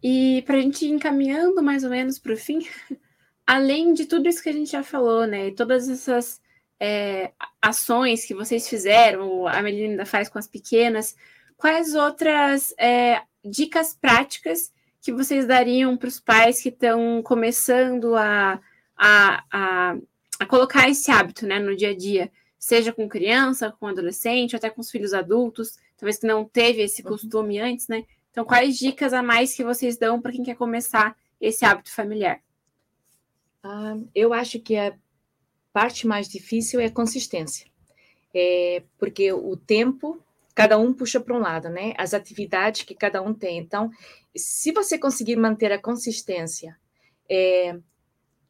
E 0.01 0.43
para 0.45 0.57
a 0.57 0.61
gente 0.61 0.85
ir 0.85 0.89
encaminhando 0.89 1.61
mais 1.61 1.83
ou 1.83 1.89
menos 1.89 2.17
para 2.19 2.33
o 2.33 2.37
fim, 2.37 2.59
além 3.45 3.93
de 3.93 4.05
tudo 4.05 4.27
isso 4.27 4.41
que 4.41 4.49
a 4.49 4.53
gente 4.53 4.71
já 4.71 4.83
falou, 4.83 5.25
né, 5.25 5.47
e 5.47 5.55
todas 5.55 5.87
essas 5.87 6.41
é, 6.79 7.31
ações 7.61 8.25
que 8.25 8.33
vocês 8.33 8.67
fizeram, 8.67 9.47
a 9.47 9.61
Melina 9.61 9.91
ainda 9.91 10.05
faz 10.05 10.29
com 10.29 10.37
as 10.37 10.47
pequenas, 10.47 11.15
quais 11.57 11.95
outras 11.95 12.73
é, 12.77 13.21
dicas 13.43 13.93
práticas 13.93 14.73
que 15.01 15.11
vocês 15.11 15.45
dariam 15.45 15.95
para 15.95 16.07
os 16.07 16.19
pais 16.19 16.61
que 16.61 16.69
estão 16.69 17.21
começando 17.23 18.15
a, 18.15 18.59
a, 18.97 19.43
a, 19.51 19.97
a, 20.39 20.45
colocar 20.47 20.89
esse 20.89 21.11
hábito 21.11 21.45
né, 21.45 21.59
no 21.59 21.75
dia 21.75 21.91
a 21.91 21.95
dia, 21.95 22.31
seja 22.57 22.91
com 22.91 23.07
criança, 23.07 23.71
com 23.79 23.87
adolescente, 23.87 24.55
até 24.55 24.69
com 24.69 24.81
os 24.81 24.89
filhos 24.89 25.13
adultos, 25.13 25.77
talvez 25.95 26.17
que 26.17 26.27
não 26.27 26.43
teve 26.43 26.81
esse 26.81 27.03
uhum. 27.03 27.09
costume 27.09 27.61
uhum. 27.61 27.67
antes, 27.67 27.87
né? 27.87 28.03
Então, 28.31 28.43
quais 28.43 28.77
dicas 28.77 29.13
a 29.13 29.23
mais 29.23 29.53
que 29.53 29.63
vocês 29.63 29.97
dão 29.97 30.19
para 30.19 30.31
quem 30.31 30.43
quer 30.43 30.55
começar 30.55 31.15
esse 31.39 31.63
hábito 31.63 31.93
familiar? 31.93 32.41
Ah, 33.63 33.95
eu 34.13 34.33
acho 34.33 34.59
que 34.59 34.75
a 34.75 34.93
parte 35.75 36.07
mais 36.07 36.29
difícil 36.29 36.79
é 36.79 36.85
a 36.85 36.89
consistência, 36.89 37.67
é, 38.33 38.81
porque 38.97 39.33
o 39.33 39.57
tempo 39.57 40.23
cada 40.55 40.77
um 40.77 40.93
puxa 40.93 41.19
para 41.19 41.35
um 41.35 41.39
lado, 41.39 41.67
né? 41.67 41.93
As 41.97 42.13
atividades 42.13 42.83
que 42.83 42.95
cada 42.95 43.21
um 43.21 43.33
tem. 43.33 43.57
Então, 43.57 43.91
se 44.33 44.71
você 44.71 44.97
conseguir 44.97 45.35
manter 45.35 45.73
a 45.73 45.81
consistência, 45.81 46.77
é, 47.29 47.77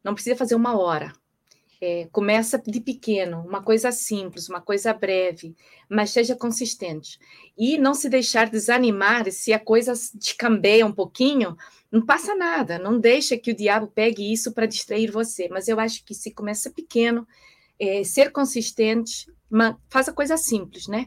não 0.03 0.13
precisa 0.13 0.35
fazer 0.35 0.53
uma 0.53 0.77
hora. 0.77 1.11
É, 1.81 2.07
começa 2.11 2.57
de 2.57 2.79
pequeno, 2.79 3.41
uma 3.41 3.61
coisa 3.61 3.91
simples, 3.91 4.47
uma 4.47 4.61
coisa 4.61 4.93
breve, 4.93 5.55
mas 5.89 6.11
seja 6.11 6.35
consistente. 6.35 7.19
E 7.57 7.77
não 7.77 7.93
se 7.93 8.09
deixar 8.09 8.49
desanimar 8.49 9.29
se 9.31 9.51
a 9.51 9.59
coisa 9.59 9.93
descambeia 10.13 10.85
um 10.85 10.91
pouquinho, 10.91 11.55
não 11.91 12.05
passa 12.05 12.35
nada, 12.35 12.79
não 12.79 12.99
deixa 12.99 13.37
que 13.37 13.51
o 13.51 13.55
diabo 13.55 13.87
pegue 13.87 14.31
isso 14.31 14.53
para 14.53 14.65
distrair 14.65 15.11
você. 15.11 15.47
Mas 15.49 15.67
eu 15.67 15.79
acho 15.79 16.03
que 16.03 16.13
se 16.13 16.31
começa 16.31 16.69
pequeno, 16.69 17.27
é, 17.79 18.03
ser 18.03 18.31
consistente, 18.31 19.31
uma, 19.49 19.79
faz 19.89 20.09
a 20.09 20.13
coisa 20.13 20.37
simples, 20.37 20.87
né? 20.87 21.05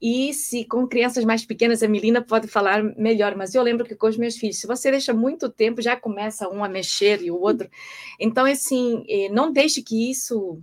E 0.00 0.32
se 0.32 0.64
com 0.64 0.86
crianças 0.86 1.24
mais 1.24 1.44
pequenas, 1.44 1.82
a 1.82 1.88
Melina 1.88 2.22
pode 2.22 2.48
falar 2.48 2.82
melhor, 2.96 3.36
mas 3.36 3.54
eu 3.54 3.62
lembro 3.62 3.84
que 3.84 3.94
com 3.94 4.06
os 4.06 4.16
meus 4.16 4.36
filhos, 4.36 4.58
se 4.58 4.66
você 4.66 4.90
deixa 4.90 5.12
muito 5.12 5.50
tempo, 5.50 5.82
já 5.82 5.96
começa 5.96 6.48
um 6.48 6.64
a 6.64 6.68
mexer 6.68 7.22
e 7.22 7.30
o 7.30 7.38
outro. 7.38 7.68
Então, 8.18 8.46
assim, 8.46 9.04
é, 9.08 9.28
não 9.28 9.52
deixe 9.52 9.82
que 9.82 10.10
isso. 10.10 10.62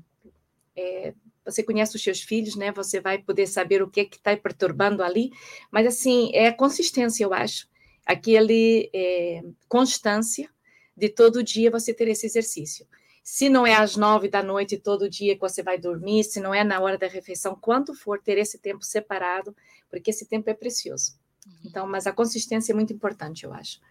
É, 0.76 1.14
você 1.46 1.64
conhece 1.64 1.96
os 1.96 2.04
seus 2.04 2.22
filhos, 2.22 2.56
né? 2.56 2.72
Você 2.74 3.00
vai 3.00 3.20
poder 3.20 3.48
saber 3.48 3.82
o 3.82 3.90
que 3.90 4.02
está 4.02 4.36
perturbando 4.36 5.02
ali, 5.02 5.32
mas 5.72 5.88
assim, 5.88 6.30
é 6.34 6.52
consistência, 6.52 7.24
eu 7.24 7.34
acho 7.34 7.68
aquele 8.08 8.90
é, 8.94 9.44
constância 9.68 10.50
de 10.96 11.10
todo 11.10 11.44
dia 11.44 11.70
você 11.70 11.94
ter 11.94 12.08
esse 12.08 12.26
exercício. 12.26 12.88
Se 13.30 13.50
não 13.50 13.68
é 13.68 13.76
às 13.76 13.98
nove 13.98 14.30
da 14.30 14.42
noite 14.42 14.78
todo 14.78 15.10
dia 15.10 15.36
que 15.36 15.42
você 15.42 15.62
vai 15.62 15.78
dormir, 15.78 16.24
se 16.24 16.40
não 16.40 16.54
é 16.54 16.64
na 16.64 16.80
hora 16.80 16.98
da 16.98 17.08
refeição, 17.08 17.58
quanto 17.60 17.94
for 17.94 18.22
ter 18.22 18.38
esse 18.38 18.58
tempo 18.58 18.86
separado, 18.86 19.54
porque 19.90 20.12
esse 20.12 20.26
tempo 20.26 20.50
é 20.50 20.54
precioso. 20.54 21.20
Uhum. 21.46 21.54
Então, 21.66 21.86
mas 21.86 22.08
a 22.08 22.14
consistência 22.14 22.72
é 22.72 22.76
muito 22.76 22.94
importante, 22.94 23.44
eu 23.44 23.52
acho. 23.52 23.82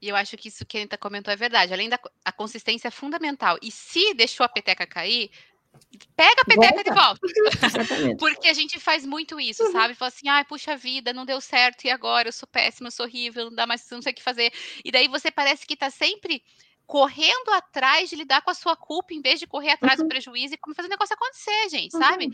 E 0.00 0.08
eu 0.08 0.14
acho 0.14 0.36
que 0.36 0.46
isso 0.46 0.64
que 0.64 0.78
a 0.78 0.80
Anitta 0.82 0.96
comentou 0.96 1.34
é 1.34 1.36
verdade. 1.36 1.72
Além 1.72 1.88
da 1.88 1.98
a 2.24 2.30
consistência 2.30 2.86
é 2.86 2.92
fundamental. 2.92 3.58
E 3.60 3.72
se 3.72 4.14
deixou 4.14 4.46
a 4.46 4.48
peteca 4.48 4.86
cair, 4.86 5.32
Pega 6.16 6.42
a 6.42 6.44
peteca 6.44 6.94
volta. 6.94 7.26
de 7.26 7.42
volta. 7.42 8.16
Porque 8.18 8.48
a 8.48 8.52
gente 8.52 8.78
faz 8.78 9.04
muito 9.04 9.40
isso, 9.40 9.64
uhum. 9.64 9.72
sabe? 9.72 9.94
Fala 9.94 10.08
assim, 10.08 10.28
ai, 10.28 10.44
puxa 10.44 10.76
vida, 10.76 11.12
não 11.12 11.24
deu 11.24 11.40
certo, 11.40 11.84
e 11.84 11.90
agora? 11.90 12.28
Eu 12.28 12.32
sou 12.32 12.46
péssima, 12.46 12.86
eu 12.88 12.92
sou 12.92 13.06
horrível, 13.06 13.46
não 13.46 13.54
dá 13.54 13.66
mais, 13.66 13.88
não 13.90 14.02
sei 14.02 14.12
o 14.12 14.14
que 14.14 14.22
fazer. 14.22 14.52
E 14.84 14.92
daí 14.92 15.08
você 15.08 15.30
parece 15.30 15.66
que 15.66 15.76
tá 15.76 15.90
sempre 15.90 16.42
correndo 16.90 17.50
atrás 17.52 18.10
de 18.10 18.16
lidar 18.16 18.42
com 18.42 18.50
a 18.50 18.54
sua 18.54 18.74
culpa, 18.74 19.14
em 19.14 19.22
vez 19.22 19.38
de 19.38 19.46
correr 19.46 19.70
atrás 19.70 20.00
uhum. 20.00 20.06
do 20.06 20.08
prejuízo 20.08 20.54
e 20.54 20.58
como 20.58 20.74
fazer 20.74 20.88
o 20.88 20.90
negócio 20.90 21.14
acontecer, 21.14 21.68
gente, 21.68 21.94
uhum. 21.94 22.00
sabe? 22.00 22.28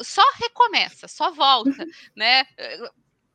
Só 0.00 0.22
recomeça, 0.36 1.06
só 1.06 1.30
volta, 1.30 1.68
uhum. 1.68 1.90
né? 2.16 2.46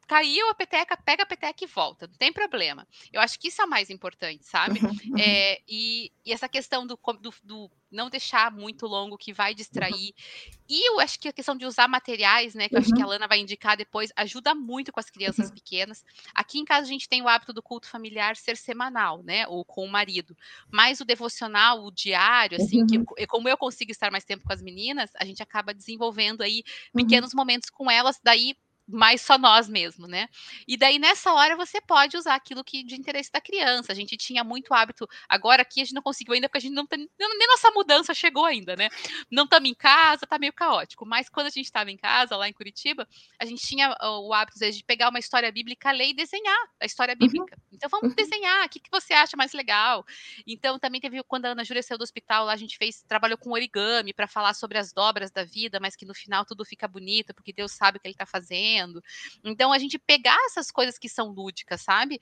caiu 0.08 0.50
a 0.50 0.56
peteca, 0.56 0.98
pega 0.98 1.22
a 1.22 1.26
peteca 1.28 1.64
e 1.64 1.68
volta, 1.68 2.08
não 2.08 2.16
tem 2.16 2.34
problema. 2.34 2.88
Eu 3.14 3.22
acho 3.22 3.40
que 3.40 3.50
isso 3.50 3.62
é 3.62 3.66
o 3.66 3.70
mais 3.70 3.92
importante, 3.92 4.44
sabe? 4.44 4.80
É, 5.22 5.62
e, 5.68 6.12
e, 6.26 6.34
essa 6.34 6.50
questão 6.50 6.88
do, 6.88 7.00
do, 7.22 7.32
do, 7.44 7.72
não 7.92 8.10
deixar 8.10 8.52
muito 8.52 8.86
longo, 8.86 9.18
que 9.18 9.34
vai 9.34 9.54
distrair. 9.54 10.14
Uhum. 10.14 10.60
E 10.70 10.88
eu 10.88 11.00
acho 11.00 11.20
que 11.20 11.28
a 11.28 11.34
questão 11.34 11.56
de 11.56 11.66
usar 11.66 11.88
materiais, 11.88 12.54
né, 12.54 12.70
que 12.70 12.76
eu 12.76 12.80
acho 12.80 12.94
que 12.94 13.02
a 13.02 13.06
uhum. 13.06 13.12
Lana 13.12 13.28
vai 13.28 13.40
indicar 13.40 13.76
depois, 13.76 14.12
ajuda 14.16 14.54
muito 14.54 14.92
com 14.92 15.00
as 15.00 15.10
crianças 15.10 15.48
uhum. 15.48 15.56
pequenas. 15.56 16.04
Aqui 16.34 16.60
em 16.60 16.66
casa 16.66 16.84
a 16.84 16.90
gente 16.90 17.10
tem 17.10 17.22
o 17.22 17.28
hábito 17.28 17.54
do 17.54 17.64
culto 17.64 17.88
familiar 17.88 18.36
ser 18.36 18.56
semanal, 18.56 19.24
né, 19.24 19.48
ou 19.48 19.66
com 19.66 19.84
o 19.86 19.92
marido. 19.92 20.36
Mas 20.72 21.00
o 21.00 21.06
devocional, 21.06 21.84
o 21.84 21.92
diário, 21.92 22.58
assim, 22.62 22.86
que 22.86 23.04
como 23.28 23.50
eu 23.50 23.58
consigo 23.58 23.92
estar 23.92 24.12
mais 24.12 24.24
tempo 24.24 24.46
com 24.46 24.54
as 24.54 24.62
meninas, 24.62 25.10
a 25.16 25.26
gente 25.26 25.42
acaba 25.42 25.74
desenvolvendo 25.74 26.42
aí 26.42 26.64
pequenos 26.94 27.34
momentos 27.34 27.70
com 27.70 27.90
elas, 27.90 28.20
daí 28.24 28.56
mais 28.90 29.22
só 29.22 29.38
nós 29.38 29.70
mesmo, 29.70 30.08
né? 30.08 30.28
E 30.68 30.76
daí 30.76 30.98
nessa 30.98 31.32
hora 31.34 31.56
você 31.56 31.80
pode 31.80 32.18
usar 32.18 32.36
aquilo 32.36 32.64
que 32.64 32.84
de 32.84 32.96
interesse 32.96 33.32
da 33.32 33.40
criança. 33.40 33.92
A 33.92 33.96
gente 33.96 34.18
tinha 34.18 34.44
muito 34.44 34.74
hábito, 34.74 35.08
agora 35.28 35.62
aqui 35.62 35.82
a 35.82 35.84
gente 35.84 35.94
não 35.94 36.02
conseguiu 36.02 36.34
ainda 36.34 36.50
porque 36.50 36.58
a 36.58 36.62
gente 36.62 36.74
não 36.74 36.86
tem 36.86 37.10
nem 37.20 37.48
nossa 37.48 37.72
mudança 37.72 38.14
chegou 38.14 38.46
ainda, 38.46 38.76
né? 38.76 38.90
Não 39.30 39.44
estamos 39.44 39.70
em 39.70 39.74
casa, 39.74 40.26
tá 40.26 40.40
meio 40.40 40.54
caótico. 40.54 41.06
Mas 41.06 41.30
quando 41.30 41.48
a 41.48 41.52
gente 41.52 41.66
estava 41.66 41.92
em 41.92 41.98
casa 41.98 42.36
lá 42.36 42.50
em 42.50 42.54
Curitiba, 42.54 43.08
a 43.40 43.46
gente 43.46 43.66
tinha 43.66 43.96
o 44.02 44.34
hábito 44.34 44.60
de 44.60 44.84
pegar 44.84 45.10
uma 45.10 45.20
história 45.20 45.52
bíblica, 45.52 45.92
ler 45.92 46.10
e 46.10 46.14
desenhar 46.14 46.58
a 46.80 46.86
história 46.86 47.14
uhum. 47.14 47.28
bíblica. 47.28 47.58
Uhum. 47.69 47.69
Então 47.80 47.90
vamos 47.90 48.10
uhum. 48.10 48.16
desenhar, 48.16 48.66
o 48.66 48.70
que, 48.70 48.80
que 48.80 48.92
você 48.92 49.14
acha 49.14 49.38
mais 49.38 49.54
legal? 49.54 50.06
Então 50.46 50.78
também 50.78 51.00
teve 51.00 51.24
quando 51.24 51.46
a 51.46 51.50
Ana 51.50 51.64
Júlia 51.64 51.82
saiu 51.82 51.98
do 51.98 52.04
hospital, 52.04 52.46
lá 52.46 52.54
a 52.54 52.58
gente 52.58 52.78
fez 52.78 53.04
trabalhou 53.08 53.38
com 53.38 53.52
origami 53.52 54.14
para 54.14 54.28
falar 54.28 54.54
sobre 54.54 54.78
as 54.78 54.92
dobras 54.92 55.32
da 55.32 55.46
vida, 55.46 55.80
mas 55.80 55.96
que 55.96 56.06
no 56.06 56.14
final 56.14 56.46
tudo 56.46 56.66
fica 56.66 56.88
bonito 56.88 57.34
porque 57.34 57.54
Deus 57.54 57.72
sabe 57.72 57.98
o 57.98 58.02
que 58.02 58.08
ele 58.08 58.14
está 58.14 58.26
fazendo. 58.26 59.02
Então, 59.44 59.72
a 59.72 59.80
gente 59.80 59.98
pegar 59.98 60.38
essas 60.46 60.70
coisas 60.70 60.98
que 60.98 61.08
são 61.08 61.30
lúdicas, 61.30 61.82
sabe? 61.82 62.20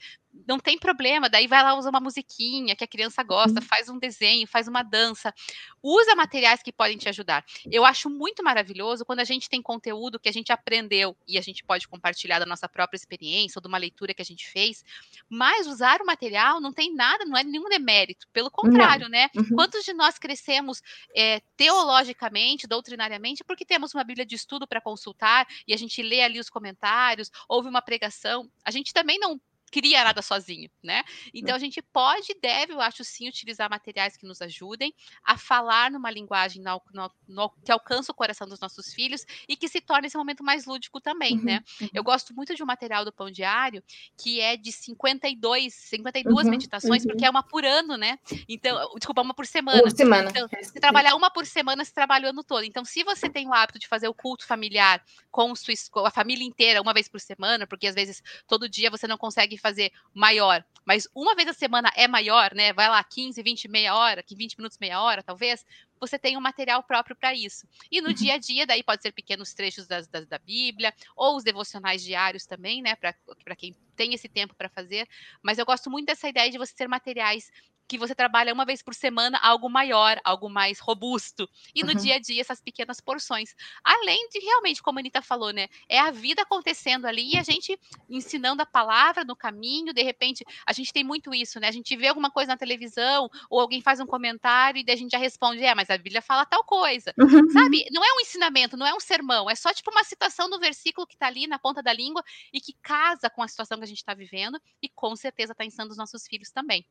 Não 0.47 0.59
tem 0.59 0.77
problema. 0.77 1.29
Daí 1.29 1.47
vai 1.47 1.63
lá, 1.63 1.73
usa 1.73 1.89
uma 1.89 1.99
musiquinha 1.99 2.75
que 2.75 2.83
a 2.83 2.87
criança 2.87 3.23
gosta, 3.23 3.59
uhum. 3.59 3.65
faz 3.65 3.89
um 3.89 3.97
desenho, 3.97 4.47
faz 4.47 4.67
uma 4.67 4.83
dança. 4.83 5.33
Usa 5.81 6.15
materiais 6.15 6.61
que 6.61 6.71
podem 6.71 6.97
te 6.97 7.09
ajudar. 7.09 7.43
Eu 7.71 7.83
acho 7.83 8.09
muito 8.09 8.43
maravilhoso 8.43 9.03
quando 9.05 9.19
a 9.19 9.23
gente 9.23 9.49
tem 9.49 9.61
conteúdo 9.61 10.19
que 10.19 10.29
a 10.29 10.31
gente 10.31 10.51
aprendeu 10.51 11.17
e 11.27 11.37
a 11.37 11.41
gente 11.41 11.63
pode 11.63 11.87
compartilhar 11.87 12.39
da 12.39 12.45
nossa 12.45 12.69
própria 12.69 12.97
experiência 12.97 13.57
ou 13.57 13.61
de 13.61 13.67
uma 13.67 13.77
leitura 13.77 14.13
que 14.13 14.21
a 14.21 14.25
gente 14.25 14.47
fez. 14.47 14.83
Mas 15.29 15.46
usar 15.67 16.01
o 16.01 16.05
material 16.05 16.59
não 16.59 16.73
tem 16.73 16.93
nada, 16.93 17.25
não 17.25 17.37
é 17.37 17.43
nenhum 17.43 17.69
demérito. 17.69 18.27
Pelo 18.33 18.51
contrário, 18.51 19.03
não. 19.03 19.11
né? 19.11 19.29
Uhum. 19.35 19.55
Quantos 19.55 19.83
de 19.83 19.93
nós 19.93 20.17
crescemos 20.17 20.81
é, 21.15 21.41
teologicamente, 21.55 22.67
doutrinariamente, 22.67 23.43
porque 23.43 23.65
temos 23.65 23.93
uma 23.93 24.03
Bíblia 24.03 24.25
de 24.25 24.35
estudo 24.35 24.67
para 24.67 24.81
consultar 24.81 25.47
e 25.67 25.73
a 25.73 25.77
gente 25.77 26.01
lê 26.01 26.21
ali 26.21 26.39
os 26.39 26.49
comentários, 26.49 27.31
houve 27.47 27.69
uma 27.69 27.81
pregação. 27.81 28.49
A 28.63 28.71
gente 28.71 28.93
também 28.93 29.19
não 29.19 29.39
cria 29.71 30.03
nada 30.03 30.21
sozinho, 30.21 30.69
né? 30.81 31.03
Então 31.33 31.55
a 31.55 31.59
gente 31.59 31.81
pode 31.81 32.31
e 32.31 32.39
deve, 32.39 32.73
eu 32.73 32.81
acho 32.81 33.03
sim, 33.03 33.27
utilizar 33.27 33.69
materiais 33.69 34.15
que 34.15 34.25
nos 34.25 34.41
ajudem 34.41 34.93
a 35.23 35.37
falar 35.37 35.91
numa 35.91 36.09
linguagem 36.09 36.61
no, 36.61 36.81
no, 36.93 37.11
no, 37.27 37.49
que 37.63 37.71
alcança 37.71 38.11
o 38.11 38.15
coração 38.15 38.47
dos 38.47 38.59
nossos 38.59 38.93
filhos 38.93 39.25
e 39.47 39.55
que 39.55 39.67
se 39.67 39.81
torne 39.81 40.07
esse 40.07 40.17
momento 40.17 40.43
mais 40.43 40.65
lúdico 40.65 41.01
também, 41.01 41.37
uhum, 41.37 41.43
né? 41.43 41.63
Uhum. 41.81 41.89
Eu 41.93 42.03
gosto 42.03 42.33
muito 42.33 42.55
de 42.55 42.63
um 42.63 42.65
material 42.65 43.03
do 43.03 43.11
Pão 43.11 43.29
Diário 43.29 43.83
que 44.17 44.39
é 44.39 44.55
de 44.55 44.71
52, 44.71 45.73
52 45.73 46.45
uhum, 46.45 46.51
meditações, 46.51 47.05
porque 47.05 47.23
uhum. 47.23 47.27
é 47.27 47.29
uma 47.29 47.43
por 47.43 47.65
ano, 47.65 47.97
né? 47.97 48.19
Então, 48.47 48.93
desculpa, 48.95 49.21
uma 49.21 49.33
por 49.33 49.45
semana. 49.45 49.81
Por 49.81 49.91
semana. 49.91 50.29
Então, 50.29 50.47
se 50.61 50.79
trabalhar 50.79 51.15
uma 51.15 51.29
por 51.29 51.45
semana, 51.45 51.83
se 51.83 51.93
trabalha 51.93 52.27
o 52.27 52.29
ano 52.29 52.43
todo. 52.43 52.63
Então, 52.63 52.85
se 52.85 53.03
você 53.03 53.29
tem 53.29 53.47
o 53.47 53.53
hábito 53.53 53.79
de 53.79 53.87
fazer 53.87 54.07
o 54.07 54.13
culto 54.13 54.45
familiar 54.45 55.03
com, 55.29 55.53
sua, 55.55 55.73
com 55.91 56.05
a 56.05 56.11
família 56.11 56.45
inteira 56.45 56.81
uma 56.81 56.93
vez 56.93 57.07
por 57.07 57.19
semana, 57.19 57.67
porque 57.67 57.87
às 57.87 57.95
vezes 57.95 58.21
todo 58.47 58.69
dia 58.69 58.89
você 58.89 59.07
não 59.07 59.17
consegue 59.17 59.56
fazer 59.57 59.91
maior, 60.13 60.63
mas 60.87 61.05
uma 61.13 61.35
vez 61.35 61.49
a 61.49 61.53
semana 61.53 61.91
é 61.97 62.07
maior, 62.07 62.55
né? 62.55 62.71
Vai 62.71 62.87
lá 62.87 63.03
15, 63.03 63.43
20, 63.43 63.67
meia 63.67 63.93
hora, 63.93 64.23
20 64.25 64.57
minutos, 64.57 64.77
meia 64.79 65.01
hora, 65.01 65.21
talvez, 65.21 65.65
você 65.99 66.17
tem 66.17 66.37
um 66.37 66.39
material 66.39 66.81
próprio 66.81 67.13
para 67.13 67.33
isso. 67.33 67.67
E 67.91 67.99
no 67.99 68.07
uhum. 68.07 68.13
dia 68.13 68.35
a 68.35 68.37
dia, 68.37 68.65
daí 68.65 68.81
pode 68.81 69.01
ser 69.01 69.11
pequenos 69.11 69.53
trechos 69.53 69.85
das, 69.85 70.07
das, 70.07 70.25
da 70.25 70.37
Bíblia, 70.37 70.93
ou 71.13 71.35
os 71.35 71.43
devocionais 71.43 72.01
diários 72.01 72.45
também, 72.45 72.81
né? 72.81 72.95
Para 72.95 73.55
quem 73.57 73.75
tem 73.97 74.13
esse 74.13 74.29
tempo 74.29 74.55
para 74.55 74.69
fazer. 74.69 75.05
Mas 75.43 75.57
eu 75.57 75.65
gosto 75.65 75.89
muito 75.89 76.05
dessa 76.05 76.29
ideia 76.29 76.49
de 76.49 76.57
você 76.57 76.73
ter 76.73 76.87
materiais 76.87 77.51
que 77.87 77.97
você 77.97 78.13
trabalha 78.13 78.53
uma 78.53 78.65
vez 78.65 78.81
por 78.81 78.93
semana 78.93 79.37
algo 79.39 79.69
maior, 79.69 80.19
algo 80.23 80.49
mais 80.49 80.79
robusto. 80.79 81.49
E 81.73 81.83
no 81.83 81.91
uhum. 81.91 81.97
dia 81.97 82.15
a 82.15 82.19
dia, 82.19 82.41
essas 82.41 82.59
pequenas 82.59 82.99
porções. 82.99 83.55
Além 83.83 84.27
de 84.29 84.39
realmente, 84.39 84.83
como 84.83 84.99
a 84.99 85.01
Anitta 85.01 85.21
falou, 85.21 85.51
né? 85.51 85.67
É 85.87 85.99
a 85.99 86.11
vida 86.11 86.41
acontecendo 86.41 87.05
ali 87.05 87.33
e 87.33 87.37
a 87.37 87.43
gente 87.43 87.79
ensinando 88.09 88.61
a 88.61 88.65
palavra 88.65 89.23
no 89.23 89.35
caminho. 89.35 89.93
De 89.93 90.03
repente, 90.03 90.45
a 90.65 90.73
gente 90.73 90.91
tem 90.91 91.03
muito 91.03 91.33
isso, 91.33 91.59
né? 91.59 91.67
A 91.67 91.71
gente 91.71 91.95
vê 91.95 92.07
alguma 92.07 92.29
coisa 92.29 92.51
na 92.51 92.57
televisão 92.57 93.29
ou 93.49 93.59
alguém 93.59 93.81
faz 93.81 93.99
um 93.99 94.05
comentário 94.05 94.83
e 94.85 94.91
a 94.91 94.95
gente 94.95 95.11
já 95.11 95.17
responde: 95.17 95.63
é, 95.63 95.73
mas 95.73 95.89
a 95.89 95.97
Bíblia 95.97 96.21
fala 96.21 96.45
tal 96.45 96.63
coisa. 96.63 97.13
Uhum. 97.17 97.49
Sabe? 97.49 97.85
Não 97.91 98.03
é 98.03 98.13
um 98.17 98.19
ensinamento, 98.19 98.75
não 98.75 98.85
é 98.85 98.93
um 98.93 98.99
sermão. 98.99 99.49
É 99.49 99.55
só 99.55 99.73
tipo 99.73 99.91
uma 99.91 100.03
citação 100.03 100.49
do 100.49 100.59
versículo 100.59 101.07
que 101.07 101.15
está 101.15 101.27
ali 101.27 101.47
na 101.47 101.57
ponta 101.57 101.81
da 101.81 101.93
língua 101.93 102.23
e 102.51 102.59
que 102.59 102.73
casa 102.81 103.29
com 103.29 103.41
a 103.41 103.47
situação 103.47 103.77
que 103.77 103.83
a 103.85 103.87
gente 103.87 103.97
está 103.97 104.13
vivendo 104.13 104.59
e 104.81 104.89
com 104.89 105.15
certeza 105.15 105.53
está 105.53 105.63
ensinando 105.63 105.91
os 105.91 105.97
nossos 105.97 106.25
filhos 106.27 106.51
também. 106.51 106.85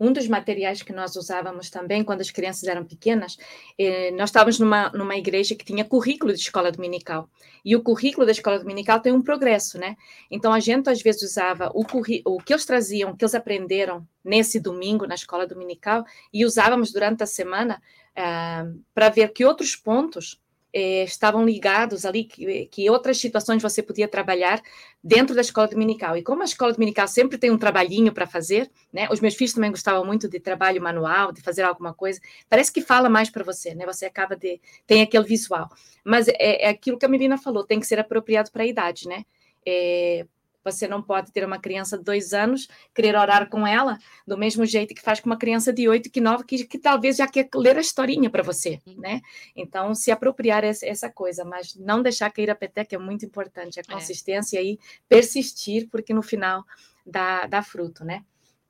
Um 0.00 0.12
dos 0.12 0.26
materiais 0.28 0.82
que 0.82 0.92
nós 0.92 1.16
usávamos 1.16 1.70
também 1.70 2.02
quando 2.04 2.20
as 2.20 2.30
crianças 2.30 2.64
eram 2.64 2.84
pequenas, 2.84 3.36
eh, 3.78 4.10
nós 4.12 4.30
estávamos 4.30 4.58
numa, 4.58 4.90
numa 4.90 5.16
igreja 5.16 5.54
que 5.54 5.64
tinha 5.64 5.84
currículo 5.84 6.32
de 6.32 6.40
escola 6.40 6.70
dominical. 6.70 7.28
E 7.64 7.76
o 7.76 7.82
currículo 7.82 8.24
da 8.26 8.32
escola 8.32 8.58
dominical 8.58 9.00
tem 9.00 9.12
um 9.12 9.22
progresso, 9.22 9.78
né? 9.78 9.96
Então 10.30 10.52
a 10.52 10.60
gente 10.60 10.88
às 10.88 11.02
vezes 11.02 11.22
usava 11.22 11.70
o, 11.74 11.84
o 12.24 12.38
que 12.38 12.52
eles 12.52 12.64
traziam, 12.64 13.10
o 13.10 13.16
que 13.16 13.24
eles 13.24 13.34
aprenderam 13.34 14.06
nesse 14.24 14.60
domingo 14.60 15.06
na 15.06 15.14
escola 15.14 15.46
dominical 15.46 16.04
e 16.32 16.44
usávamos 16.44 16.92
durante 16.92 17.22
a 17.22 17.26
semana 17.26 17.80
uh, 18.12 18.82
para 18.94 19.08
ver 19.08 19.32
que 19.32 19.44
outros 19.44 19.76
pontos 19.76 20.39
eh, 20.72 21.04
estavam 21.04 21.44
ligados 21.44 22.04
ali, 22.04 22.24
que, 22.24 22.66
que, 22.66 22.90
outras 22.90 23.18
situações 23.18 23.62
você 23.62 23.82
podia 23.82 24.08
trabalhar 24.08 24.60
dentro 25.02 25.34
da 25.34 25.40
escola 25.40 25.68
dominical. 25.68 26.16
E 26.16 26.22
como 26.22 26.42
a 26.42 26.44
escola 26.44 26.72
dominical 26.72 27.08
sempre 27.08 27.38
tem 27.38 27.50
um 27.50 27.58
trabalhinho 27.58 28.12
para 28.12 28.26
fazer, 28.26 28.70
né? 28.92 29.08
Os 29.10 29.20
meus 29.20 29.34
filhos 29.34 29.52
também 29.52 29.70
gostavam 29.70 30.04
muito 30.04 30.28
de 30.28 30.38
trabalho 30.40 30.82
manual, 30.82 31.32
de 31.32 31.40
fazer 31.42 31.62
alguma 31.62 31.94
coisa. 31.94 32.20
Parece 32.48 32.72
que 32.72 32.80
fala 32.80 33.08
mais 33.08 33.30
para 33.30 33.44
você, 33.44 33.74
né? 33.74 33.84
Você 33.86 34.06
acaba 34.06 34.36
de 34.36 34.60
tem 34.86 35.02
aquele 35.02 35.24
visual. 35.24 35.68
Mas 36.04 36.28
é, 36.28 36.66
é 36.66 36.68
aquilo 36.68 36.98
que 36.98 37.06
a 37.06 37.08
menina 37.08 37.36
falou, 37.38 37.64
tem 37.64 37.80
que 37.80 37.86
ser 37.86 37.98
apropriado 37.98 38.50
para 38.50 38.62
a 38.62 38.66
idade, 38.66 39.08
né? 39.08 39.24
É, 39.66 40.26
você 40.64 40.86
não 40.86 41.02
pode 41.02 41.32
ter 41.32 41.44
uma 41.44 41.58
criança 41.58 41.96
de 41.96 42.04
dois 42.04 42.32
anos, 42.32 42.68
querer 42.94 43.16
orar 43.16 43.48
com 43.48 43.66
ela, 43.66 43.98
do 44.26 44.36
mesmo 44.36 44.64
jeito 44.64 44.94
que 44.94 45.02
faz 45.02 45.20
com 45.20 45.28
uma 45.28 45.38
criança 45.38 45.72
de 45.72 45.88
oito, 45.88 46.10
que 46.10 46.20
nove, 46.20 46.44
que, 46.44 46.64
que 46.64 46.78
talvez 46.78 47.16
já 47.16 47.26
quer 47.26 47.48
ler 47.54 47.76
a 47.76 47.80
historinha 47.80 48.30
para 48.30 48.42
você, 48.42 48.80
né? 48.96 49.20
Então, 49.56 49.94
se 49.94 50.10
apropriar 50.10 50.64
essa, 50.64 50.86
essa, 50.86 51.10
coisa, 51.10 51.44
mas 51.44 51.74
não 51.76 52.02
deixar 52.02 52.30
cair 52.30 52.50
a 52.50 52.54
peteca 52.54 52.94
é 52.94 52.98
muito 52.98 53.24
importante, 53.24 53.80
a 53.80 53.82
é. 53.86 53.92
consistência 53.92 54.58
é. 54.58 54.64
e 54.64 54.78
persistir, 55.08 55.88
porque 55.90 56.14
no 56.14 56.22
final 56.22 56.64
dá, 57.04 57.46
dá 57.46 57.62
fruto, 57.62 58.04
né? 58.04 58.22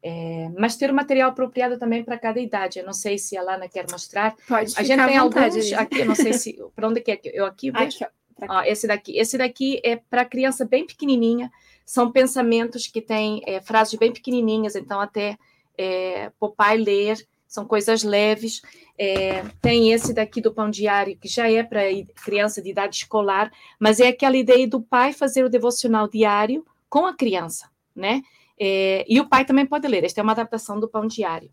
É, 0.03 0.49
mas 0.59 0.76
ter 0.76 0.91
o 0.91 0.95
material 0.95 1.30
apropriado 1.30 1.78
também 1.78 2.03
para 2.03 2.18
cada 2.18 2.41
idade. 2.41 2.78
Eu 2.78 2.86
não 2.86 2.93
sei 2.93 3.18
se 3.18 3.36
a 3.36 3.43
Lana 3.43 3.68
quer 3.68 3.84
mostrar. 3.91 4.34
Pode 4.49 4.72
a 4.76 4.82
gente 4.82 5.05
tem 5.05 5.16
alguns 5.18 5.72
aqui, 5.74 5.99
eu 5.99 6.07
não 6.07 6.14
sei 6.14 6.32
se 6.32 6.59
para 6.74 6.88
onde 6.88 7.01
que 7.03 7.12
é 7.12 7.20
eu 7.24 7.45
aqui 7.45 7.70
vejo. 7.70 8.05
Aqui, 8.05 8.14
ó, 8.49 8.62
esse 8.62 8.86
daqui, 8.86 9.16
esse 9.18 9.36
daqui 9.38 9.80
é 9.84 9.97
para 9.97 10.24
criança 10.24 10.64
bem 10.64 10.86
pequenininha 10.86 11.51
são 11.91 12.12
pensamentos 12.12 12.86
que 12.86 13.03
têm 13.03 13.43
é, 13.45 13.61
frases 13.61 13.99
bem 13.99 14.12
pequenininhas, 14.12 14.76
então 14.76 15.01
até 15.01 15.36
é, 15.76 16.30
o 16.38 16.49
pai 16.49 16.76
ler, 16.76 17.18
são 17.49 17.66
coisas 17.66 18.05
leves. 18.05 18.62
É, 18.97 19.43
tem 19.61 19.93
esse 19.93 20.14
daqui 20.14 20.41
do 20.41 20.55
pão 20.55 20.70
diário, 20.70 21.16
que 21.16 21.26
já 21.26 21.51
é 21.51 21.64
para 21.64 21.80
criança 22.24 22.62
de 22.62 22.70
idade 22.70 22.95
escolar, 22.95 23.51
mas 23.76 23.99
é 23.99 24.07
aquela 24.07 24.36
ideia 24.36 24.68
do 24.68 24.80
pai 24.80 25.12
fazer 25.12 25.45
o 25.45 25.49
devocional 25.49 26.07
diário 26.07 26.64
com 26.88 27.07
a 27.07 27.16
criança, 27.16 27.68
né? 27.93 28.22
É, 28.57 29.05
e 29.09 29.18
o 29.18 29.28
pai 29.28 29.45
também 29.45 29.66
pode 29.66 29.88
ler. 29.88 30.05
Esta 30.05 30.20
é 30.20 30.22
uma 30.22 30.30
adaptação 30.30 30.78
do 30.78 30.88
pão 30.88 31.09
diário. 31.09 31.51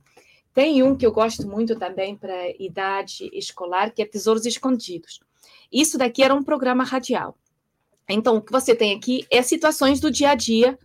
Tem 0.53 0.83
um 0.83 0.95
que 0.95 1.05
eu 1.05 1.11
gosto 1.11 1.47
muito 1.47 1.75
também 1.79 2.15
para 2.15 2.49
idade 2.59 3.27
escolar, 3.33 3.91
que 3.91 4.03
é 4.03 4.05
Tesouros 4.05 4.45
Escondidos. 4.45 5.19
Isso 5.71 5.97
daqui 5.97 6.23
era 6.23 6.33
um 6.33 6.43
programa 6.43 6.83
radial. 6.83 7.37
Então, 8.09 8.37
o 8.37 8.41
que 8.41 8.51
você 8.51 8.73
tem 8.75 8.95
aqui 8.95 9.25
é 9.29 9.41
situações 9.41 9.99
do 9.99 10.09
dia 10.09 10.31
a 10.31 10.35
dia, 10.35 10.77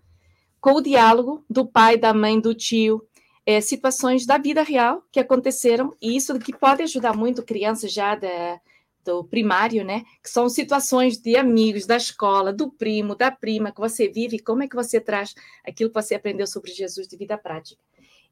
com 0.60 0.72
o 0.74 0.80
diálogo 0.80 1.44
do 1.48 1.66
pai, 1.66 1.96
da 1.96 2.12
mãe, 2.12 2.40
do 2.40 2.54
tio, 2.54 3.06
é, 3.44 3.60
situações 3.60 4.26
da 4.26 4.38
vida 4.38 4.62
real 4.62 5.02
que 5.10 5.20
aconteceram, 5.20 5.94
e 6.00 6.16
isso 6.16 6.38
que 6.38 6.56
pode 6.56 6.82
ajudar 6.82 7.16
muito 7.16 7.42
crianças 7.42 7.92
já 7.92 8.14
da, 8.14 8.60
do 9.04 9.24
primário, 9.24 9.84
né? 9.84 10.04
Que 10.22 10.30
são 10.30 10.48
situações 10.48 11.18
de 11.18 11.36
amigos, 11.36 11.86
da 11.86 11.96
escola, 11.96 12.52
do 12.52 12.70
primo, 12.70 13.14
da 13.14 13.30
prima 13.30 13.72
que 13.72 13.80
você 13.80 14.08
vive, 14.08 14.38
como 14.38 14.62
é 14.62 14.68
que 14.68 14.76
você 14.76 15.00
traz 15.00 15.34
aquilo 15.66 15.90
que 15.90 16.00
você 16.00 16.14
aprendeu 16.14 16.46
sobre 16.46 16.72
Jesus 16.72 17.06
de 17.06 17.16
vida 17.16 17.36
prática. 17.36 17.80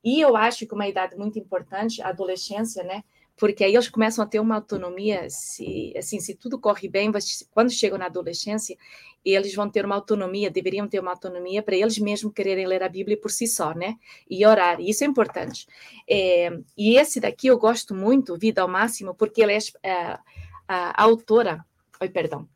E 0.02 0.20
eu 0.20 0.36
acho 0.36 0.66
que 0.66 0.74
uma 0.74 0.88
idade 0.88 1.16
muito 1.16 1.38
importante, 1.38 2.00
a 2.00 2.08
adolescência, 2.08 2.82
né? 2.82 3.04
Porque 3.41 3.64
aí 3.64 3.74
eles 3.74 3.88
começam 3.88 4.22
a 4.22 4.26
ter 4.26 4.38
uma 4.38 4.57
autonomia, 4.57 5.26
se, 5.30 5.95
assim, 5.97 6.20
se 6.20 6.34
tudo 6.34 6.61
corre 6.61 6.91
bem, 6.91 7.11
quando 7.51 7.70
chegam 7.70 7.97
na 7.97 8.05
adolescência, 8.05 8.76
eles 9.24 9.55
vão 9.55 9.68
ter 9.70 9.82
uma 9.82 9.95
autonomia, 9.95 10.51
deveriam 10.51 10.86
ter 10.86 11.01
uma 11.01 11.12
autonomia 11.12 11.62
para 11.62 11.74
eles 11.74 11.97
mesmos 11.99 12.34
quererem 12.34 12.66
ler 12.66 12.82
a 12.82 12.88
Bíblia 12.88 13.18
por 13.18 13.30
si 13.30 13.47
só, 13.47 13.72
né? 13.72 13.97
E 14.28 14.45
orar, 14.45 14.78
isso 14.78 15.05
é 15.05 15.07
importante. 15.07 15.66
É, 16.07 16.51
e 16.76 16.99
esse 16.99 17.18
daqui 17.18 17.47
eu 17.47 17.59
gosto 17.59 17.95
muito, 17.95 18.36
Vida 18.36 18.61
ao 18.61 18.68
Máximo, 18.68 19.14
porque 19.14 19.43
ele 19.43 19.55
é 19.55 19.91
a, 19.91 20.20
a, 20.68 21.03
a 21.03 21.03
autora, 21.03 21.64
oi, 21.99 22.11
perdão, 22.11 22.47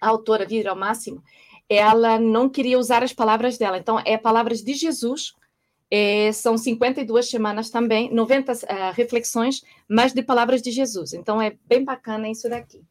a 0.00 0.08
autora 0.08 0.46
Vida 0.46 0.70
ao 0.70 0.76
Máximo, 0.76 1.22
ela 1.68 2.18
não 2.18 2.48
queria 2.48 2.78
usar 2.78 3.02
as 3.02 3.12
palavras 3.12 3.58
dela, 3.58 3.76
então 3.76 4.00
é 4.02 4.16
palavras 4.16 4.62
de 4.62 4.72
Jesus, 4.72 5.34
é, 5.90 6.32
são 6.32 6.58
52 6.58 7.28
semanas 7.30 7.70
também, 7.70 8.12
90 8.12 8.52
uh, 8.52 8.56
reflexões, 8.92 9.62
mas 9.88 10.12
de 10.12 10.22
palavras 10.22 10.60
de 10.60 10.70
Jesus. 10.70 11.12
Então 11.12 11.40
é 11.40 11.56
bem 11.66 11.84
bacana 11.84 12.28
isso 12.28 12.48
daqui. 12.48 12.82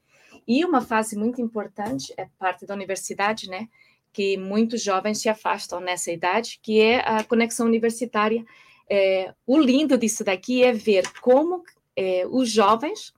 E 0.47 0.63
uma 0.63 0.81
fase 0.81 1.17
muito 1.17 1.41
importante 1.41 2.13
é 2.17 2.27
parte 2.37 2.65
da 2.65 2.73
universidade, 2.73 3.49
né? 3.49 3.67
Que 4.13 4.37
muitos 4.37 4.81
jovens 4.81 5.19
se 5.19 5.27
afastam 5.27 5.79
nessa 5.79 6.11
idade, 6.11 6.59
que 6.61 6.79
é 6.79 6.99
a 6.99 7.23
conexão 7.23 7.65
universitária. 7.65 8.45
É, 8.89 9.33
o 9.45 9.57
lindo 9.57 9.97
disso 9.97 10.23
daqui 10.23 10.63
é 10.63 10.71
ver 10.71 11.11
como 11.19 11.63
é, 11.95 12.25
os 12.29 12.49
jovens 12.49 13.13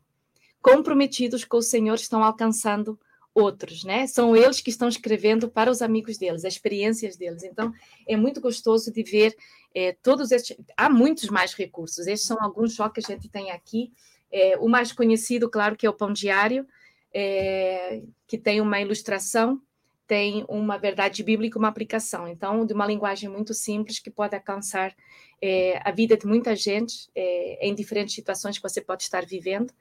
comprometidos 0.62 1.46
com 1.46 1.58
o 1.58 1.62
Senhor 1.62 1.96
estão 1.96 2.24
alcançando 2.24 2.98
outros, 3.38 3.84
né? 3.84 4.08
São 4.08 4.36
eles 4.36 4.60
que 4.60 4.72
estão 4.72 4.90
escrevendo 4.90 5.48
para 5.48 5.70
os 5.70 5.84
amigos 5.84 6.18
deles, 6.18 6.44
as 6.44 6.54
experiências 6.54 7.16
deles. 7.16 7.44
Então, 7.44 7.72
é 8.08 8.18
muito 8.18 8.42
gostoso 8.42 8.92
de 8.92 9.04
ver 9.04 9.36
é, 9.76 9.96
todos 10.02 10.32
estes. 10.32 10.58
Há 10.76 10.90
muitos 10.90 11.30
mais 11.30 11.54
recursos. 11.54 12.08
Estes 12.08 12.28
são 12.28 12.38
alguns 12.42 12.76
só 12.76 12.90
que 12.90 13.00
a 13.00 13.04
gente 13.04 13.30
tem 13.30 13.52
aqui. 13.52 13.92
É, 14.32 14.58
o 14.58 14.68
mais 14.68 14.92
conhecido, 14.92 15.50
claro, 15.50 15.76
que 15.76 15.86
é 15.86 15.90
o 15.90 15.94
Pão 15.94 16.12
Diário, 16.12 16.66
é, 17.14 18.02
que 18.26 18.40
tem 18.40 18.60
uma 18.60 18.82
ilustração, 18.82 19.62
tem 20.08 20.44
uma 20.50 20.78
verdade 20.78 21.22
bíblica, 21.24 21.60
uma 21.60 21.68
aplicação. 21.68 22.28
Então, 22.28 22.66
de 22.66 22.74
uma 22.74 22.88
linguagem 22.88 23.30
muito 23.30 23.54
simples 23.54 24.00
que 24.00 24.10
pode 24.10 24.36
alcançar 24.36 24.96
é, 25.40 25.80
a 25.88 25.92
vida 25.92 26.18
de 26.18 26.26
muita 26.26 26.56
gente 26.56 27.08
é, 27.14 27.68
em 27.68 27.76
diferentes 27.76 28.16
situações 28.16 28.58
que 28.58 28.68
você 28.68 28.82
pode 28.82 29.04
estar 29.04 29.26
vivendo. 29.26 29.72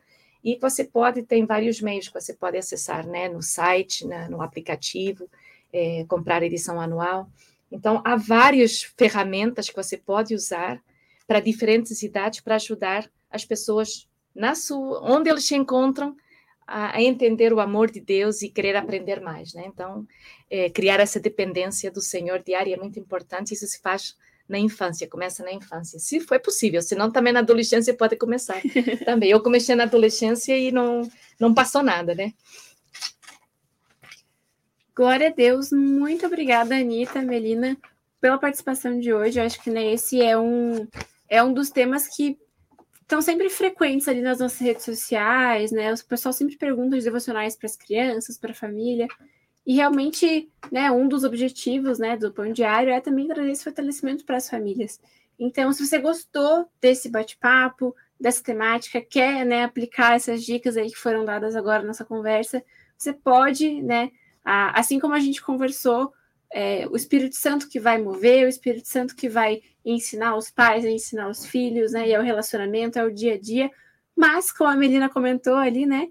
E 0.43 0.59
você 0.61 0.85
pode, 0.85 1.23
tem 1.23 1.45
vários 1.45 1.81
meios 1.81 2.09
que 2.09 2.15
você 2.15 2.35
pode 2.35 2.57
acessar, 2.57 3.07
né? 3.07 3.29
No 3.29 3.43
site, 3.43 4.07
no 4.31 4.43
aplicativo, 4.43 5.29
é, 5.73 6.05
comprar 6.09 6.43
edição 6.43 6.81
anual. 6.81 7.29
Então, 7.71 8.01
há 8.05 8.17
várias 8.17 8.83
ferramentas 8.83 9.69
que 9.69 9.77
você 9.77 9.97
pode 9.97 10.35
usar 10.35 10.81
para 11.27 11.41
diferentes 11.41 12.03
idades 12.03 12.41
para 12.41 12.55
ajudar 12.55 13.11
as 13.31 13.45
pessoas 13.45 14.09
na 14.35 14.55
sua, 14.55 15.01
onde 15.03 15.29
eles 15.29 15.45
se 15.45 15.57
encontram 15.57 16.17
a, 16.67 16.97
a, 16.97 17.03
entender 17.03 17.53
o 17.53 17.61
amor 17.61 17.91
de 17.91 18.01
Deus 18.01 18.43
e 18.43 18.49
querer 18.49 18.77
aprender 18.77 19.21
mais, 19.21 19.55
né? 19.55 19.65
Então, 19.67 20.07
é, 20.49 20.71
criar 20.71 21.01
essa 21.01 21.19
dependência 21.19 21.91
do 21.91 22.01
Senhor 22.01 22.41
diária 22.43 22.75
é 22.75 22.79
muito 22.79 22.99
importante. 22.99 23.55
Isso 23.55 23.67
se 23.67 23.81
faz 23.81 24.17
na 24.49 24.59
infância, 24.59 25.09
começa 25.09 25.43
na 25.43 25.53
infância, 25.53 25.99
se 25.99 26.21
for 26.21 26.39
possível, 26.41 26.81
senão 26.81 27.11
também 27.11 27.33
na 27.33 27.41
adolescência 27.41 27.95
pode 27.95 28.17
começar 28.17 28.61
também. 29.05 29.31
Eu 29.31 29.43
comecei 29.43 29.75
na 29.75 29.85
adolescência 29.85 30.57
e 30.57 30.71
não, 30.71 31.03
não 31.39 31.53
passou 31.53 31.83
nada, 31.83 32.15
né? 32.15 32.33
Glória 34.95 35.29
a 35.29 35.33
Deus, 35.33 35.71
muito 35.73 36.25
obrigada, 36.25 36.75
Anitta, 36.75 37.21
Melina, 37.21 37.77
pela 38.21 38.39
participação 38.39 38.99
de 38.99 39.13
hoje. 39.13 39.39
Eu 39.39 39.45
acho 39.45 39.63
que 39.63 39.71
né, 39.71 39.93
esse 39.93 40.23
é 40.23 40.39
um, 40.39 40.87
é 41.29 41.43
um 41.43 41.53
dos 41.53 41.69
temas 41.69 42.09
que 42.09 42.39
estão 43.03 43.21
sempre 43.21 43.51
frequentes 43.51 44.09
ali 44.09 44.21
nas 44.21 44.39
nossas 44.39 44.59
redes 44.59 44.85
sociais, 44.85 45.71
né? 45.71 45.93
O 45.93 46.07
pessoal 46.07 46.33
sempre 46.33 46.57
pergunta 46.57 46.97
os 46.97 47.05
devocionais 47.05 47.57
para 47.57 47.67
as 47.67 47.77
crianças, 47.77 48.39
para 48.39 48.53
a 48.53 48.55
família. 48.55 49.07
E 49.67 49.75
realmente, 49.75 50.49
né, 50.71 50.91
um 50.93 51.09
dos 51.09 51.25
objetivos, 51.25 51.99
né, 51.99 52.17
do 52.17 52.33
Pão 52.33 52.53
Diário 52.53 52.93
é 52.93 53.01
também 53.01 53.27
trazer 53.27 53.51
esse 53.51 53.65
fortalecimento 53.65 54.25
para 54.25 54.37
as 54.37 54.49
famílias. 54.49 55.01
Então, 55.39 55.73
se 55.73 55.85
você 55.85 55.99
gostou 55.99 56.67
desse 56.81 57.11
bate-papo, 57.11 57.95
dessa 58.19 58.43
temática, 58.43 59.01
quer, 59.01 59.45
né, 59.45 59.65
aplicar 59.65 60.15
essas 60.15 60.45
dicas 60.45 60.77
aí 60.77 60.89
que 60.89 60.97
foram 60.97 61.25
dadas 61.25 61.57
agora 61.57 61.83
nessa 61.83 62.05
conversa, 62.05 62.63
você 62.97 63.13
pode, 63.13 63.83
né, 63.83 64.11
assim 64.45 65.01
como 65.01 65.15
a 65.15 65.21
gente 65.21 65.43
conversou, 65.43 66.13
é, 66.53 66.87
o 66.89 66.97
Espírito 66.97 67.35
Santo 67.35 67.69
que 67.69 67.81
vai 67.81 68.01
mover, 68.01 68.47
o 68.47 68.49
Espírito 68.49 68.87
Santo 68.87 69.17
que 69.17 69.29
vai 69.29 69.61
ensinar 69.85 70.37
os 70.37 70.51
pais, 70.51 70.85
ensinar 70.85 71.29
os 71.29 71.45
filhos, 71.45 71.93
né, 71.93 72.09
e 72.09 72.13
é 72.13 72.19
o 72.19 72.23
relacionamento, 72.23 72.99
é 72.99 73.05
o 73.05 73.13
dia 73.13 73.35
a 73.35 73.39
dia, 73.39 73.71
mas, 74.15 74.51
como 74.53 74.71
a 74.71 74.77
Melina 74.77 75.09
comentou 75.09 75.57
ali, 75.57 75.85
né, 75.85 76.09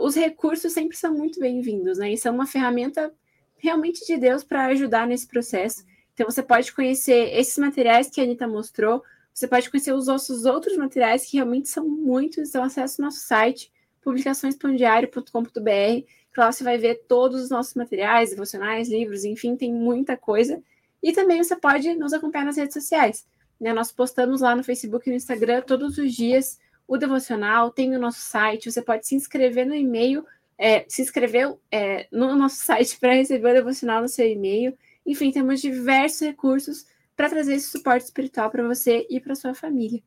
os 0.00 0.14
recursos 0.14 0.72
sempre 0.72 0.96
são 0.96 1.12
muito 1.12 1.40
bem-vindos, 1.40 1.98
né? 1.98 2.12
E 2.12 2.18
são 2.18 2.34
uma 2.34 2.46
ferramenta 2.46 3.12
realmente 3.56 4.06
de 4.06 4.16
Deus 4.16 4.44
para 4.44 4.66
ajudar 4.66 5.06
nesse 5.06 5.26
processo. 5.26 5.84
Então, 6.14 6.28
você 6.28 6.42
pode 6.42 6.72
conhecer 6.72 7.38
esses 7.38 7.56
materiais 7.58 8.08
que 8.08 8.20
a 8.20 8.24
Anitta 8.24 8.48
mostrou, 8.48 9.02
você 9.32 9.46
pode 9.46 9.70
conhecer 9.70 9.92
os 9.92 10.06
nossos 10.06 10.46
outros 10.46 10.76
materiais 10.76 11.24
que 11.24 11.36
realmente 11.36 11.68
são 11.68 11.88
muitos. 11.88 12.48
Então, 12.48 12.64
acesse 12.64 13.00
o 13.00 13.04
nosso 13.04 13.20
site, 13.20 13.70
publicaçõespandiário.com.br, 14.02 16.06
que 16.34 16.40
lá 16.40 16.50
você 16.50 16.64
vai 16.64 16.76
ver 16.76 17.04
todos 17.06 17.42
os 17.42 17.50
nossos 17.50 17.74
materiais, 17.74 18.30
devocionais, 18.30 18.88
livros, 18.88 19.24
enfim, 19.24 19.54
tem 19.54 19.72
muita 19.72 20.16
coisa. 20.16 20.60
E 21.02 21.12
também 21.12 21.42
você 21.42 21.54
pode 21.54 21.94
nos 21.94 22.12
acompanhar 22.12 22.46
nas 22.46 22.56
redes 22.56 22.74
sociais. 22.74 23.26
Né? 23.60 23.72
Nós 23.72 23.92
postamos 23.92 24.40
lá 24.40 24.56
no 24.56 24.64
Facebook 24.64 25.08
e 25.08 25.12
no 25.12 25.16
Instagram 25.16 25.62
todos 25.62 25.98
os 25.98 26.12
dias 26.12 26.58
o 26.88 26.96
devocional, 26.96 27.70
tem 27.70 27.94
o 27.94 27.98
nosso 27.98 28.20
site, 28.20 28.72
você 28.72 28.80
pode 28.80 29.06
se 29.06 29.14
inscrever 29.14 29.66
no 29.66 29.74
e-mail, 29.74 30.24
é, 30.56 30.86
se 30.88 31.02
inscrever 31.02 31.54
é, 31.70 32.08
no 32.10 32.34
nosso 32.34 32.56
site 32.64 32.98
para 32.98 33.12
receber 33.12 33.50
o 33.50 33.54
devocional 33.54 34.00
no 34.00 34.08
seu 34.08 34.26
e-mail. 34.26 34.76
Enfim, 35.04 35.30
temos 35.30 35.60
diversos 35.60 36.22
recursos 36.22 36.86
para 37.14 37.28
trazer 37.28 37.54
esse 37.54 37.68
suporte 37.68 38.04
espiritual 38.04 38.50
para 38.50 38.66
você 38.66 39.06
e 39.10 39.20
para 39.20 39.34
sua 39.34 39.54
família. 39.54 40.02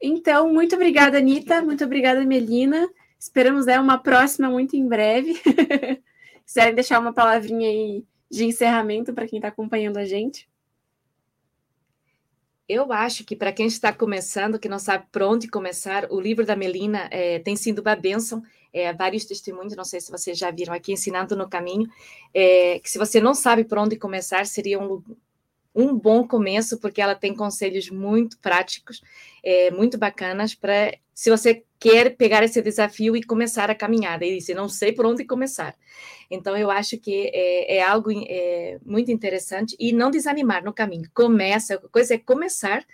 Então, 0.00 0.52
muito 0.52 0.74
obrigada, 0.74 1.16
Anitta, 1.18 1.62
muito 1.62 1.84
obrigada, 1.84 2.24
Melina. 2.24 2.88
Esperamos 3.18 3.66
né, 3.66 3.78
uma 3.80 3.98
próxima 3.98 4.50
muito 4.50 4.76
em 4.76 4.86
breve. 4.86 5.40
Quiserem 6.44 6.74
deixar 6.74 6.98
uma 6.98 7.12
palavrinha 7.12 7.68
aí 7.68 8.04
de 8.30 8.44
encerramento 8.44 9.14
para 9.14 9.26
quem 9.26 9.38
está 9.38 9.48
acompanhando 9.48 9.96
a 9.96 10.04
gente? 10.04 10.48
Eu 12.72 12.90
acho 12.90 13.22
que 13.22 13.36
para 13.36 13.52
quem 13.52 13.66
está 13.66 13.92
começando, 13.92 14.58
que 14.58 14.66
não 14.66 14.78
sabe 14.78 15.04
por 15.12 15.20
onde 15.20 15.46
começar, 15.46 16.10
o 16.10 16.18
livro 16.18 16.46
da 16.46 16.56
Melina 16.56 17.06
é, 17.10 17.38
tem 17.38 17.54
sido 17.54 17.80
uma 17.80 17.94
bênção. 17.94 18.42
É, 18.72 18.90
vários 18.94 19.26
testemunhos, 19.26 19.76
não 19.76 19.84
sei 19.84 20.00
se 20.00 20.10
vocês 20.10 20.38
já 20.38 20.50
viram 20.50 20.72
aqui, 20.72 20.90
ensinando 20.90 21.36
no 21.36 21.46
caminho, 21.46 21.86
é, 22.32 22.78
que 22.78 22.88
se 22.88 22.96
você 22.96 23.20
não 23.20 23.34
sabe 23.34 23.64
por 23.64 23.76
onde 23.76 23.96
começar, 23.96 24.46
seria 24.46 24.80
um, 24.80 25.02
um 25.74 25.96
bom 25.96 26.26
começo, 26.26 26.78
porque 26.78 27.00
ela 27.00 27.14
tem 27.14 27.34
conselhos 27.34 27.88
muito 27.90 28.38
práticos, 28.38 29.00
é, 29.42 29.70
muito 29.70 29.98
bacanas, 29.98 30.54
para 30.54 30.94
se 31.14 31.30
você 31.30 31.64
quer 31.78 32.16
pegar 32.16 32.42
esse 32.42 32.60
desafio 32.62 33.16
e 33.16 33.22
começar 33.22 33.70
a 33.70 33.74
caminhada. 33.74 34.24
E 34.24 34.36
disse, 34.36 34.54
não 34.54 34.68
sei 34.68 34.92
por 34.92 35.06
onde 35.06 35.24
começar. 35.24 35.74
Então, 36.30 36.56
eu 36.56 36.70
acho 36.70 36.98
que 36.98 37.30
é, 37.32 37.76
é 37.76 37.82
algo 37.82 38.10
é, 38.12 38.78
muito 38.84 39.10
interessante 39.10 39.76
e 39.78 39.92
não 39.92 40.10
desanimar 40.10 40.64
no 40.64 40.72
caminho. 40.72 41.10
Começa, 41.12 41.74
a 41.74 41.88
coisa 41.88 42.14
é 42.14 42.18
começar 42.18 42.84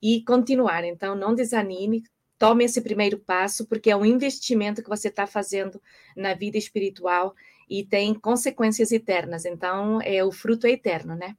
e 0.00 0.22
continuar. 0.24 0.84
Então, 0.84 1.14
não 1.14 1.34
desanime, 1.34 2.02
tome 2.38 2.64
esse 2.64 2.80
primeiro 2.80 3.18
passo, 3.18 3.66
porque 3.66 3.90
é 3.90 3.96
um 3.96 4.04
investimento 4.04 4.82
que 4.82 4.88
você 4.88 5.08
está 5.08 5.26
fazendo 5.26 5.80
na 6.16 6.34
vida 6.34 6.58
espiritual 6.58 7.34
e 7.70 7.84
tem 7.84 8.12
consequências 8.12 8.90
eternas. 8.90 9.44
Então, 9.44 10.00
é 10.02 10.24
o 10.24 10.32
fruto 10.32 10.66
é 10.66 10.72
eterno, 10.72 11.14
né? 11.14 11.36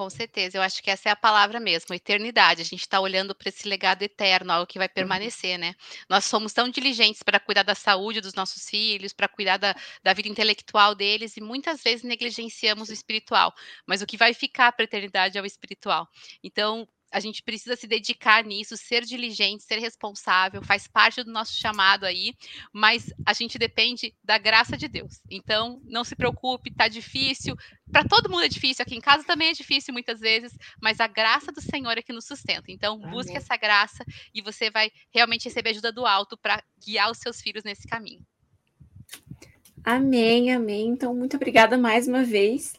Com 0.00 0.08
certeza, 0.08 0.56
eu 0.56 0.62
acho 0.62 0.82
que 0.82 0.90
essa 0.90 1.10
é 1.10 1.12
a 1.12 1.16
palavra 1.16 1.60
mesmo, 1.60 1.94
eternidade. 1.94 2.62
A 2.62 2.64
gente 2.64 2.80
está 2.80 2.98
olhando 2.98 3.34
para 3.34 3.50
esse 3.50 3.68
legado 3.68 4.00
eterno, 4.00 4.50
algo 4.50 4.66
que 4.66 4.78
vai 4.78 4.86
uhum. 4.86 4.94
permanecer, 4.94 5.58
né? 5.58 5.74
Nós 6.08 6.24
somos 6.24 6.54
tão 6.54 6.70
diligentes 6.70 7.22
para 7.22 7.38
cuidar 7.38 7.64
da 7.64 7.74
saúde 7.74 8.22
dos 8.22 8.32
nossos 8.32 8.66
filhos, 8.66 9.12
para 9.12 9.28
cuidar 9.28 9.58
da, 9.58 9.76
da 10.02 10.14
vida 10.14 10.26
intelectual 10.26 10.94
deles, 10.94 11.36
e 11.36 11.42
muitas 11.42 11.82
vezes 11.82 12.02
negligenciamos 12.02 12.88
o 12.88 12.94
espiritual. 12.94 13.52
Mas 13.86 14.00
o 14.00 14.06
que 14.06 14.16
vai 14.16 14.32
ficar 14.32 14.72
para 14.72 14.84
a 14.84 14.88
eternidade 14.88 15.36
é 15.36 15.42
o 15.42 15.44
espiritual. 15.44 16.08
Então, 16.42 16.88
a 17.10 17.20
gente 17.20 17.42
precisa 17.42 17.76
se 17.76 17.86
dedicar 17.86 18.44
nisso, 18.44 18.76
ser 18.76 19.04
diligente, 19.04 19.64
ser 19.64 19.78
responsável, 19.78 20.62
faz 20.62 20.86
parte 20.86 21.22
do 21.22 21.32
nosso 21.32 21.54
chamado 21.54 22.04
aí, 22.04 22.34
mas 22.72 23.12
a 23.26 23.32
gente 23.32 23.58
depende 23.58 24.14
da 24.22 24.38
graça 24.38 24.76
de 24.76 24.86
Deus. 24.86 25.20
Então, 25.28 25.80
não 25.84 26.04
se 26.04 26.14
preocupe, 26.14 26.72
tá 26.72 26.88
difícil. 26.88 27.56
Para 27.90 28.06
todo 28.06 28.30
mundo 28.30 28.44
é 28.44 28.48
difícil, 28.48 28.82
aqui 28.82 28.94
em 28.94 29.00
casa 29.00 29.24
também 29.24 29.48
é 29.48 29.52
difícil 29.52 29.92
muitas 29.92 30.20
vezes, 30.20 30.56
mas 30.80 31.00
a 31.00 31.06
graça 31.06 31.50
do 31.50 31.60
Senhor 31.60 31.98
é 31.98 32.02
que 32.02 32.12
nos 32.12 32.26
sustenta. 32.26 32.70
Então, 32.70 32.94
Amém. 32.94 33.10
busque 33.10 33.36
essa 33.36 33.56
graça 33.56 34.04
e 34.32 34.40
você 34.40 34.70
vai 34.70 34.90
realmente 35.12 35.44
receber 35.44 35.70
ajuda 35.70 35.90
do 35.90 36.06
alto 36.06 36.38
para 36.38 36.62
guiar 36.78 37.10
os 37.10 37.18
seus 37.18 37.40
filhos 37.40 37.64
nesse 37.64 37.88
caminho. 37.88 38.24
Amém, 39.82 40.52
amém. 40.52 40.88
Então, 40.88 41.14
muito 41.14 41.36
obrigada 41.36 41.76
mais 41.78 42.06
uma 42.06 42.22
vez. 42.22 42.74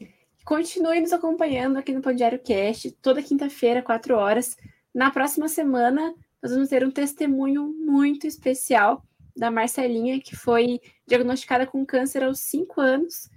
Continue 0.52 1.00
nos 1.00 1.14
acompanhando 1.14 1.78
aqui 1.78 1.94
no 1.94 2.02
Pão 2.02 2.14
Diário 2.14 2.38
Cast, 2.38 2.92
toda 3.02 3.24
quinta-feira, 3.24 3.82
4 3.82 4.18
horas. 4.18 4.58
Na 4.94 5.10
próxima 5.10 5.48
semana, 5.48 6.14
nós 6.44 6.52
vamos 6.52 6.68
ter 6.68 6.86
um 6.86 6.92
testemunho 6.92 7.74
muito 7.80 8.28
especial 8.28 9.02
da 9.34 9.50
Marcelinha, 9.50 10.20
que 10.20 10.36
foi 10.36 10.82
diagnosticada 11.08 11.66
com 11.66 11.86
câncer 11.86 12.22
aos 12.22 12.42
5 12.42 12.82
anos, 12.82 13.30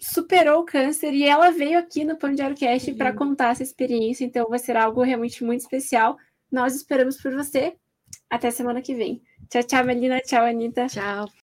superou 0.00 0.62
o 0.62 0.64
câncer 0.64 1.12
e 1.12 1.22
ela 1.22 1.50
veio 1.50 1.78
aqui 1.78 2.02
no 2.02 2.16
Pão 2.16 2.32
Diário 2.32 2.56
Cast 2.56 2.94
para 2.94 3.12
contar 3.12 3.50
essa 3.50 3.62
experiência, 3.62 4.24
então 4.24 4.48
vai 4.48 4.58
ser 4.58 4.74
algo 4.74 5.02
realmente 5.02 5.44
muito 5.44 5.60
especial. 5.60 6.16
Nós 6.50 6.74
esperamos 6.74 7.20
por 7.20 7.34
você. 7.34 7.76
Até 8.30 8.50
semana 8.50 8.80
que 8.80 8.94
vem. 8.94 9.22
Tchau, 9.50 9.62
tchau, 9.64 9.84
Melina. 9.84 10.18
Tchau, 10.20 10.46
Anitta. 10.46 10.86
Tchau. 10.86 11.41